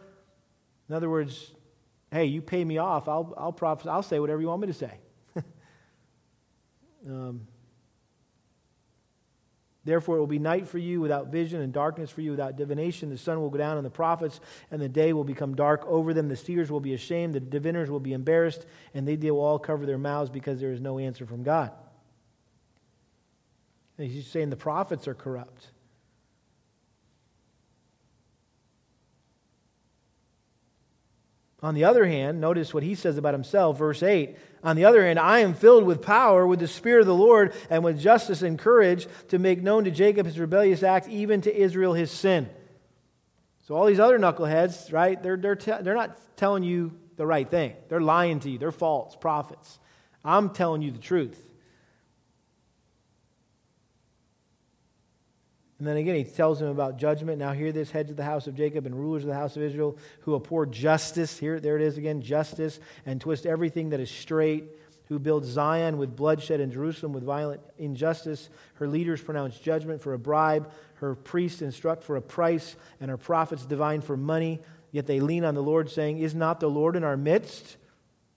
In 0.89 0.95
other 0.95 1.11
words, 1.11 1.53
hey, 2.11 2.25
you 2.25 2.41
pay 2.41 2.65
me 2.65 2.79
off, 2.79 3.07
I'll, 3.07 3.35
I'll, 3.37 3.81
I'll 3.87 4.03
say 4.03 4.19
whatever 4.19 4.41
you 4.41 4.49
want 4.49 4.63
me 4.63 4.69
to 4.69 4.73
say. 4.73 4.93
um, 7.07 7.47
Therefore, 9.85 10.17
it 10.17 10.21
will 10.21 10.29
be 10.29 10.39
night 10.39 10.69
for 10.69 10.79
you 10.79 11.01
without 11.01 11.29
vision, 11.29 11.61
and 11.61 11.73
darkness 11.73 12.11
for 12.11 12.21
you 12.21 12.31
without 12.31 12.57
divination. 12.57 13.11
The 13.11 13.19
sun 13.19 13.41
will 13.41 13.51
go 13.51 13.59
down 13.59 13.77
on 13.77 13.85
the 13.85 13.91
prophets, 13.91 14.39
and 14.71 14.81
the 14.81 14.89
day 14.89 15.13
will 15.13 15.25
become 15.25 15.57
dark 15.57 15.85
over 15.87 16.15
them. 16.15 16.29
The 16.29 16.37
seers 16.37 16.71
will 16.71 16.81
be 16.81 16.95
ashamed, 16.95 17.35
the 17.35 17.41
diviners 17.41 17.91
will 17.91 18.01
be 18.01 18.13
embarrassed, 18.13 18.65
and 18.95 19.09
they 19.09 19.17
will 19.31 19.41
all 19.41 19.59
cover 19.59 19.85
their 19.85 19.99
mouths 19.99 20.31
because 20.31 20.61
there 20.61 20.73
is 20.73 20.81
no 20.81 20.99
answer 20.99 21.27
from 21.27 21.43
God. 21.43 21.73
And 23.99 24.09
he's 24.09 24.27
saying 24.27 24.51
the 24.51 24.57
prophets 24.57 25.09
are 25.09 25.15
corrupt. 25.15 25.69
On 31.63 31.75
the 31.75 31.85
other 31.85 32.05
hand, 32.05 32.41
notice 32.41 32.75
what 32.75 32.83
he 32.83 32.97
says 32.97 33.17
about 33.17 33.35
himself, 33.35 33.79
verse 33.79 34.03
8. 34.03 34.37
On 34.65 34.75
the 34.75 34.85
other 34.85 35.05
hand, 35.05 35.19
I 35.19 35.41
am 35.41 35.55
filled 35.55 35.85
with 35.85 36.03
power, 36.03 36.45
with 36.45 36.59
the 36.59 36.67
Spirit 36.67 37.03
of 37.03 37.07
the 37.07 37.15
Lord, 37.15 37.55
and 37.71 37.85
with 37.85 38.01
justice 38.01 38.43
and 38.43 38.59
courage 38.59 39.07
to 39.29 39.39
make 39.39 39.63
known 39.63 39.85
to 39.85 39.93
Jacob 39.93 40.27
his 40.27 40.41
rebellious 40.41 40.83
act, 40.83 41.09
even 41.09 41.41
to 41.43 41.57
Israel 41.57 41.95
his 41.95 42.11
sin. 42.11 42.49
So, 43.67 43.77
all 43.77 43.87
these 43.87 44.01
other 44.01 44.19
knuckleheads, 44.19 44.93
right, 44.93 45.23
they're, 45.23 45.37
they're, 45.37 45.55
te- 45.55 45.83
they're 45.83 45.95
not 45.95 46.19
telling 46.37 46.65
you 46.65 46.99
the 47.17 47.27
right 47.27 47.49
thing. 47.49 47.75
They're 47.89 48.01
lying 48.01 48.41
to 48.41 48.51
you. 48.51 48.59
They're 48.59 48.73
false 48.73 49.15
prophets. 49.15 49.79
I'm 50.25 50.51
telling 50.51 50.83
you 50.83 50.91
the 50.91 50.99
truth. 50.99 51.52
And 55.83 55.89
then 55.89 55.97
again, 55.97 56.15
he 56.15 56.23
tells 56.23 56.63
him 56.63 56.69
about 56.69 56.97
judgment. 56.97 57.39
Now, 57.39 57.51
hear 57.51 57.73
this 57.73 57.91
heads 57.91 58.09
of 58.09 58.17
the 58.17 58.23
house 58.23 58.47
of 58.47 58.55
Jacob 58.55 58.87
and 58.87 58.95
rulers 58.95 59.25
of 59.25 59.31
the 59.31 59.35
house 59.35 59.57
of 59.57 59.65
Israel 59.65 59.99
who 60.21 60.37
abhor 60.37 60.65
justice. 60.65 61.37
Here, 61.37 61.59
there 61.59 61.75
it 61.75 61.83
is 61.83 61.99
again 61.99 62.23
justice 62.23 62.79
and 63.05 63.21
twist 63.21 63.47
everything 63.47 63.91
that 63.91 63.99
is 63.99 64.09
straight, 64.09 64.63
who 65.09 65.19
build 65.19 65.45
Zion 65.45 65.99
with 65.99 66.15
bloodshed 66.15 66.61
and 66.61 66.73
Jerusalem 66.73 67.13
with 67.13 67.25
violent 67.25 67.63
injustice. 67.79 68.49
Her 68.75 68.87
leaders 68.87 69.21
pronounce 69.21 69.59
judgment 69.59 70.01
for 70.01 70.15
a 70.15 70.21
bribe, 70.21 70.71
her 70.99 71.17
priests 71.17 71.63
instruct 71.63 72.05
for 72.05 72.15
a 72.15 72.23
price, 72.23 72.77
and 73.01 73.11
her 73.11 73.17
prophets 73.17 73.67
divine 73.67 74.03
for 74.03 74.17
money. 74.17 74.61
Yet 74.93 75.09
they 75.09 75.19
lean 75.19 75.45
on 75.45 75.57
the 75.57 75.65
Lord, 75.65 75.91
saying, 75.91 76.19
Is 76.19 76.33
not 76.33 76.61
the 76.61 76.71
Lord 76.71 76.95
in 76.95 77.03
our 77.03 77.17
midst? 77.17 77.77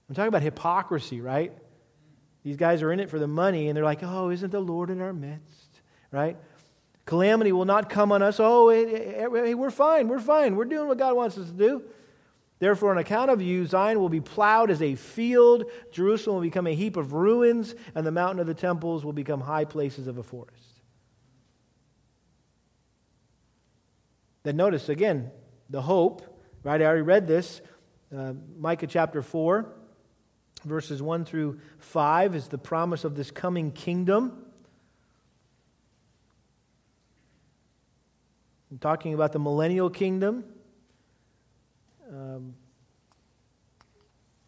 I'm 0.10 0.16
talking 0.16 0.30
about 0.30 0.42
hypocrisy, 0.42 1.22
right? 1.22 1.54
These 2.44 2.58
guys 2.58 2.82
are 2.82 2.92
in 2.92 3.00
it 3.00 3.12
for 3.12 3.20
the 3.20 3.28
money, 3.28 3.68
and 3.68 3.78
they're 3.78 3.84
like, 3.84 4.02
oh, 4.02 4.32
isn't 4.32 4.52
the 4.52 4.60
Lord 4.60 4.90
in 4.90 5.00
our 5.00 5.14
midst? 5.14 5.82
Right? 6.12 6.38
Calamity 7.06 7.52
will 7.52 7.66
not 7.66 7.90
come 7.90 8.12
on 8.12 8.22
us. 8.22 8.40
Oh, 8.40 8.66
we're 8.66 9.72
fine. 9.72 10.08
We're 10.08 10.20
fine. 10.20 10.56
We're 10.56 10.66
doing 10.66 10.88
what 10.88 10.98
God 10.98 11.16
wants 11.16 11.38
us 11.38 11.48
to 11.48 11.54
do. 11.54 11.84
Therefore, 12.58 12.92
on 12.92 12.98
account 12.98 13.30
of 13.30 13.42
you, 13.42 13.66
Zion 13.66 14.00
will 14.00 14.10
be 14.10 14.22
plowed 14.22 14.72
as 14.72 14.82
a 14.82 14.96
field, 14.96 15.66
Jerusalem 15.92 16.38
will 16.38 16.44
become 16.44 16.68
a 16.68 16.74
heap 16.74 16.96
of 16.96 17.12
ruins, 17.12 17.76
and 17.94 18.08
the 18.08 18.12
mountain 18.12 18.40
of 18.40 18.48
the 18.48 18.54
temples 18.54 19.04
will 19.04 19.14
become 19.14 19.42
high 19.42 19.66
places 19.66 20.08
of 20.08 20.18
a 20.18 20.24
forest. 20.24 20.82
Then 24.44 24.56
notice 24.56 24.90
again 24.90 25.32
the 25.70 25.82
hope, 25.82 26.22
right? 26.64 26.82
I 26.82 26.86
already 26.86 27.02
read 27.02 27.28
this. 27.28 27.62
Uh, 28.16 28.34
Micah 28.58 28.88
chapter 28.88 29.22
4, 29.22 29.74
verses 30.64 31.02
1 31.02 31.26
through 31.26 31.60
5 31.80 32.36
is 32.36 32.48
the 32.48 32.58
promise 32.58 33.04
of 33.04 33.16
this 33.16 33.32
coming 33.32 33.72
kingdom. 33.72 34.45
I'm 38.76 38.80
talking 38.80 39.14
about 39.14 39.32
the 39.32 39.40
millennial 39.40 39.90
kingdom. 39.90 40.44
Um, 42.12 42.56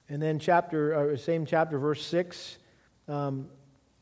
and 0.10 0.22
then 0.22 0.38
chapter, 0.38 1.14
uh, 1.14 1.16
same 1.16 1.46
chapter, 1.46 1.80
verse 1.80 2.06
6, 2.06 2.58
um, 3.08 3.48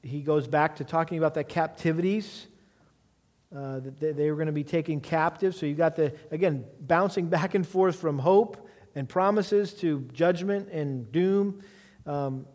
he 0.01 0.21
goes 0.21 0.47
back 0.47 0.77
to 0.77 0.83
talking 0.83 1.19
about 1.19 1.35
the 1.35 1.43
captivities. 1.43 2.47
Uh, 3.55 3.81
that 3.81 4.17
they 4.17 4.31
were 4.31 4.35
going 4.35 4.47
to 4.47 4.51
be 4.51 4.63
taken 4.63 4.99
captive. 4.99 5.53
So 5.53 5.67
you've 5.67 5.77
got 5.77 5.95
the, 5.95 6.11
again, 6.31 6.65
bouncing 6.81 7.27
back 7.27 7.53
and 7.53 7.67
forth 7.67 7.97
from 7.97 8.17
hope 8.17 8.67
and 8.95 9.07
promises 9.07 9.75
to 9.75 10.09
judgment 10.11 10.69
and 10.69 11.11
doom. 11.11 11.61
Um, 12.07 12.47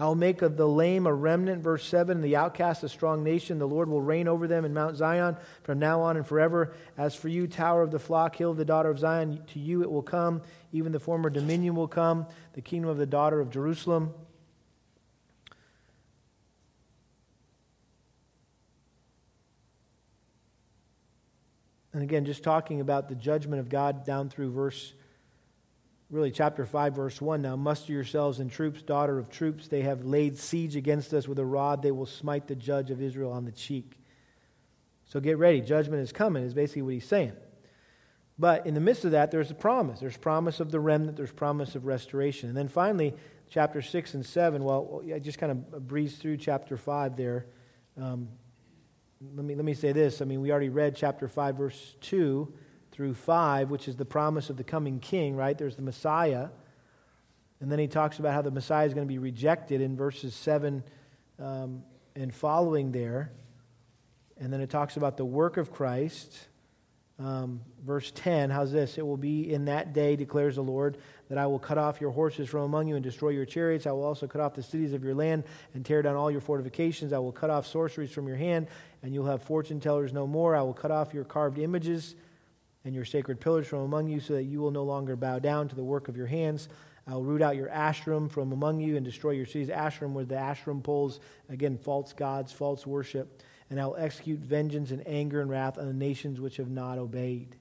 I'll 0.00 0.14
make 0.14 0.42
of 0.42 0.56
the 0.56 0.66
lame 0.66 1.08
a 1.08 1.12
remnant, 1.12 1.60
verse 1.60 1.84
7, 1.84 2.20
the 2.20 2.36
outcast 2.36 2.84
a 2.84 2.88
strong 2.88 3.24
nation. 3.24 3.58
The 3.58 3.66
Lord 3.66 3.88
will 3.88 4.00
reign 4.00 4.28
over 4.28 4.46
them 4.46 4.64
in 4.64 4.72
Mount 4.72 4.96
Zion 4.96 5.36
from 5.64 5.80
now 5.80 6.00
on 6.02 6.16
and 6.16 6.24
forever. 6.24 6.72
As 6.96 7.16
for 7.16 7.26
you, 7.26 7.48
tower 7.48 7.82
of 7.82 7.90
the 7.90 7.98
flock, 7.98 8.36
hill 8.36 8.52
of 8.52 8.56
the 8.56 8.64
daughter 8.64 8.90
of 8.90 9.00
Zion, 9.00 9.42
to 9.48 9.58
you 9.58 9.82
it 9.82 9.90
will 9.90 10.02
come. 10.02 10.42
Even 10.72 10.92
the 10.92 11.00
former 11.00 11.30
dominion 11.30 11.74
will 11.74 11.88
come, 11.88 12.26
the 12.52 12.60
kingdom 12.60 12.88
of 12.88 12.96
the 12.96 13.06
daughter 13.06 13.40
of 13.40 13.50
Jerusalem. 13.50 14.14
And 21.92 22.04
again, 22.04 22.24
just 22.24 22.44
talking 22.44 22.80
about 22.80 23.08
the 23.08 23.16
judgment 23.16 23.58
of 23.58 23.68
God 23.68 24.06
down 24.06 24.28
through 24.28 24.52
verse 24.52 24.92
really 26.10 26.30
chapter 26.30 26.64
5 26.64 26.94
verse 26.94 27.20
1 27.20 27.42
now 27.42 27.54
muster 27.54 27.92
yourselves 27.92 28.40
in 28.40 28.48
troops 28.48 28.82
daughter 28.82 29.18
of 29.18 29.28
troops. 29.28 29.68
They 29.68 29.82
have 29.82 30.04
laid 30.04 30.38
siege 30.38 30.74
against 30.74 31.12
us 31.12 31.28
with 31.28 31.38
a 31.38 31.44
rod. 31.44 31.82
They 31.82 31.90
will 31.90 32.06
smite 32.06 32.46
the 32.46 32.56
judge 32.56 32.90
of 32.90 33.02
israel 33.02 33.30
on 33.32 33.44
the 33.44 33.52
cheek. 33.52 33.98
So 35.04 35.20
get 35.20 35.38
ready. 35.38 35.60
Judgment 35.60 36.02
is 36.02 36.12
coming 36.12 36.44
is 36.44 36.54
basically 36.54 36.82
what 36.82 36.94
he's 36.94 37.06
saying. 37.06 37.32
But 38.38 38.66
in 38.66 38.74
the 38.74 38.80
midst 38.80 39.04
of 39.04 39.10
that 39.10 39.30
there's 39.30 39.50
a 39.50 39.54
promise. 39.54 40.00
There's 40.00 40.16
promise 40.16 40.60
of 40.60 40.70
the 40.70 40.80
remnant. 40.80 41.16
There's 41.16 41.32
promise 41.32 41.74
of 41.74 41.84
restoration. 41.84 42.48
And 42.48 42.56
then 42.56 42.68
finally 42.68 43.14
chapter 43.50 43.82
6 43.82 44.14
and 44.14 44.24
7 44.24 44.62
well 44.62 45.02
i 45.14 45.18
just 45.18 45.38
kind 45.38 45.52
of 45.52 45.88
breezed 45.88 46.20
through 46.20 46.38
chapter 46.38 46.78
5 46.78 47.16
there. 47.16 47.46
Um, 48.00 48.28
let, 49.34 49.44
me, 49.44 49.54
let 49.54 49.64
me 49.64 49.74
say 49.74 49.92
this. 49.92 50.22
I 50.22 50.24
mean 50.24 50.40
we 50.40 50.50
already 50.52 50.70
read 50.70 50.96
chapter 50.96 51.28
5 51.28 51.56
verse 51.56 51.96
2 52.00 52.50
through 52.98 53.14
5, 53.14 53.70
which 53.70 53.86
is 53.86 53.94
the 53.94 54.04
promise 54.04 54.50
of 54.50 54.56
the 54.56 54.64
coming 54.64 54.98
king, 54.98 55.36
right? 55.36 55.56
There's 55.56 55.76
the 55.76 55.82
Messiah. 55.82 56.48
And 57.60 57.70
then 57.70 57.78
he 57.78 57.86
talks 57.86 58.18
about 58.18 58.34
how 58.34 58.42
the 58.42 58.50
Messiah 58.50 58.88
is 58.88 58.92
going 58.92 59.06
to 59.06 59.08
be 59.08 59.20
rejected 59.20 59.80
in 59.80 59.96
verses 59.96 60.34
7 60.34 60.82
um, 61.38 61.84
and 62.16 62.34
following 62.34 62.90
there. 62.90 63.30
And 64.36 64.52
then 64.52 64.60
it 64.60 64.68
talks 64.68 64.96
about 64.96 65.16
the 65.16 65.24
work 65.24 65.58
of 65.58 65.70
Christ. 65.70 66.48
Um, 67.20 67.60
verse 67.86 68.10
10, 68.16 68.50
how's 68.50 68.72
this? 68.72 68.98
It 68.98 69.06
will 69.06 69.16
be 69.16 69.52
in 69.52 69.66
that 69.66 69.92
day, 69.92 70.16
declares 70.16 70.56
the 70.56 70.62
Lord, 70.62 70.98
that 71.28 71.38
I 71.38 71.46
will 71.46 71.60
cut 71.60 71.78
off 71.78 72.00
your 72.00 72.10
horses 72.10 72.48
from 72.48 72.62
among 72.62 72.88
you 72.88 72.96
and 72.96 73.04
destroy 73.04 73.28
your 73.28 73.44
chariots. 73.44 73.86
I 73.86 73.92
will 73.92 74.04
also 74.04 74.26
cut 74.26 74.40
off 74.40 74.54
the 74.54 74.62
cities 74.64 74.92
of 74.92 75.04
your 75.04 75.14
land 75.14 75.44
and 75.72 75.86
tear 75.86 76.02
down 76.02 76.16
all 76.16 76.32
your 76.32 76.40
fortifications. 76.40 77.12
I 77.12 77.18
will 77.20 77.30
cut 77.30 77.48
off 77.48 77.64
sorceries 77.64 78.10
from 78.10 78.26
your 78.26 78.38
hand, 78.38 78.66
and 79.04 79.14
you'll 79.14 79.26
have 79.26 79.44
fortune 79.44 79.78
tellers 79.78 80.12
no 80.12 80.26
more. 80.26 80.56
I 80.56 80.62
will 80.62 80.74
cut 80.74 80.90
off 80.90 81.14
your 81.14 81.22
carved 81.22 81.60
images 81.60 82.16
and 82.84 82.94
your 82.94 83.04
sacred 83.04 83.40
pillars 83.40 83.66
from 83.66 83.80
among 83.80 84.08
you, 84.08 84.20
so 84.20 84.34
that 84.34 84.44
you 84.44 84.60
will 84.60 84.70
no 84.70 84.84
longer 84.84 85.16
bow 85.16 85.38
down 85.38 85.68
to 85.68 85.76
the 85.76 85.84
work 85.84 86.08
of 86.08 86.16
your 86.16 86.26
hands. 86.26 86.68
I'll 87.06 87.22
root 87.22 87.40
out 87.40 87.56
your 87.56 87.68
Asherim 87.68 88.30
from 88.30 88.52
among 88.52 88.80
you 88.80 88.96
and 88.96 89.04
destroy 89.04 89.30
your 89.30 89.46
cities. 89.46 89.68
Asherim 89.68 90.12
were 90.12 90.26
the 90.26 90.34
Asherim 90.34 90.82
poles, 90.82 91.20
again, 91.48 91.78
false 91.78 92.12
gods, 92.12 92.52
false 92.52 92.86
worship. 92.86 93.42
And 93.70 93.80
I'll 93.80 93.96
execute 93.96 94.40
vengeance 94.40 94.90
and 94.90 95.06
anger 95.06 95.40
and 95.40 95.50
wrath 95.50 95.78
on 95.78 95.86
the 95.86 95.94
nations 95.94 96.40
which 96.40 96.58
have 96.58 96.70
not 96.70 96.98
obeyed. 96.98 97.56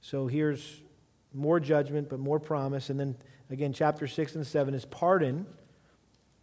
So 0.00 0.26
here's 0.26 0.82
more 1.32 1.60
judgment, 1.60 2.08
but 2.08 2.18
more 2.18 2.40
promise. 2.40 2.90
And 2.90 2.98
then 2.98 3.16
again, 3.50 3.72
chapter 3.72 4.06
6 4.08 4.34
and 4.34 4.46
7 4.46 4.74
is 4.74 4.84
pardon. 4.84 5.46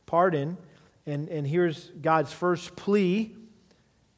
Pardon. 0.05 0.57
And, 1.05 1.27
and 1.27 1.45
here's 1.45 1.89
God's 2.01 2.31
first 2.31 2.75
plea 2.75 3.35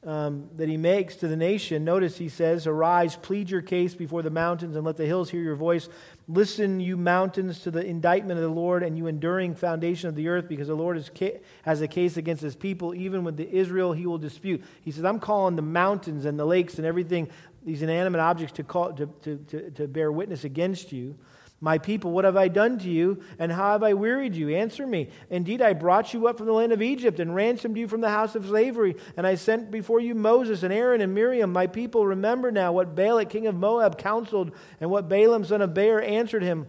um, 0.04 0.49
that 0.58 0.68
he 0.68 0.78
makes 0.78 1.16
to 1.18 1.28
the 1.28 1.36
nation. 1.36 1.84
Notice 1.84 2.18
he 2.18 2.28
says, 2.28 2.66
Arise, 2.66 3.16
plead 3.16 3.52
your 3.52 3.62
case 3.62 3.93
before 3.93 4.24
the 4.24 4.32
mountains, 4.32 4.76
and 4.76 4.84
let 4.84 4.97
the 4.97 5.06
hills 5.06 5.30
hear 5.30 5.41
your 5.41 5.56
voice. 5.56 5.89
Listen, 6.28 6.80
you 6.80 6.97
mountains, 6.97 7.60
to 7.62 7.72
the 7.72 7.86
indictment 7.86 8.39
of 8.39 8.43
the 8.43 8.49
Lord, 8.49 8.82
and 8.82 8.97
you 8.97 9.06
enduring 9.06 9.54
foundation 9.54 10.10
of 10.10 10.16
the 10.16 10.28
earth, 10.28 10.47
because 10.47 10.70
the 10.70 10.76
Lord 10.76 11.08
ca- 11.16 11.39
has 11.64 11.82
a 11.82 11.88
case 11.88 12.18
against 12.18 12.41
his 12.41 12.56
people. 12.56 12.95
Even 12.95 13.24
with 13.24 13.38
the 13.38 13.49
Israel, 13.49 13.93
he 13.93 14.08
will 14.08 14.18
dispute. 14.18 14.64
He 14.82 14.91
says, 14.91 15.06
I'm 15.06 15.20
calling 15.20 15.56
the 15.56 15.62
mountains 15.62 16.26
and 16.26 16.39
the 16.39 16.45
lakes 16.45 16.78
and 16.78 16.88
everything, 16.88 17.30
these 17.64 17.84
inanimate 17.84 18.22
objects, 18.22 18.54
to, 18.54 18.64
call, 18.64 18.93
to, 18.93 19.06
to, 19.22 19.38
to, 19.38 19.70
to 19.72 19.88
bear 19.88 20.12
witness 20.12 20.43
against 20.43 20.91
you. 20.91 21.16
My 21.64 21.78
people, 21.78 22.09
what 22.09 22.26
have 22.26 22.36
I 22.36 22.47
done 22.47 22.80
to 22.80 22.89
you, 22.89 23.22
and 23.38 23.51
how 23.51 23.74
have 23.74 23.84
I 23.84 23.93
wearied 23.93 24.36
you? 24.36 24.49
Answer 24.49 24.88
me. 24.88 25.09
Indeed, 25.30 25.62
I 25.62 25.74
brought 25.74 26.12
you 26.12 26.28
up 26.28 26.39
from 26.39 26.47
the 26.47 26.53
land 26.53 26.72
of 26.72 26.82
Egypt 26.82 27.20
and 27.20 27.36
ransomed 27.36 27.78
you 27.78 27.88
from 27.88 28.01
the 28.01 28.09
house 28.09 28.34
of 28.34 28.47
slavery, 28.47 28.95
and 29.16 29.28
I 29.28 29.36
sent 29.36 29.70
before 29.70 29.99
you 29.99 30.16
Moses 30.16 30.64
and 30.64 30.74
Aaron 30.74 31.01
and 31.01 31.14
Miriam. 31.14 31.53
My 31.53 31.68
people, 31.68 32.07
remember 32.07 32.51
now 32.51 32.74
what 32.74 32.95
Balak, 32.95 33.30
king 33.30 33.45
of 33.45 33.53
Moab, 33.53 33.99
counseled, 33.99 34.55
and 34.80 34.89
what 34.89 35.07
Balaam, 35.07 35.45
son 35.45 35.62
of 35.62 35.76
Beor, 35.76 36.01
answered 36.01 36.41
him. 36.41 36.66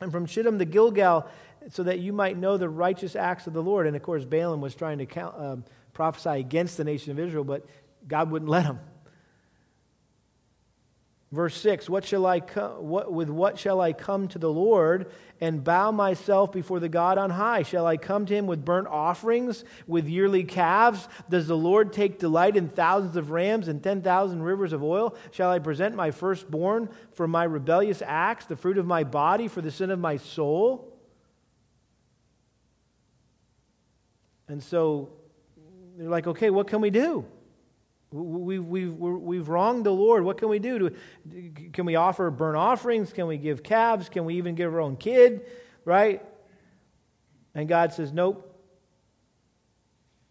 And 0.00 0.10
from 0.10 0.26
Shittim 0.26 0.58
to 0.58 0.64
Gilgal, 0.64 1.28
so 1.70 1.84
that 1.84 2.00
you 2.00 2.12
might 2.12 2.36
know 2.36 2.56
the 2.56 2.68
righteous 2.68 3.14
acts 3.14 3.46
of 3.46 3.52
the 3.52 3.62
Lord. 3.62 3.86
And 3.86 3.94
of 3.94 4.02
course, 4.02 4.24
Balaam 4.24 4.60
was 4.60 4.74
trying 4.74 4.98
to 4.98 5.06
count, 5.06 5.36
uh, 5.38 5.56
prophesy 5.92 6.40
against 6.40 6.76
the 6.76 6.84
nation 6.84 7.12
of 7.12 7.20
Israel, 7.20 7.44
but 7.44 7.64
God 8.08 8.30
wouldn't 8.30 8.50
let 8.50 8.64
him. 8.64 8.80
Verse 11.32 11.60
6 11.60 11.88
what 11.88 12.04
shall 12.04 12.24
I 12.24 12.38
what, 12.38 13.12
With 13.12 13.28
what 13.28 13.58
shall 13.58 13.80
I 13.80 13.92
come 13.92 14.28
to 14.28 14.38
the 14.38 14.50
Lord 14.50 15.10
and 15.40 15.64
bow 15.64 15.90
myself 15.90 16.52
before 16.52 16.78
the 16.78 16.88
God 16.88 17.18
on 17.18 17.30
high? 17.30 17.62
Shall 17.64 17.84
I 17.84 17.96
come 17.96 18.26
to 18.26 18.34
him 18.34 18.46
with 18.46 18.64
burnt 18.64 18.86
offerings, 18.86 19.64
with 19.88 20.06
yearly 20.06 20.44
calves? 20.44 21.08
Does 21.28 21.48
the 21.48 21.56
Lord 21.56 21.92
take 21.92 22.20
delight 22.20 22.56
in 22.56 22.68
thousands 22.68 23.16
of 23.16 23.30
rams 23.30 23.66
and 23.66 23.82
10,000 23.82 24.40
rivers 24.40 24.72
of 24.72 24.84
oil? 24.84 25.16
Shall 25.32 25.50
I 25.50 25.58
present 25.58 25.96
my 25.96 26.12
firstborn 26.12 26.88
for 27.12 27.26
my 27.26 27.42
rebellious 27.42 28.02
acts, 28.06 28.46
the 28.46 28.56
fruit 28.56 28.78
of 28.78 28.86
my 28.86 29.02
body 29.02 29.48
for 29.48 29.60
the 29.60 29.72
sin 29.72 29.90
of 29.90 29.98
my 29.98 30.18
soul? 30.18 30.96
And 34.48 34.62
so 34.62 35.10
they're 35.98 36.08
like, 36.08 36.28
okay, 36.28 36.50
what 36.50 36.68
can 36.68 36.80
we 36.80 36.90
do? 36.90 37.26
We, 38.16 38.58
we've, 38.58 38.94
we've 38.94 39.48
wronged 39.48 39.84
the 39.84 39.92
Lord. 39.92 40.24
What 40.24 40.38
can 40.38 40.48
we 40.48 40.58
do? 40.58 40.90
Can 41.72 41.84
we 41.84 41.96
offer 41.96 42.30
burnt 42.30 42.56
offerings? 42.56 43.12
Can 43.12 43.26
we 43.26 43.36
give 43.36 43.62
calves? 43.62 44.08
Can 44.08 44.24
we 44.24 44.36
even 44.36 44.54
give 44.54 44.72
our 44.72 44.80
own 44.80 44.96
kid? 44.96 45.42
Right? 45.84 46.24
And 47.54 47.68
God 47.68 47.92
says, 47.92 48.12
Nope. 48.12 48.52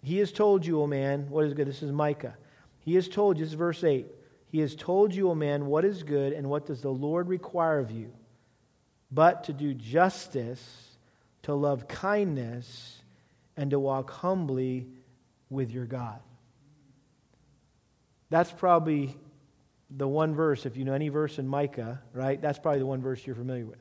He 0.02 0.20
has 0.20 0.32
told 0.32 0.66
you, 0.66 0.82
O 0.82 0.88
man, 0.88 1.30
what 1.30 1.46
is 1.46 1.54
good. 1.54 1.68
This 1.68 1.82
is 1.82 1.92
Micah. 1.92 2.36
He 2.80 2.94
has 2.94 3.08
told 3.08 3.38
you, 3.38 3.44
this 3.44 3.52
is 3.52 3.58
verse 3.58 3.84
8. 3.84 4.06
He 4.48 4.60
has 4.60 4.76
told 4.76 5.14
you, 5.16 5.32
O 5.32 5.36
man, 5.36 5.66
what 5.66 5.84
is 5.84 6.04
good 6.04 6.32
and 6.32 6.48
what 6.48 6.68
does 6.68 6.82
the 6.82 6.92
Lord 6.92 7.28
require 7.28 7.80
of 7.80 7.90
you, 7.90 8.14
but 9.12 9.46
to 9.46 9.54
do 9.54 9.74
justice, 9.74 10.96
to 11.42 11.56
love 11.56 11.88
kindness, 11.88 13.02
and 13.58 13.72
to 13.72 13.80
walk 13.80 14.12
humbly 14.12 14.88
with 15.50 15.72
your 15.72 15.86
God. 15.86 16.20
That's 18.36 18.52
probably 18.52 19.16
the 19.90 20.10
one 20.10 20.36
verse, 20.36 20.66
if 20.66 20.76
you 20.76 20.84
know 20.84 20.92
any 20.92 21.08
verse 21.08 21.40
in 21.40 21.48
Micah, 21.48 22.02
right? 22.12 22.42
That's 22.42 22.60
probably 22.60 22.80
the 22.80 22.86
one 22.86 23.02
verse 23.02 23.26
you're 23.26 23.34
familiar 23.34 23.66
with. 23.66 23.80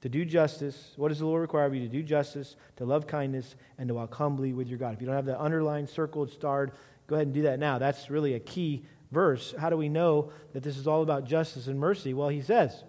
To 0.00 0.08
do 0.08 0.24
justice, 0.24 0.94
what 0.96 1.08
does 1.08 1.18
the 1.18 1.26
Lord 1.26 1.42
require 1.42 1.66
of 1.66 1.74
you? 1.74 1.82
To 1.82 1.88
do 1.88 2.02
justice, 2.02 2.56
to 2.76 2.86
love 2.86 3.06
kindness, 3.06 3.54
and 3.76 3.86
to 3.88 3.92
walk 3.92 4.14
humbly 4.14 4.54
with 4.54 4.66
your 4.66 4.78
God. 4.78 4.94
If 4.94 5.02
you 5.02 5.06
don't 5.06 5.14
have 5.14 5.26
that 5.26 5.38
underlined, 5.38 5.90
circled, 5.90 6.30
starred, 6.30 6.72
go 7.06 7.16
ahead 7.16 7.26
and 7.26 7.34
do 7.34 7.42
that 7.42 7.58
now. 7.58 7.76
That's 7.76 8.08
really 8.08 8.32
a 8.32 8.40
key 8.40 8.86
verse. 9.12 9.54
How 9.58 9.68
do 9.68 9.76
we 9.76 9.90
know 9.90 10.32
that 10.54 10.62
this 10.62 10.78
is 10.78 10.86
all 10.86 11.02
about 11.02 11.26
justice 11.26 11.66
and 11.66 11.78
mercy? 11.78 12.14
Well, 12.14 12.30
he 12.30 12.40
says, 12.40 12.82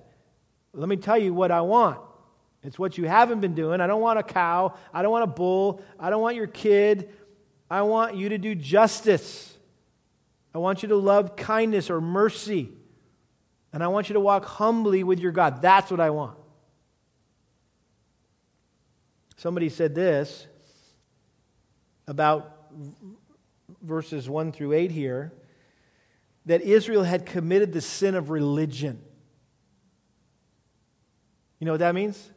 Let 0.72 0.88
me 0.88 0.96
tell 0.96 1.18
you 1.18 1.34
what 1.34 1.52
I 1.52 1.60
want. 1.60 2.00
It's 2.64 2.80
what 2.80 2.98
you 2.98 3.10
haven't 3.10 3.42
been 3.42 3.56
doing. 3.56 3.82
I 3.82 3.88
don't 3.88 4.00
want 4.00 4.20
a 4.20 4.24
cow. 4.24 4.76
I 4.94 5.02
don't 5.02 5.12
want 5.12 5.26
a 5.26 5.34
bull. 5.36 5.82
I 6.00 6.10
don't 6.10 6.22
want 6.22 6.38
your 6.38 6.48
kid. 6.48 7.10
I 7.70 7.82
want 7.82 8.16
you 8.16 8.30
to 8.30 8.38
do 8.38 8.56
justice. 8.56 9.49
I 10.54 10.58
want 10.58 10.82
you 10.82 10.90
to 10.90 10.96
love 10.96 11.36
kindness 11.36 11.90
or 11.90 12.02
mercy. 12.02 12.70
And 13.72 13.84
I 13.84 13.88
want 13.88 14.10
you 14.10 14.14
to 14.14 14.20
walk 14.20 14.46
humbly 14.46 15.04
with 15.04 15.20
your 15.20 15.32
God. 15.32 15.62
That's 15.62 15.92
what 15.92 16.00
I 16.00 16.10
want. 16.10 16.38
Somebody 19.38 19.70
said 19.70 19.96
this 19.96 20.48
about 22.08 22.58
verses 23.82 24.28
1 24.28 24.52
through 24.52 24.74
8 24.74 24.92
here 24.92 25.32
that 26.46 26.62
Israel 26.62 27.04
had 27.04 27.26
committed 27.26 27.72
the 27.72 27.82
sin 27.82 28.16
of 28.16 28.32
religion. 28.32 29.00
You 31.60 31.66
know 31.66 31.74
what 31.74 31.80
that 31.80 31.94
means? 31.94 32.32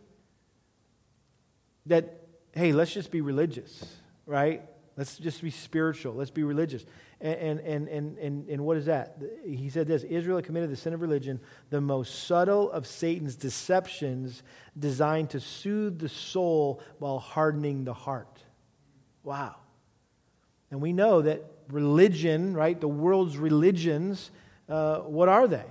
That, 1.87 2.27
hey, 2.53 2.73
let's 2.73 2.93
just 2.93 3.11
be 3.11 3.21
religious, 3.21 3.97
right? 4.27 4.63
Let's 4.97 5.17
just 5.17 5.41
be 5.43 5.51
spiritual. 5.51 6.15
Let's 6.15 6.31
be 6.31 6.43
religious. 6.43 6.85
And, 7.23 7.61
and, 7.61 7.89
and, 7.89 8.18
and, 8.18 8.49
and 8.49 8.64
what 8.64 8.77
is 8.77 8.87
that? 8.87 9.16
He 9.47 9.70
said 9.70 9.87
this 9.87 10.03
Israel 10.03 10.43
committed 10.43 10.70
the 10.70 10.77
sin 10.77 10.93
of 10.93 11.01
religion, 11.01 11.39
the 11.70 11.81
most 11.81 12.25
subtle 12.27 12.68
of 12.73 12.85
Satan's 12.85 13.37
deceptions 13.37 14.43
designed 14.77 15.31
to 15.31 15.39
soothe 15.39 16.01
the 16.01 16.09
soul 16.09 16.83
while 16.99 17.20
hardening 17.20 17.85
the 17.85 17.95
heart. 17.95 18.43
Wow. 19.23 19.55
And 20.73 20.81
we 20.81 20.93
know 20.93 21.23
that 21.23 21.45
religion, 21.68 22.55
right, 22.55 22.81
the 22.81 22.89
world's 22.89 23.37
religions, 23.37 24.33
uh, 24.68 24.99
what 25.01 25.29
are 25.29 25.47
they? 25.47 25.66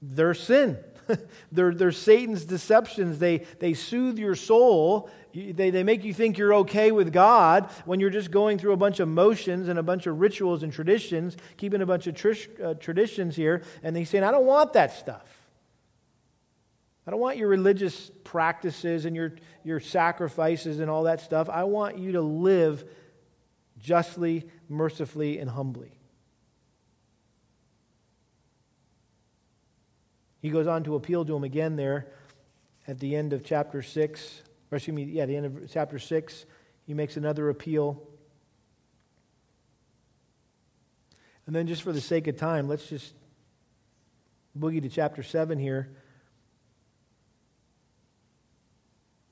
They're 0.00 0.34
sin. 0.34 0.78
they're, 1.52 1.74
they're 1.74 1.92
Satan's 1.92 2.44
deceptions. 2.44 3.18
They, 3.18 3.38
they 3.58 3.74
soothe 3.74 4.18
your 4.18 4.34
soul. 4.34 5.10
They, 5.32 5.70
they 5.70 5.82
make 5.82 6.04
you 6.04 6.12
think 6.12 6.36
you're 6.36 6.54
okay 6.56 6.92
with 6.92 7.12
God 7.12 7.70
when 7.86 8.00
you're 8.00 8.10
just 8.10 8.30
going 8.30 8.58
through 8.58 8.72
a 8.72 8.76
bunch 8.76 9.00
of 9.00 9.08
motions 9.08 9.68
and 9.68 9.78
a 9.78 9.82
bunch 9.82 10.06
of 10.06 10.20
rituals 10.20 10.62
and 10.62 10.72
traditions, 10.72 11.36
keeping 11.56 11.80
a 11.80 11.86
bunch 11.86 12.06
of 12.06 12.16
uh, 12.62 12.74
traditions 12.74 13.34
here. 13.34 13.62
And 13.82 13.96
they 13.96 14.04
saying, 14.04 14.24
I 14.24 14.30
don't 14.30 14.44
want 14.44 14.74
that 14.74 14.92
stuff. 14.92 15.24
I 17.06 17.10
don't 17.10 17.20
want 17.20 17.36
your 17.36 17.48
religious 17.48 18.10
practices 18.24 19.06
and 19.06 19.16
your, 19.16 19.34
your 19.64 19.80
sacrifices 19.80 20.80
and 20.80 20.90
all 20.90 21.04
that 21.04 21.20
stuff. 21.20 21.48
I 21.48 21.64
want 21.64 21.98
you 21.98 22.12
to 22.12 22.20
live 22.20 22.84
justly, 23.80 24.48
mercifully, 24.68 25.38
and 25.38 25.50
humbly. 25.50 25.98
He 30.40 30.50
goes 30.50 30.66
on 30.66 30.84
to 30.84 30.94
appeal 30.94 31.24
to 31.24 31.34
him 31.34 31.44
again 31.44 31.76
there 31.76 32.08
at 32.86 32.98
the 32.98 33.16
end 33.16 33.32
of 33.32 33.44
chapter 33.44 33.80
6, 33.80 34.42
or 34.72 34.76
excuse 34.76 34.94
me, 34.94 35.04
yeah, 35.04 35.26
the 35.26 35.36
end 35.36 35.46
of 35.46 35.70
chapter 35.70 35.98
6. 35.98 36.46
He 36.86 36.94
makes 36.94 37.18
another 37.18 37.50
appeal. 37.50 38.02
And 41.46 41.54
then, 41.54 41.66
just 41.66 41.82
for 41.82 41.92
the 41.92 42.00
sake 42.00 42.26
of 42.26 42.38
time, 42.38 42.68
let's 42.68 42.88
just 42.88 43.14
boogie 44.58 44.80
to 44.80 44.88
chapter 44.88 45.22
7 45.22 45.58
here. 45.58 45.90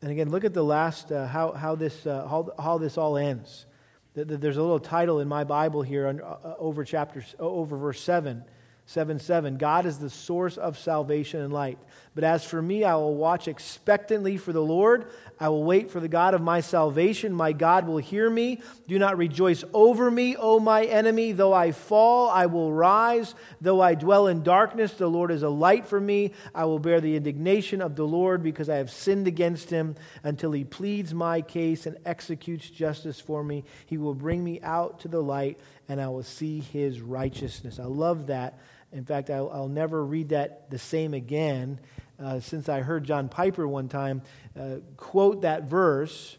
And 0.02 0.10
again, 0.10 0.30
look 0.30 0.44
at 0.44 0.54
the 0.54 0.64
last, 0.64 1.10
uh, 1.10 1.26
how, 1.26 1.52
how, 1.52 1.74
this, 1.74 2.06
uh, 2.06 2.26
how, 2.26 2.52
how 2.58 2.78
this 2.78 2.98
all 2.98 3.16
ends. 3.16 3.66
There's 4.14 4.56
a 4.56 4.62
little 4.62 4.80
title 4.80 5.20
in 5.20 5.28
my 5.28 5.44
Bible 5.44 5.82
here 5.82 6.06
uh, 6.08 6.54
over, 6.58 6.84
chapter, 6.84 7.24
over 7.38 7.76
verse 7.76 8.02
7. 8.02 8.44
7 8.86 9.20
7. 9.20 9.56
God 9.56 9.86
is 9.86 9.98
the 9.98 10.10
source 10.10 10.56
of 10.56 10.76
salvation 10.76 11.40
and 11.40 11.52
light. 11.52 11.78
But 12.14 12.24
as 12.24 12.44
for 12.44 12.60
me, 12.60 12.82
I 12.82 12.96
will 12.96 13.14
watch 13.14 13.46
expectantly 13.46 14.36
for 14.36 14.52
the 14.52 14.62
Lord. 14.62 15.06
I 15.38 15.48
will 15.48 15.62
wait 15.62 15.90
for 15.90 16.00
the 16.00 16.08
God 16.08 16.34
of 16.34 16.42
my 16.42 16.60
salvation. 16.60 17.32
My 17.32 17.52
God 17.52 17.86
will 17.86 17.98
hear 17.98 18.28
me. 18.28 18.60
Do 18.88 18.98
not 18.98 19.16
rejoice 19.16 19.62
over 19.72 20.10
me, 20.10 20.36
O 20.36 20.58
my 20.58 20.84
enemy. 20.84 21.30
Though 21.30 21.52
I 21.52 21.70
fall, 21.70 22.28
I 22.28 22.46
will 22.46 22.72
rise. 22.72 23.34
Though 23.60 23.80
I 23.80 23.94
dwell 23.94 24.26
in 24.26 24.42
darkness, 24.42 24.92
the 24.92 25.06
Lord 25.06 25.30
is 25.30 25.44
a 25.44 25.48
light 25.48 25.86
for 25.86 26.00
me. 26.00 26.32
I 26.52 26.64
will 26.64 26.80
bear 26.80 27.00
the 27.00 27.14
indignation 27.14 27.80
of 27.80 27.94
the 27.94 28.06
Lord 28.06 28.42
because 28.42 28.68
I 28.68 28.76
have 28.76 28.90
sinned 28.90 29.28
against 29.28 29.70
him 29.70 29.94
until 30.24 30.50
he 30.50 30.64
pleads 30.64 31.14
my 31.14 31.40
case 31.40 31.86
and 31.86 31.96
executes 32.04 32.68
justice 32.68 33.20
for 33.20 33.44
me. 33.44 33.64
He 33.86 33.98
will 33.98 34.14
bring 34.14 34.42
me 34.42 34.60
out 34.62 35.00
to 35.00 35.08
the 35.08 35.22
light 35.22 35.60
and 35.88 36.00
I 36.00 36.08
will 36.08 36.24
see 36.24 36.60
his 36.60 37.00
righteousness. 37.00 37.78
I 37.78 37.84
love 37.84 38.26
that. 38.26 38.58
In 38.92 39.04
fact, 39.04 39.30
I'll, 39.30 39.50
I'll 39.50 39.68
never 39.68 40.04
read 40.04 40.30
that 40.30 40.70
the 40.70 40.78
same 40.78 41.14
again 41.14 41.78
uh, 42.18 42.40
since 42.40 42.68
I 42.68 42.80
heard 42.80 43.04
John 43.04 43.28
Piper 43.28 43.66
one 43.66 43.88
time 43.88 44.22
uh, 44.58 44.76
quote 44.96 45.42
that 45.42 45.64
verse 45.64 46.36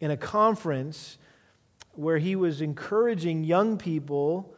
in 0.00 0.10
a 0.10 0.16
conference 0.16 1.16
where 1.92 2.18
he 2.18 2.34
was 2.36 2.60
encouraging 2.60 3.44
young 3.44 3.78
people 3.78 4.54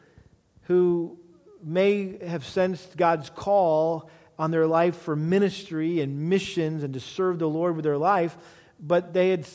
who 0.63 1.19
may 1.63 2.19
have 2.27 2.45
sensed 2.45 2.97
God's 2.97 3.31
call 3.31 4.11
on 4.39 4.51
their 4.51 4.67
life 4.67 4.97
for 4.97 5.15
ministry 5.15 6.01
and 6.01 6.29
missions 6.29 6.83
and 6.83 6.95
to 6.95 7.01
serve 7.01 7.39
the 7.39 7.49
Lord 7.49 7.77
with 7.77 7.85
their 7.85 7.99
life, 7.99 8.37
but 8.81 9.13
they 9.13 9.31
had 9.31 9.47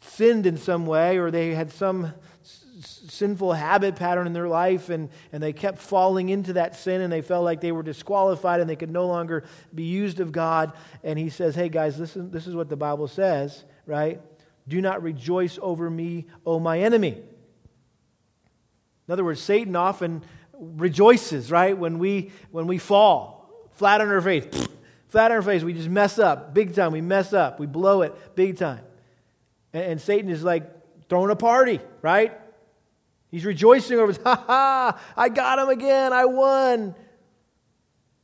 sinned 0.00 0.46
in 0.46 0.56
some 0.56 0.86
way 0.86 1.18
or 1.18 1.30
they 1.30 1.54
had 1.54 1.72
some 1.72 2.12
sinful 2.80 3.52
habit 3.52 3.96
pattern 3.96 4.26
in 4.26 4.32
their 4.32 4.48
life 4.48 4.88
and, 4.88 5.08
and 5.32 5.42
they 5.42 5.52
kept 5.52 5.78
falling 5.78 6.28
into 6.28 6.54
that 6.54 6.76
sin 6.76 7.00
and 7.00 7.12
they 7.12 7.22
felt 7.22 7.44
like 7.44 7.60
they 7.60 7.72
were 7.72 7.82
disqualified 7.82 8.60
and 8.60 8.68
they 8.68 8.76
could 8.76 8.90
no 8.90 9.06
longer 9.06 9.44
be 9.74 9.84
used 9.84 10.20
of 10.20 10.32
God. 10.32 10.72
And 11.02 11.18
he 11.18 11.30
says, 11.30 11.54
Hey 11.54 11.68
guys, 11.68 11.98
listen, 11.98 12.30
this 12.30 12.46
is 12.46 12.54
what 12.54 12.68
the 12.68 12.76
Bible 12.76 13.08
says, 13.08 13.64
right? 13.86 14.20
Do 14.66 14.80
not 14.80 15.02
rejoice 15.02 15.58
over 15.60 15.90
me, 15.90 16.26
O 16.46 16.60
my 16.60 16.80
enemy. 16.80 17.22
In 19.06 19.12
other 19.12 19.24
words, 19.24 19.40
Satan 19.40 19.74
often 19.74 20.22
rejoices, 20.52 21.50
right, 21.50 21.76
when 21.76 21.98
we 21.98 22.32
when 22.50 22.66
we 22.66 22.78
fall 22.78 23.68
flat 23.72 24.00
on 24.00 24.08
our 24.08 24.20
face. 24.20 24.44
flat 25.08 25.30
on 25.30 25.38
our 25.38 25.42
face, 25.42 25.62
we 25.62 25.72
just 25.72 25.88
mess 25.88 26.18
up 26.18 26.52
big 26.52 26.74
time. 26.74 26.92
We 26.92 27.00
mess 27.00 27.32
up. 27.32 27.58
We 27.58 27.66
blow 27.66 28.02
it 28.02 28.14
big 28.36 28.58
time. 28.58 28.80
And, 29.72 29.84
and 29.84 30.00
Satan 30.00 30.30
is 30.30 30.42
like 30.42 30.70
throwing 31.08 31.30
a 31.30 31.36
party, 31.36 31.80
right? 32.02 32.38
He's 33.30 33.44
rejoicing 33.44 33.98
over, 33.98 34.12
ha 34.24 34.44
ha, 34.46 35.00
I 35.16 35.28
got 35.28 35.58
him 35.58 35.68
again, 35.68 36.12
I 36.12 36.24
won. 36.24 36.94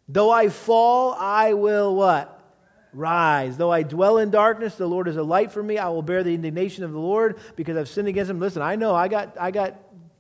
Though 0.09 0.31
I 0.31 0.49
fall, 0.49 1.15
I 1.15 1.55
will 1.55 1.95
what? 1.95 2.31
Rise. 2.93 3.57
Though 3.57 3.73
I 3.73 3.83
dwell 3.83 4.19
in 4.19 4.31
darkness, 4.31 4.77
the 4.77 4.87
Lord 4.87 5.09
is 5.09 5.17
a 5.17 5.23
light 5.23 5.51
for 5.51 5.63
me. 5.63 5.79
I 5.79 5.89
will 5.89 6.03
bear 6.03 6.23
the 6.23 6.35
indignation 6.35 6.85
of 6.85 6.93
the 6.93 6.99
Lord 6.99 7.39
because 7.57 7.77
I've 7.77 7.89
sinned 7.89 8.09
against 8.09 8.31
him. 8.31 8.39
Listen, 8.39 8.63
I 8.63 8.77
know 8.77 8.95
I 8.95 9.09
got, 9.09 9.37
I 9.39 9.51
got 9.51 9.77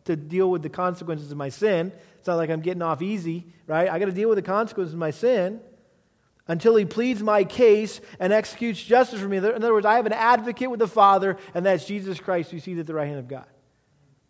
to 0.06 0.16
deal 0.16 0.50
with 0.50 0.62
the 0.62 0.68
consequences 0.68 1.30
of 1.30 1.38
my 1.38 1.50
sin. 1.50 1.92
It's 2.18 2.26
not 2.26 2.36
like 2.36 2.50
I'm 2.50 2.60
getting 2.60 2.82
off 2.82 3.02
easy, 3.02 3.46
right? 3.66 3.88
I 3.88 3.98
got 3.98 4.06
to 4.06 4.12
deal 4.12 4.28
with 4.28 4.36
the 4.36 4.42
consequences 4.42 4.94
of 4.94 4.98
my 4.98 5.10
sin 5.10 5.60
until 6.48 6.76
he 6.76 6.84
pleads 6.84 7.22
my 7.22 7.44
case 7.44 8.00
and 8.18 8.32
executes 8.32 8.82
justice 8.82 9.20
for 9.20 9.28
me. 9.28 9.36
In 9.36 9.44
other 9.44 9.72
words, 9.72 9.86
I 9.86 9.96
have 9.96 10.06
an 10.06 10.12
advocate 10.12 10.70
with 10.70 10.80
the 10.80 10.88
Father, 10.88 11.36
and 11.54 11.64
that's 11.64 11.84
Jesus 11.84 12.18
Christ 12.18 12.50
who 12.50 12.58
sees 12.58 12.78
at 12.78 12.86
the 12.86 12.94
right 12.94 13.06
hand 13.06 13.18
of 13.18 13.28
God. 13.28 13.46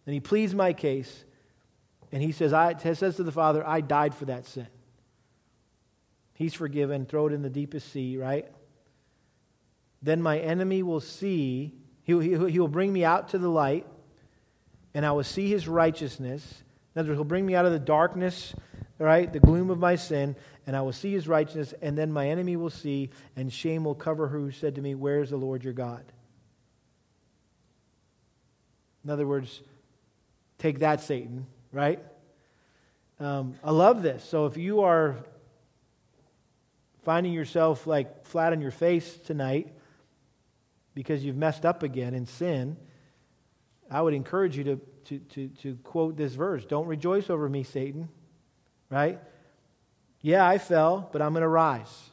And 0.07 0.15
he 0.15 0.21
pleads 0.21 0.55
my 0.55 0.73
case, 0.73 1.25
and 2.13 2.23
he 2.23 2.33
says, 2.33 2.53
I, 2.53 2.77
says 2.77 3.17
to 3.17 3.23
the 3.23 3.33
Father, 3.33 3.67
I 3.67 3.81
died 3.81 4.15
for 4.15 4.27
that 4.27 4.47
sin. 4.47 4.67
He's 6.35 6.55
forgiven, 6.55 7.07
throw 7.07 7.29
it 7.29 7.33
in 7.33 7.43
the 7.43 7.51
deepest 7.51 7.91
sea, 7.93 8.19
right? 8.19 8.47
Then 10.03 10.21
my 10.21 10.39
enemy 10.39 10.83
will 10.83 11.01
see, 11.01 11.75
he, 12.03 12.13
he, 12.21 12.51
he 12.51 12.59
will 12.59 12.69
bring 12.69 12.93
me 12.93 13.05
out 13.05 13.29
to 13.31 13.39
the 13.39 13.49
light, 13.49 13.87
and 14.93 15.07
I 15.07 15.13
will 15.13 15.25
see 15.25 15.49
his 15.49 15.67
righteousness. 15.67 16.63
In 16.95 17.01
other 17.01 17.11
words, 17.11 17.19
he'll 17.19 17.25
bring 17.25 17.47
me 17.47 17.55
out 17.55 17.65
of 17.65 17.73
the 17.73 17.79
darkness, 17.79 18.55
right, 18.99 19.33
the 19.33 19.41
gloom 19.41 19.71
of 19.71 19.79
my 19.79 19.97
sin, 19.97 20.37
and 20.67 20.77
I 20.77 20.83
will 20.83 20.93
see 20.93 21.13
his 21.13 21.27
righteousness, 21.27 21.73
and 21.81 21.97
then 21.97 22.13
my 22.13 22.29
enemy 22.29 22.57
will 22.57 22.71
see, 22.71 23.11
and 23.37 23.53
shame 23.53 23.85
will 23.85 23.95
cover 23.95 24.29
her 24.29 24.39
who 24.39 24.51
said 24.51 24.75
to 24.75 24.83
me, 24.83 24.95
Where 24.95 25.23
is 25.23 25.31
the 25.31 25.37
Lord 25.37 25.65
your 25.65 25.73
God? 25.73 26.05
In 29.05 29.11
other 29.11 29.27
words, 29.27 29.63
Take 30.59 30.81
that, 30.81 31.01
Satan, 31.01 31.47
right? 31.73 32.01
Um, 33.21 33.55
I 33.63 33.71
love 33.71 34.03
this. 34.03 34.25
So 34.25 34.47
if 34.47 34.57
you 34.57 34.83
are 34.83 35.17
finding 37.05 37.33
yourself 37.33 37.87
like 37.87 38.27
flat 38.27 38.53
on 38.53 38.61
your 38.61 38.71
face 38.71 39.17
tonight 39.19 39.73
because 40.95 41.25
you've 41.25 41.37
messed 41.37 41.65
up 41.65 41.83
again 41.83 42.15
in 42.15 42.27
sin, 42.27 42.77
I 43.91 44.01
would 44.03 44.15
encourage 44.15 44.57
you 44.57 44.65
to, 44.65 44.81
to, 45.05 45.19
to, 45.19 45.49
to 45.49 45.77
quote 45.85 46.17
this 46.17 46.35
verse 46.35 46.65
Don't 46.65 46.87
rejoice 46.87 47.31
over 47.31 47.49
me, 47.49 47.63
Satan, 47.63 48.09
right? 48.91 49.21
Yeah, 50.21 50.47
I 50.47 50.59
fell, 50.59 51.09
but 51.13 51.21
I'm 51.21 51.33
going 51.33 51.43
to 51.43 51.49
rise. 51.49 52.11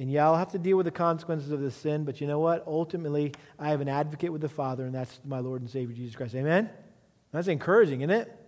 And 0.00 0.10
yeah, 0.10 0.24
I'll 0.24 0.36
have 0.36 0.52
to 0.52 0.58
deal 0.58 0.78
with 0.78 0.86
the 0.86 0.90
consequences 0.90 1.50
of 1.50 1.60
this 1.60 1.76
sin, 1.76 2.04
but 2.04 2.22
you 2.22 2.26
know 2.26 2.38
what? 2.38 2.66
Ultimately, 2.66 3.34
I 3.58 3.68
have 3.68 3.82
an 3.82 3.88
advocate 3.88 4.32
with 4.32 4.40
the 4.40 4.48
Father, 4.48 4.86
and 4.86 4.94
that's 4.94 5.20
my 5.26 5.40
Lord 5.40 5.60
and 5.60 5.68
Savior, 5.68 5.94
Jesus 5.94 6.16
Christ. 6.16 6.34
Amen? 6.34 6.70
That's 7.32 7.48
encouraging, 7.48 8.00
isn't 8.00 8.10
it? 8.10 8.39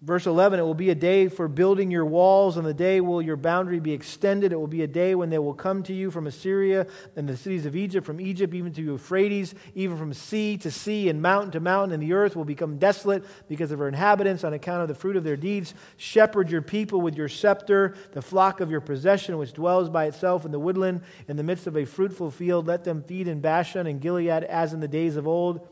Verse 0.00 0.26
11, 0.26 0.60
it 0.60 0.62
will 0.62 0.74
be 0.74 0.90
a 0.90 0.94
day 0.94 1.26
for 1.26 1.48
building 1.48 1.90
your 1.90 2.04
walls. 2.04 2.56
and 2.56 2.64
the 2.64 2.72
day 2.72 3.00
will 3.00 3.20
your 3.20 3.36
boundary 3.36 3.80
be 3.80 3.92
extended. 3.92 4.52
It 4.52 4.56
will 4.56 4.68
be 4.68 4.82
a 4.82 4.86
day 4.86 5.16
when 5.16 5.28
they 5.28 5.40
will 5.40 5.54
come 5.54 5.82
to 5.82 5.92
you 5.92 6.12
from 6.12 6.28
Assyria 6.28 6.86
and 7.16 7.28
the 7.28 7.36
cities 7.36 7.66
of 7.66 7.74
Egypt, 7.74 8.06
from 8.06 8.20
Egypt 8.20 8.54
even 8.54 8.72
to 8.74 8.82
Euphrates, 8.82 9.56
even 9.74 9.96
from 9.96 10.14
sea 10.14 10.56
to 10.58 10.70
sea 10.70 11.08
and 11.08 11.20
mountain 11.20 11.50
to 11.50 11.58
mountain, 11.58 11.92
and 11.94 12.00
the 12.00 12.12
earth 12.12 12.36
will 12.36 12.44
become 12.44 12.78
desolate 12.78 13.24
because 13.48 13.72
of 13.72 13.80
her 13.80 13.88
inhabitants 13.88 14.44
on 14.44 14.52
account 14.52 14.82
of 14.82 14.88
the 14.88 14.94
fruit 14.94 15.16
of 15.16 15.24
their 15.24 15.36
deeds. 15.36 15.74
Shepherd 15.96 16.48
your 16.48 16.62
people 16.62 17.00
with 17.00 17.16
your 17.16 17.28
scepter, 17.28 17.96
the 18.12 18.22
flock 18.22 18.60
of 18.60 18.70
your 18.70 18.80
possession, 18.80 19.36
which 19.36 19.52
dwells 19.52 19.90
by 19.90 20.04
itself 20.04 20.44
in 20.44 20.52
the 20.52 20.60
woodland, 20.60 21.00
in 21.26 21.36
the 21.36 21.42
midst 21.42 21.66
of 21.66 21.76
a 21.76 21.84
fruitful 21.84 22.30
field. 22.30 22.68
Let 22.68 22.84
them 22.84 23.02
feed 23.02 23.26
in 23.26 23.40
Bashan 23.40 23.88
and 23.88 24.00
Gilead 24.00 24.44
as 24.44 24.72
in 24.72 24.78
the 24.78 24.86
days 24.86 25.16
of 25.16 25.26
old 25.26 25.68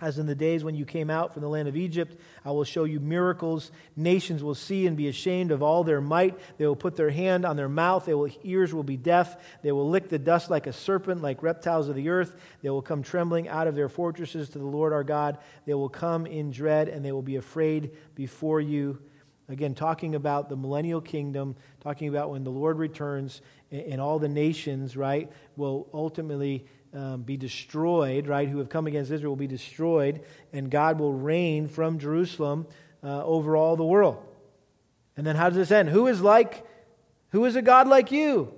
as 0.00 0.18
in 0.18 0.26
the 0.26 0.34
days 0.34 0.64
when 0.64 0.74
you 0.74 0.84
came 0.84 1.10
out 1.10 1.32
from 1.32 1.42
the 1.42 1.48
land 1.48 1.68
of 1.68 1.76
Egypt, 1.76 2.18
I 2.44 2.50
will 2.50 2.64
show 2.64 2.84
you 2.84 3.00
miracles. 3.00 3.70
Nations 3.96 4.42
will 4.42 4.54
see 4.54 4.86
and 4.86 4.96
be 4.96 5.08
ashamed 5.08 5.50
of 5.50 5.62
all 5.62 5.84
their 5.84 6.00
might. 6.00 6.38
They 6.58 6.66
will 6.66 6.76
put 6.76 6.96
their 6.96 7.10
hand 7.10 7.44
on 7.44 7.56
their 7.56 7.68
mouth. 7.68 8.06
Their 8.06 8.16
ears 8.42 8.72
will 8.72 8.82
be 8.82 8.96
deaf. 8.96 9.36
They 9.62 9.72
will 9.72 9.88
lick 9.88 10.08
the 10.08 10.18
dust 10.18 10.50
like 10.50 10.66
a 10.66 10.72
serpent, 10.72 11.22
like 11.22 11.42
reptiles 11.42 11.88
of 11.88 11.96
the 11.96 12.08
earth. 12.08 12.34
They 12.62 12.70
will 12.70 12.82
come 12.82 13.02
trembling 13.02 13.48
out 13.48 13.66
of 13.66 13.74
their 13.74 13.88
fortresses 13.88 14.48
to 14.50 14.58
the 14.58 14.66
Lord 14.66 14.92
our 14.92 15.04
God. 15.04 15.38
They 15.66 15.74
will 15.74 15.88
come 15.88 16.26
in 16.26 16.50
dread, 16.50 16.88
and 16.88 17.04
they 17.04 17.12
will 17.12 17.22
be 17.22 17.36
afraid 17.36 17.90
before 18.14 18.60
you. 18.60 18.98
Again, 19.48 19.74
talking 19.74 20.14
about 20.14 20.48
the 20.48 20.56
millennial 20.56 21.00
kingdom, 21.00 21.56
talking 21.80 22.08
about 22.08 22.30
when 22.30 22.44
the 22.44 22.50
Lord 22.50 22.78
returns 22.78 23.42
and 23.72 24.00
all 24.00 24.20
the 24.20 24.28
nations, 24.28 24.96
right, 24.96 25.30
will 25.56 25.88
ultimately 25.92 26.66
um, 26.92 27.22
be 27.22 27.36
destroyed, 27.36 28.26
right, 28.26 28.48
who 28.48 28.58
have 28.58 28.68
come 28.68 28.86
against 28.86 29.10
Israel 29.10 29.32
will 29.32 29.36
be 29.36 29.46
destroyed, 29.46 30.22
and 30.52 30.70
God 30.70 30.98
will 30.98 31.12
reign 31.12 31.68
from 31.68 31.98
Jerusalem 31.98 32.66
uh, 33.02 33.24
over 33.24 33.56
all 33.56 33.76
the 33.76 33.84
world. 33.84 34.22
And 35.16 35.26
then 35.26 35.36
how 35.36 35.48
does 35.48 35.56
this 35.56 35.70
end? 35.70 35.88
Who 35.88 36.06
is 36.06 36.20
like, 36.20 36.66
who 37.30 37.44
is 37.44 37.56
a 37.56 37.62
God 37.62 37.88
like 37.88 38.10
you, 38.10 38.52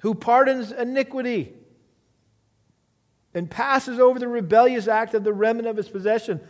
who 0.00 0.14
pardons 0.14 0.72
iniquity 0.72 1.54
and 3.32 3.50
passes 3.50 3.98
over 3.98 4.18
the 4.18 4.28
rebellious 4.28 4.88
act 4.88 5.14
of 5.14 5.24
the 5.24 5.32
remnant 5.32 5.68
of 5.68 5.76
his 5.76 5.88
possession? 5.88 6.40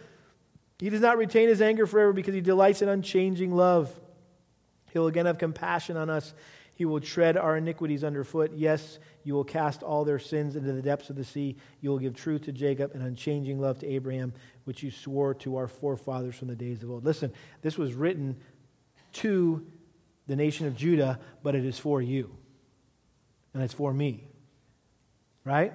He 0.78 0.88
does 0.88 1.02
not 1.02 1.18
retain 1.18 1.48
his 1.48 1.60
anger 1.60 1.86
forever 1.86 2.12
because 2.12 2.34
he 2.34 2.40
delights 2.40 2.80
in 2.80 2.88
unchanging 2.88 3.54
love. 3.54 3.92
He'll 4.92 5.06
again 5.06 5.26
have 5.26 5.38
compassion 5.38 5.96
on 5.96 6.08
us. 6.10 6.32
He 6.80 6.86
will 6.86 7.00
tread 7.00 7.36
our 7.36 7.58
iniquities 7.58 8.02
underfoot. 8.02 8.52
Yes, 8.54 9.00
you 9.22 9.34
will 9.34 9.44
cast 9.44 9.82
all 9.82 10.02
their 10.02 10.18
sins 10.18 10.56
into 10.56 10.72
the 10.72 10.80
depths 10.80 11.10
of 11.10 11.16
the 11.16 11.24
sea. 11.24 11.58
You 11.82 11.90
will 11.90 11.98
give 11.98 12.16
truth 12.16 12.44
to 12.44 12.52
Jacob 12.52 12.92
and 12.94 13.02
unchanging 13.02 13.60
love 13.60 13.80
to 13.80 13.86
Abraham, 13.86 14.32
which 14.64 14.82
you 14.82 14.90
swore 14.90 15.34
to 15.34 15.56
our 15.56 15.68
forefathers 15.68 16.36
from 16.36 16.48
the 16.48 16.56
days 16.56 16.82
of 16.82 16.90
old. 16.90 17.04
Listen, 17.04 17.34
this 17.60 17.76
was 17.76 17.92
written 17.92 18.38
to 19.12 19.66
the 20.26 20.34
nation 20.34 20.66
of 20.66 20.74
Judah, 20.74 21.20
but 21.42 21.54
it 21.54 21.66
is 21.66 21.78
for 21.78 22.00
you. 22.00 22.34
And 23.52 23.62
it's 23.62 23.74
for 23.74 23.92
me. 23.92 24.24
Right? 25.44 25.74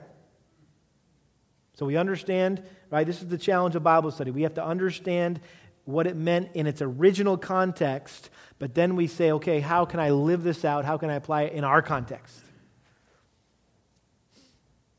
So 1.75 1.85
we 1.85 1.97
understand, 1.97 2.63
right? 2.89 3.05
This 3.05 3.21
is 3.21 3.27
the 3.27 3.37
challenge 3.37 3.75
of 3.75 3.83
Bible 3.83 4.09
study. 4.09 4.31
We 4.31 4.41
have 4.41 4.55
to 4.55 4.65
understand 4.65 5.39
what 5.85 6.07
it 6.07 6.15
meant 6.15 6.49
in 6.53 6.67
its 6.67 6.81
original 6.81 7.37
context, 7.37 8.29
but 8.59 8.73
then 8.73 8.95
we 8.95 9.07
say, 9.07 9.31
okay, 9.31 9.59
how 9.59 9.85
can 9.85 9.99
I 9.99 10.11
live 10.11 10.43
this 10.43 10.65
out? 10.65 10.83
How 10.83 10.97
can 10.97 11.09
I 11.09 11.15
apply 11.15 11.43
it 11.43 11.53
in 11.53 11.63
our 11.63 11.81
context? 11.81 12.39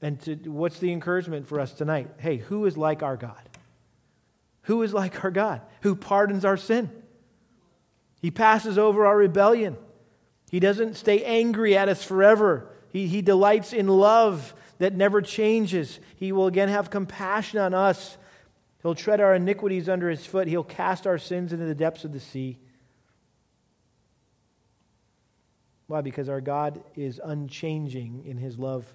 And 0.00 0.20
to, 0.22 0.36
what's 0.50 0.78
the 0.78 0.92
encouragement 0.92 1.48
for 1.48 1.60
us 1.60 1.72
tonight? 1.72 2.08
Hey, 2.18 2.36
who 2.36 2.66
is 2.66 2.76
like 2.76 3.02
our 3.02 3.16
God? 3.16 3.48
Who 4.62 4.82
is 4.82 4.92
like 4.92 5.24
our 5.24 5.30
God? 5.30 5.62
Who 5.82 5.96
pardons 5.96 6.44
our 6.44 6.56
sin? 6.56 6.90
He 8.20 8.30
passes 8.30 8.78
over 8.78 9.06
our 9.06 9.16
rebellion. 9.16 9.76
He 10.50 10.60
doesn't 10.60 10.96
stay 10.96 11.24
angry 11.24 11.76
at 11.76 11.88
us 11.88 12.04
forever. 12.04 12.68
He, 12.90 13.08
he 13.08 13.22
delights 13.22 13.72
in 13.72 13.88
love 13.88 14.54
that 14.78 14.94
never 14.94 15.22
changes. 15.22 15.98
He 16.16 16.32
will 16.32 16.46
again 16.46 16.68
have 16.68 16.90
compassion 16.90 17.58
on 17.58 17.74
us. 17.74 18.18
He'll 18.86 18.94
tread 18.94 19.20
our 19.20 19.34
iniquities 19.34 19.88
under 19.88 20.08
his 20.08 20.24
foot. 20.24 20.46
He'll 20.46 20.62
cast 20.62 21.08
our 21.08 21.18
sins 21.18 21.52
into 21.52 21.64
the 21.64 21.74
depths 21.74 22.04
of 22.04 22.12
the 22.12 22.20
sea. 22.20 22.56
Why? 25.88 26.02
Because 26.02 26.28
our 26.28 26.40
God 26.40 26.84
is 26.94 27.20
unchanging 27.24 28.22
in 28.24 28.36
his 28.36 28.60
love 28.60 28.94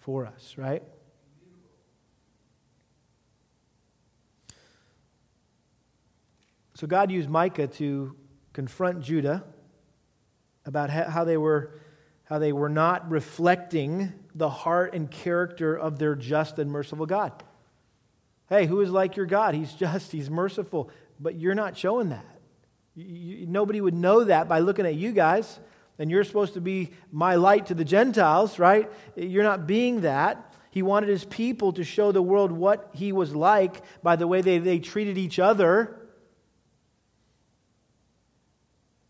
for 0.00 0.26
us, 0.26 0.54
right? 0.56 0.82
So 6.74 6.88
God 6.88 7.12
used 7.12 7.30
Micah 7.30 7.68
to 7.68 8.16
confront 8.52 9.00
Judah 9.00 9.44
about 10.64 10.90
how 10.90 11.22
they 11.22 11.36
were 11.36 11.78
how 12.24 12.40
they 12.40 12.52
were 12.52 12.68
not 12.68 13.08
reflecting 13.08 14.12
the 14.34 14.50
heart 14.50 14.92
and 14.92 15.08
character 15.08 15.76
of 15.76 16.00
their 16.00 16.16
just 16.16 16.58
and 16.58 16.68
merciful 16.68 17.06
God. 17.06 17.44
Hey, 18.50 18.66
who 18.66 18.80
is 18.80 18.90
like 18.90 19.16
your 19.16 19.26
God? 19.26 19.54
He's 19.54 19.72
just, 19.72 20.10
he's 20.10 20.28
merciful, 20.28 20.90
but 21.20 21.36
you're 21.36 21.54
not 21.54 21.76
showing 21.76 22.08
that. 22.10 22.26
You, 22.96 23.46
nobody 23.46 23.80
would 23.80 23.94
know 23.94 24.24
that 24.24 24.48
by 24.48 24.58
looking 24.58 24.84
at 24.84 24.96
you 24.96 25.12
guys 25.12 25.60
and 26.00 26.10
you're 26.10 26.24
supposed 26.24 26.54
to 26.54 26.60
be 26.60 26.90
my 27.12 27.36
light 27.36 27.66
to 27.66 27.74
the 27.74 27.84
Gentiles, 27.84 28.58
right? 28.58 28.90
You're 29.14 29.44
not 29.44 29.68
being 29.68 30.00
that. 30.00 30.52
He 30.72 30.82
wanted 30.82 31.08
his 31.08 31.24
people 31.24 31.72
to 31.74 31.84
show 31.84 32.10
the 32.10 32.22
world 32.22 32.50
what 32.50 32.90
he 32.92 33.12
was 33.12 33.34
like 33.34 33.82
by 34.02 34.16
the 34.16 34.26
way 34.26 34.40
they, 34.40 34.58
they 34.58 34.80
treated 34.80 35.16
each 35.16 35.38
other. 35.38 35.96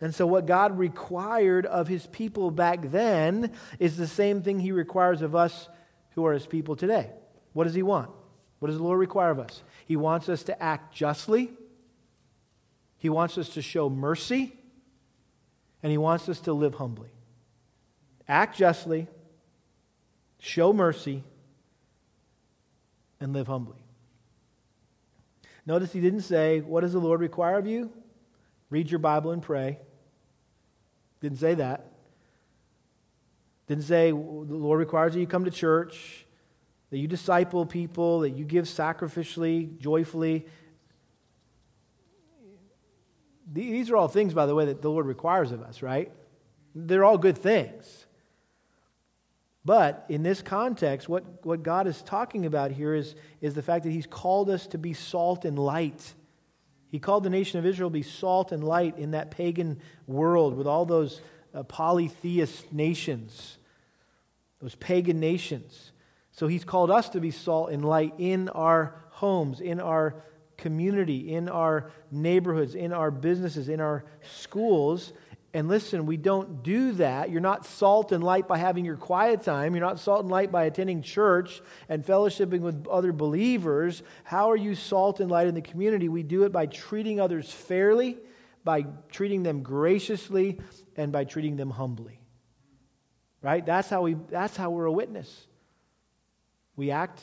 And 0.03 0.15
so, 0.15 0.27
what 0.27 0.47
God 0.47 0.79
required 0.79 1.67
of 1.67 1.87
his 1.87 2.07
people 2.07 2.51
back 2.51 2.91
then 2.91 3.53
is 3.79 3.99
the 3.99 4.07
same 4.07 4.43
thing 4.43 4.59
he 4.59 4.73
requires 4.73 5.21
of 5.21 5.37
us 5.37 5.69
who 6.15 6.25
are 6.25 6.33
his 6.33 6.47
people 6.47 6.75
today. 6.75 7.11
What 7.53 7.65
does 7.65 7.75
he 7.75 7.83
want? 7.83 8.11
What 8.61 8.69
does 8.69 8.77
the 8.77 8.85
Lord 8.85 9.01
require 9.01 9.31
of 9.31 9.41
us? 9.41 9.63
He 9.85 9.97
wants 9.97 10.29
us 10.29 10.45
to 10.45 10.63
act 10.63 10.95
justly, 10.95 11.51
he 13.01 13.09
wants 13.09 13.39
us 13.39 13.49
to 13.51 13.63
show 13.63 13.89
mercy, 13.89 14.53
and 15.83 15.91
He 15.91 15.99
wants 15.99 16.29
us 16.29 16.41
to 16.41 16.53
live 16.53 16.75
humbly. 16.75 17.09
Act 18.29 18.57
justly, 18.57 19.09
show 20.39 20.73
mercy, 20.73 21.25
and 23.19 23.33
live 23.33 23.47
humbly. 23.47 23.83
Notice 25.65 25.93
He 25.93 26.01
didn't 26.01 26.21
say, 26.21 26.61
What 26.61 26.83
does 26.83 26.93
the 26.93 26.99
Lord 26.99 27.21
require 27.21 27.59
of 27.59 27.67
you? 27.67 27.91
Read 28.69 28.91
your 28.91 28.99
Bible 28.99 29.33
and 29.33 29.43
pray. 29.43 29.79
Didn't 31.21 31.39
say 31.39 31.55
that. 31.55 31.87
Didn't 33.67 33.85
say, 33.85 34.11
The 34.11 34.17
Lord 34.17 34.79
requires 34.79 35.15
that 35.15 35.21
you 35.21 35.27
come 35.27 35.47
to 35.47 35.51
church, 35.51 36.27
that 36.91 36.99
you 36.99 37.07
disciple 37.07 37.65
people, 37.67 38.21
that 38.21 38.31
you 38.31 38.45
give 38.45 38.65
sacrificially, 38.65 39.79
joyfully. 39.79 40.47
These 43.53 43.91
are 43.91 43.97
all 43.97 44.09
things, 44.09 44.35
by 44.35 44.47
the 44.47 44.55
way, 44.55 44.67
that 44.67 44.83
the 44.83 44.91
Lord 44.91 45.07
requires 45.07 45.53
of 45.53 45.63
us, 45.63 45.83
right? 45.83 46.13
They're 46.75 47.05
all 47.05 47.19
good 47.19 47.39
things. 47.39 48.07
But 49.65 50.07
in 50.09 50.23
this 50.23 50.41
context, 50.41 51.09
what, 51.09 51.45
what 51.45 51.63
God 51.63 51.87
is 51.87 52.01
talking 52.03 52.47
about 52.47 52.71
here 52.71 52.95
is, 52.95 53.15
is 53.41 53.55
the 53.55 53.63
fact 53.63 53.85
that 53.85 53.91
He's 53.91 54.07
called 54.07 54.49
us 54.51 54.67
to 54.69 54.79
be 54.79 54.95
salt 54.95 55.45
and 55.45 55.59
light. 55.59 56.15
He 56.91 56.99
called 56.99 57.25
the 57.25 57.31
nation 57.31 57.59
of 57.59 57.67
Israel 57.67 57.91
to 57.91 57.95
be 57.95 58.03
salt 58.03 58.53
and 58.53 58.65
light 58.65 58.99
in 58.99 59.13
that 59.13 59.31
pagan 59.31 59.81
world 60.07 60.57
with 60.57 60.67
all 60.67 60.87
those 60.87 61.21
uh, 61.55 61.63
polytheist 61.65 62.73
nations, 62.73 63.59
those 64.61 64.75
pagan 64.77 65.21
nations. 65.21 65.93
So 66.41 66.47
He's 66.47 66.65
called 66.65 66.91
us 66.91 67.11
to 67.11 67.21
be 67.21 67.33
salt 67.33 67.71
and 67.71 67.85
light 67.85 68.15
in 68.17 68.49
our 68.49 68.95
homes, 69.11 69.61
in 69.61 69.79
our 69.79 70.25
community, 70.57 71.35
in 71.35 71.51
our 71.51 71.91
neighborhoods, 72.11 72.75
in 72.75 72.95
our 72.95 73.11
businesses, 73.11 73.69
in 73.69 73.79
our 73.79 74.07
schools. 74.39 75.13
And 75.53 75.69
listen, 75.69 76.07
we 76.07 76.17
don't 76.17 76.63
do 76.63 76.93
that. 76.93 77.29
You're 77.29 77.43
not 77.43 77.67
salt 77.67 78.11
and 78.11 78.25
light 78.25 78.49
by 78.49 78.57
having 78.57 78.87
your 78.87 78.97
quiet 78.97 79.43
time. 79.43 79.75
You're 79.75 79.85
not 79.85 80.01
salt 80.01 80.23
and 80.23 80.31
light 80.31 80.51
by 80.51 80.65
attending 80.65 81.03
church 81.03 81.61
and 81.91 82.07
fellowshipping 82.07 82.61
with 82.61 82.87
other 82.87 83.13
believers. 83.13 84.03
How 84.25 84.51
are 84.51 84.57
you 84.57 84.75
salt 84.75 85.21
and 85.21 85.31
light 85.31 85.47
in 85.47 85.55
the 85.55 85.61
community? 85.61 86.09
We 86.09 86.23
do 86.23 86.45
it 86.45 86.53
by 86.53 86.65
treating 86.65 87.21
others 87.21 87.53
fairly, 87.53 88.17
by 88.65 88.87
treating 89.11 89.43
them 89.43 89.63
graciously, 89.63 90.59
and 90.97 91.13
by 91.13 91.25
treating 91.25 91.57
them 91.57 91.69
humbly. 91.69 92.19
Right? 93.43 93.67
That's 93.67 93.91
how, 93.91 94.01
we, 94.01 94.15
that's 94.15 94.57
how 94.57 94.71
we're 94.71 94.87
a 94.87 94.93
witness. 94.93 95.49
We 96.77 96.91
act 96.91 97.21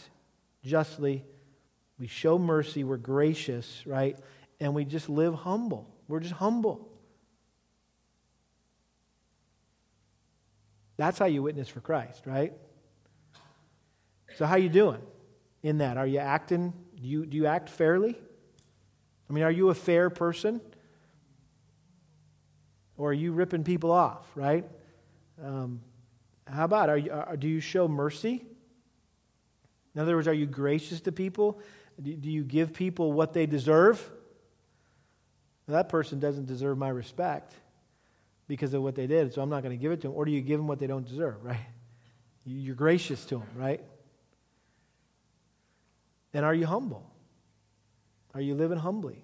justly 0.64 1.26
we 2.00 2.08
show 2.08 2.38
mercy, 2.38 2.84
we're 2.84 2.98
gracious, 2.98 3.84
right? 3.86 4.18
And 4.60 4.74
we 4.74 4.86
just 4.86 5.10
live 5.10 5.34
humble. 5.34 5.90
We're 6.08 6.20
just 6.20 6.36
humble. 6.36 6.88
That's 10.98 11.20
how 11.20 11.26
you 11.26 11.44
witness 11.44 11.68
for 11.68 11.80
Christ, 11.80 12.26
right? 12.26 12.54
So 14.38 14.46
how 14.46 14.56
you 14.56 14.70
doing 14.70 15.02
in 15.64 15.80
that? 15.80 15.98
Are 15.98 16.08
you 16.08 16.20
acting 16.20 16.74
do 17.00 17.08
you 17.08 17.26
do 17.28 17.38
you 17.38 17.46
act 17.46 17.70
fairly? 17.70 18.20
I 19.30 19.34
mean, 19.34 19.44
are 19.44 19.52
you 19.52 19.70
a 19.70 19.76
fair 19.76 20.10
person? 20.10 20.62
Or 22.96 23.12
are 23.12 23.14
you 23.14 23.32
ripping 23.32 23.64
people 23.64 23.92
off, 23.92 24.26
right? 24.34 24.66
Um, 25.44 25.82
how 26.48 26.66
about, 26.66 26.90
are 26.90 26.98
you, 26.98 27.12
are, 27.12 27.38
do 27.38 27.48
you 27.48 27.60
show 27.60 27.88
mercy? 27.88 28.44
In 29.98 30.02
other 30.02 30.16
words, 30.16 30.28
are 30.28 30.34
you 30.34 30.46
gracious 30.46 31.02
to 31.02 31.12
people? 31.12 31.60
Do, 32.00 32.30
you 32.30 32.44
give 32.44 32.72
people 32.72 33.14
what 33.14 33.34
they 33.34 33.48
deserve? 33.48 34.08
Well, 35.66 35.76
that 35.76 35.90
person 35.90 36.20
doesn't 36.20 36.46
deserve 36.46 36.78
my 36.78 36.90
respect 36.90 37.56
because 38.48 38.76
of 38.76 38.84
what 38.84 38.94
they 38.94 39.08
did, 39.08 39.34
so 39.34 39.42
I'm 39.42 39.50
not 39.50 39.64
going 39.64 39.76
to 39.76 39.82
give 39.82 39.92
it 39.92 40.02
to 40.02 40.10
them. 40.10 40.16
Or 40.16 40.24
do 40.24 40.32
you 40.32 40.42
give 40.42 40.60
them 40.60 40.68
what 40.68 40.78
they 40.78 40.86
don't 40.86 41.08
deserve, 41.08 41.44
right? 41.44 41.66
You're 42.46 42.76
gracious 42.76 43.26
to 43.26 43.40
them, 43.40 43.48
right? 43.56 43.82
And 46.32 46.46
are 46.46 46.54
you 46.54 46.68
humble? 46.68 47.10
Are 48.36 48.42
you 48.42 48.54
living 48.54 48.78
humbly? 48.78 49.24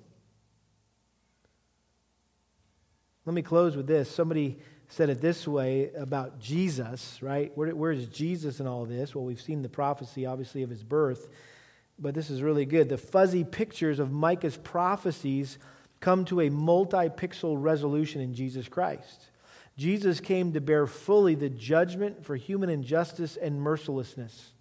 Let 3.27 3.35
me 3.35 3.43
close 3.43 3.77
with 3.77 3.85
this. 3.85 4.09
Somebody 4.09 4.57
said 4.89 5.09
it 5.09 5.21
this 5.21 5.47
way 5.47 5.91
about 5.97 6.39
Jesus, 6.39 7.21
right? 7.21 7.51
Where, 7.55 7.75
where 7.75 7.91
is 7.91 8.07
Jesus 8.07 8.59
in 8.59 8.67
all 8.67 8.85
this? 8.85 9.15
Well, 9.15 9.25
we've 9.25 9.41
seen 9.41 9.61
the 9.61 9.69
prophecy, 9.69 10.25
obviously, 10.25 10.63
of 10.63 10.69
his 10.69 10.83
birth, 10.83 11.29
but 11.97 12.13
this 12.13 12.29
is 12.29 12.41
really 12.41 12.65
good. 12.65 12.89
The 12.89 12.97
fuzzy 12.97 13.43
pictures 13.43 13.99
of 13.99 14.11
Micah's 14.11 14.57
prophecies 14.57 15.57
come 15.99 16.25
to 16.25 16.41
a 16.41 16.49
multi 16.49 17.09
pixel 17.09 17.55
resolution 17.57 18.21
in 18.21 18.33
Jesus 18.33 18.67
Christ. 18.67 19.29
Jesus 19.77 20.19
came 20.19 20.53
to 20.53 20.61
bear 20.61 20.85
fully 20.85 21.33
the 21.33 21.49
judgment 21.49 22.25
for 22.25 22.35
human 22.35 22.69
injustice 22.69 23.37
and 23.37 23.59
mercilessness. 23.59 24.51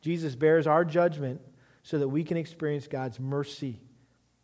Jesus 0.00 0.34
bears 0.36 0.66
our 0.66 0.84
judgment 0.84 1.40
so 1.82 1.98
that 1.98 2.08
we 2.08 2.22
can 2.22 2.36
experience 2.36 2.86
God's 2.86 3.18
mercy. 3.18 3.80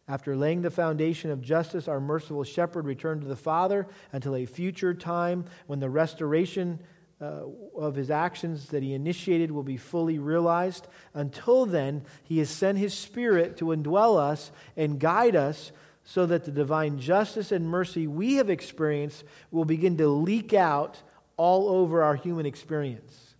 After 0.09 0.37
laying 0.37 0.63
the 0.63 0.71
foundation 0.71 1.31
of 1.31 1.43
justice, 1.43 1.89
our 1.89 2.01
merciful 2.01 2.45
shepherd 2.45 2.85
returned 2.85 3.23
to 3.23 3.27
the 3.27 3.35
Father 3.35 3.89
until 4.13 4.37
a 4.37 4.47
future 4.47 4.95
time 4.95 5.47
when 5.67 5.81
the 5.81 5.91
restoration 5.91 6.79
uh, 7.21 7.45
of 7.77 7.95
his 7.95 8.11
actions 8.11 8.69
that 8.69 8.83
he 8.83 8.95
initiated 8.95 9.51
will 9.51 9.63
be 9.63 9.77
fully 9.77 10.19
realized. 10.19 10.87
Until 11.15 11.67
then, 11.67 12.05
he 12.23 12.39
has 12.39 12.51
sent 12.51 12.79
his 12.79 12.95
Spirit 12.95 13.57
to 13.57 13.67
indwell 13.67 14.19
us 14.19 14.53
and 14.77 15.01
guide 15.01 15.35
us 15.35 15.73
so 16.05 16.25
that 16.27 16.45
the 16.45 16.53
divine 16.53 17.01
justice 17.01 17.51
and 17.51 17.69
mercy 17.69 18.07
we 18.07 18.35
have 18.35 18.49
experienced 18.49 19.25
will 19.51 19.65
begin 19.65 19.97
to 19.97 20.09
leak 20.09 20.55
out 20.55 21.03
all 21.37 21.69
over 21.69 22.03
our 22.03 22.15
human 22.15 22.47
experience. 22.47 23.35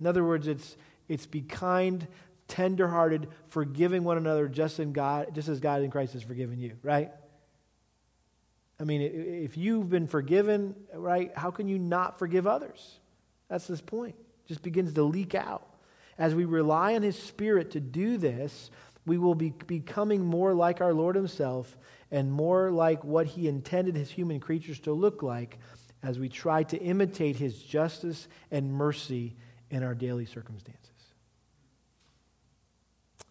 In 0.00 0.06
other 0.06 0.24
words, 0.24 0.48
it's, 0.48 0.76
it's 1.06 1.26
be 1.26 1.42
kind, 1.42 2.06
tenderhearted, 2.48 3.28
forgiving 3.48 4.04
one 4.04 4.16
another 4.16 4.48
just, 4.48 4.80
in 4.80 4.92
God, 4.92 5.34
just 5.34 5.48
as 5.48 5.60
God 5.60 5.82
in 5.82 5.90
Christ 5.90 6.12
has 6.14 6.22
forgiven 6.22 6.58
you, 6.58 6.72
right? 6.82 7.10
I 8.78 8.84
mean, 8.84 9.00
if 9.00 9.56
you've 9.56 9.88
been 9.88 10.06
forgiven, 10.06 10.74
right, 10.94 11.32
how 11.36 11.50
can 11.50 11.66
you 11.66 11.78
not 11.78 12.18
forgive 12.18 12.46
others? 12.46 12.98
That's 13.48 13.66
this 13.66 13.80
point. 13.80 14.16
It 14.18 14.48
just 14.48 14.62
begins 14.62 14.92
to 14.94 15.02
leak 15.02 15.34
out. 15.34 15.66
As 16.18 16.34
we 16.34 16.44
rely 16.44 16.94
on 16.94 17.02
His 17.02 17.18
Spirit 17.18 17.72
to 17.72 17.80
do 17.80 18.18
this, 18.18 18.70
we 19.06 19.18
will 19.18 19.34
be 19.34 19.50
becoming 19.66 20.24
more 20.24 20.52
like 20.52 20.80
our 20.80 20.92
Lord 20.92 21.16
Himself 21.16 21.76
and 22.10 22.30
more 22.30 22.70
like 22.70 23.04
what 23.04 23.26
He 23.26 23.48
intended 23.48 23.96
His 23.96 24.10
human 24.10 24.40
creatures 24.40 24.80
to 24.80 24.92
look 24.92 25.22
like 25.22 25.58
as 26.02 26.18
we 26.18 26.28
try 26.28 26.62
to 26.64 26.78
imitate 26.78 27.36
His 27.36 27.62
justice 27.62 28.28
and 28.50 28.72
mercy 28.72 29.36
in 29.70 29.82
our 29.82 29.94
daily 29.94 30.26
circumstances. 30.26 30.85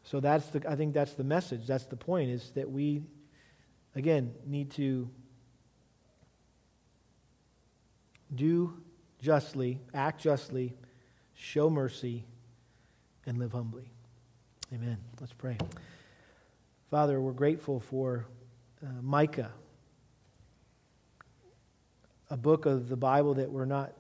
So 0.06 0.20
that's 0.20 0.46
the, 0.48 0.70
I 0.70 0.76
think 0.76 0.94
that's 0.94 1.14
the 1.14 1.24
message. 1.24 1.66
That's 1.66 1.86
the 1.86 1.98
point 1.98 2.30
is 2.30 2.52
that 2.52 2.70
we, 2.70 3.02
again, 3.96 4.34
need 4.46 4.70
to 4.72 5.10
do 8.34 8.74
justly, 9.20 9.82
act 9.96 10.22
justly, 10.22 10.76
show 11.34 11.72
mercy, 11.72 12.24
and 13.26 13.40
live 13.40 13.52
humbly. 13.52 13.90
Amen. 14.72 14.98
Let's 15.20 15.34
pray. 15.34 15.58
Father, 16.92 17.20
we're 17.20 17.32
grateful 17.32 17.80
for 17.80 18.28
uh, 18.84 19.02
Micah, 19.02 19.52
a 22.30 22.38
book 22.38 22.68
of 22.68 22.90
the 22.90 22.96
Bible 22.96 23.34
that 23.36 23.52
we're 23.52 23.66
not 23.66 23.94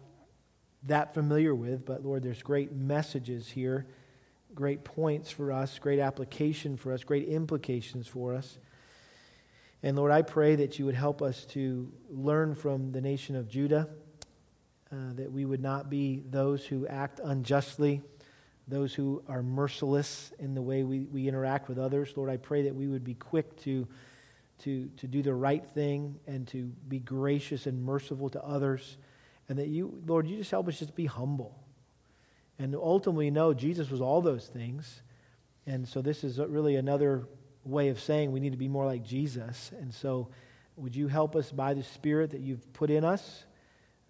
that 0.83 1.15
familiar 1.15 1.55
with, 1.55 1.83
but 1.83 2.05
Lord, 2.05 2.21
there's 2.21 2.43
great 2.43 2.71
messages 2.71 3.49
here 3.49 3.87
great 4.55 4.83
points 4.83 5.29
for 5.29 5.51
us, 5.51 5.77
great 5.77 5.99
application 5.99 6.77
for 6.77 6.93
us, 6.93 7.03
great 7.03 7.27
implications 7.27 8.07
for 8.07 8.33
us. 8.33 8.57
And 9.83 9.95
Lord, 9.97 10.11
I 10.11 10.21
pray 10.21 10.55
that 10.55 10.79
you 10.79 10.85
would 10.85 10.95
help 10.95 11.21
us 11.21 11.45
to 11.47 11.91
learn 12.09 12.55
from 12.55 12.91
the 12.91 13.01
nation 13.01 13.35
of 13.35 13.47
Judah, 13.47 13.89
uh, 14.91 15.13
that 15.15 15.31
we 15.31 15.45
would 15.45 15.61
not 15.61 15.89
be 15.89 16.23
those 16.27 16.65
who 16.65 16.87
act 16.87 17.19
unjustly, 17.23 18.01
those 18.67 18.93
who 18.93 19.21
are 19.27 19.43
merciless 19.43 20.31
in 20.39 20.55
the 20.55 20.61
way 20.61 20.83
we, 20.83 21.01
we 21.01 21.27
interact 21.27 21.67
with 21.67 21.77
others. 21.77 22.13
Lord, 22.15 22.29
I 22.29 22.37
pray 22.37 22.63
that 22.63 22.73
we 22.73 22.87
would 22.87 23.03
be 23.03 23.13
quick 23.13 23.59
to, 23.61 23.87
to, 24.63 24.89
to 24.97 25.07
do 25.07 25.21
the 25.21 25.35
right 25.35 25.63
thing 25.71 26.19
and 26.25 26.47
to 26.47 26.71
be 26.87 26.99
gracious 26.99 27.67
and 27.67 27.83
merciful 27.83 28.29
to 28.29 28.43
others. 28.43 28.97
And 29.49 29.59
that 29.59 29.67
you, 29.67 30.01
Lord, 30.07 30.25
you 30.27 30.37
just 30.37 30.49
help 30.49 30.67
us 30.67 30.79
just 30.79 30.95
be 30.95 31.05
humble 31.05 31.55
and 32.57 32.75
ultimately 32.75 33.31
know 33.31 33.53
Jesus 33.53 33.89
was 33.89 34.01
all 34.01 34.21
those 34.21 34.47
things. 34.47 35.01
And 35.65 35.87
so 35.87 36.01
this 36.01 36.23
is 36.23 36.37
really 36.39 36.75
another 36.75 37.27
way 37.63 37.89
of 37.89 37.99
saying 37.99 38.31
we 38.31 38.39
need 38.39 38.51
to 38.51 38.57
be 38.57 38.67
more 38.67 38.85
like 38.85 39.03
Jesus. 39.03 39.71
And 39.79 39.93
so 39.93 40.29
would 40.77 40.95
you 40.95 41.07
help 41.07 41.35
us 41.35 41.51
by 41.51 41.73
the 41.73 41.83
Spirit 41.83 42.31
that 42.31 42.41
you've 42.41 42.73
put 42.73 42.89
in 42.89 43.03
us 43.03 43.45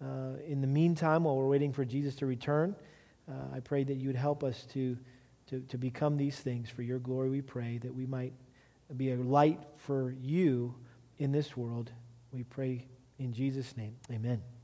uh, 0.02 0.38
in 0.46 0.60
the 0.60 0.66
meantime 0.66 1.24
while 1.24 1.36
we're 1.36 1.48
waiting 1.48 1.72
for 1.72 1.84
Jesus 1.84 2.16
to 2.16 2.26
return? 2.26 2.76
Uh, 3.28 3.56
I 3.56 3.60
pray 3.60 3.84
that 3.84 3.94
you 3.94 4.08
would 4.08 4.16
help 4.16 4.44
us 4.44 4.66
to, 4.74 4.96
to, 5.48 5.60
to 5.60 5.78
become 5.78 6.16
these 6.16 6.38
things 6.38 6.68
for 6.68 6.82
your 6.82 6.98
glory, 6.98 7.30
we 7.30 7.40
pray, 7.40 7.78
that 7.78 7.94
we 7.94 8.06
might 8.06 8.32
be 8.96 9.10
a 9.12 9.16
light 9.16 9.60
for 9.76 10.14
you 10.20 10.74
in 11.18 11.32
this 11.32 11.56
world. 11.56 11.90
We 12.32 12.44
pray 12.44 12.86
in 13.18 13.32
Jesus' 13.32 13.76
name. 13.76 13.96
Amen. 14.12 14.55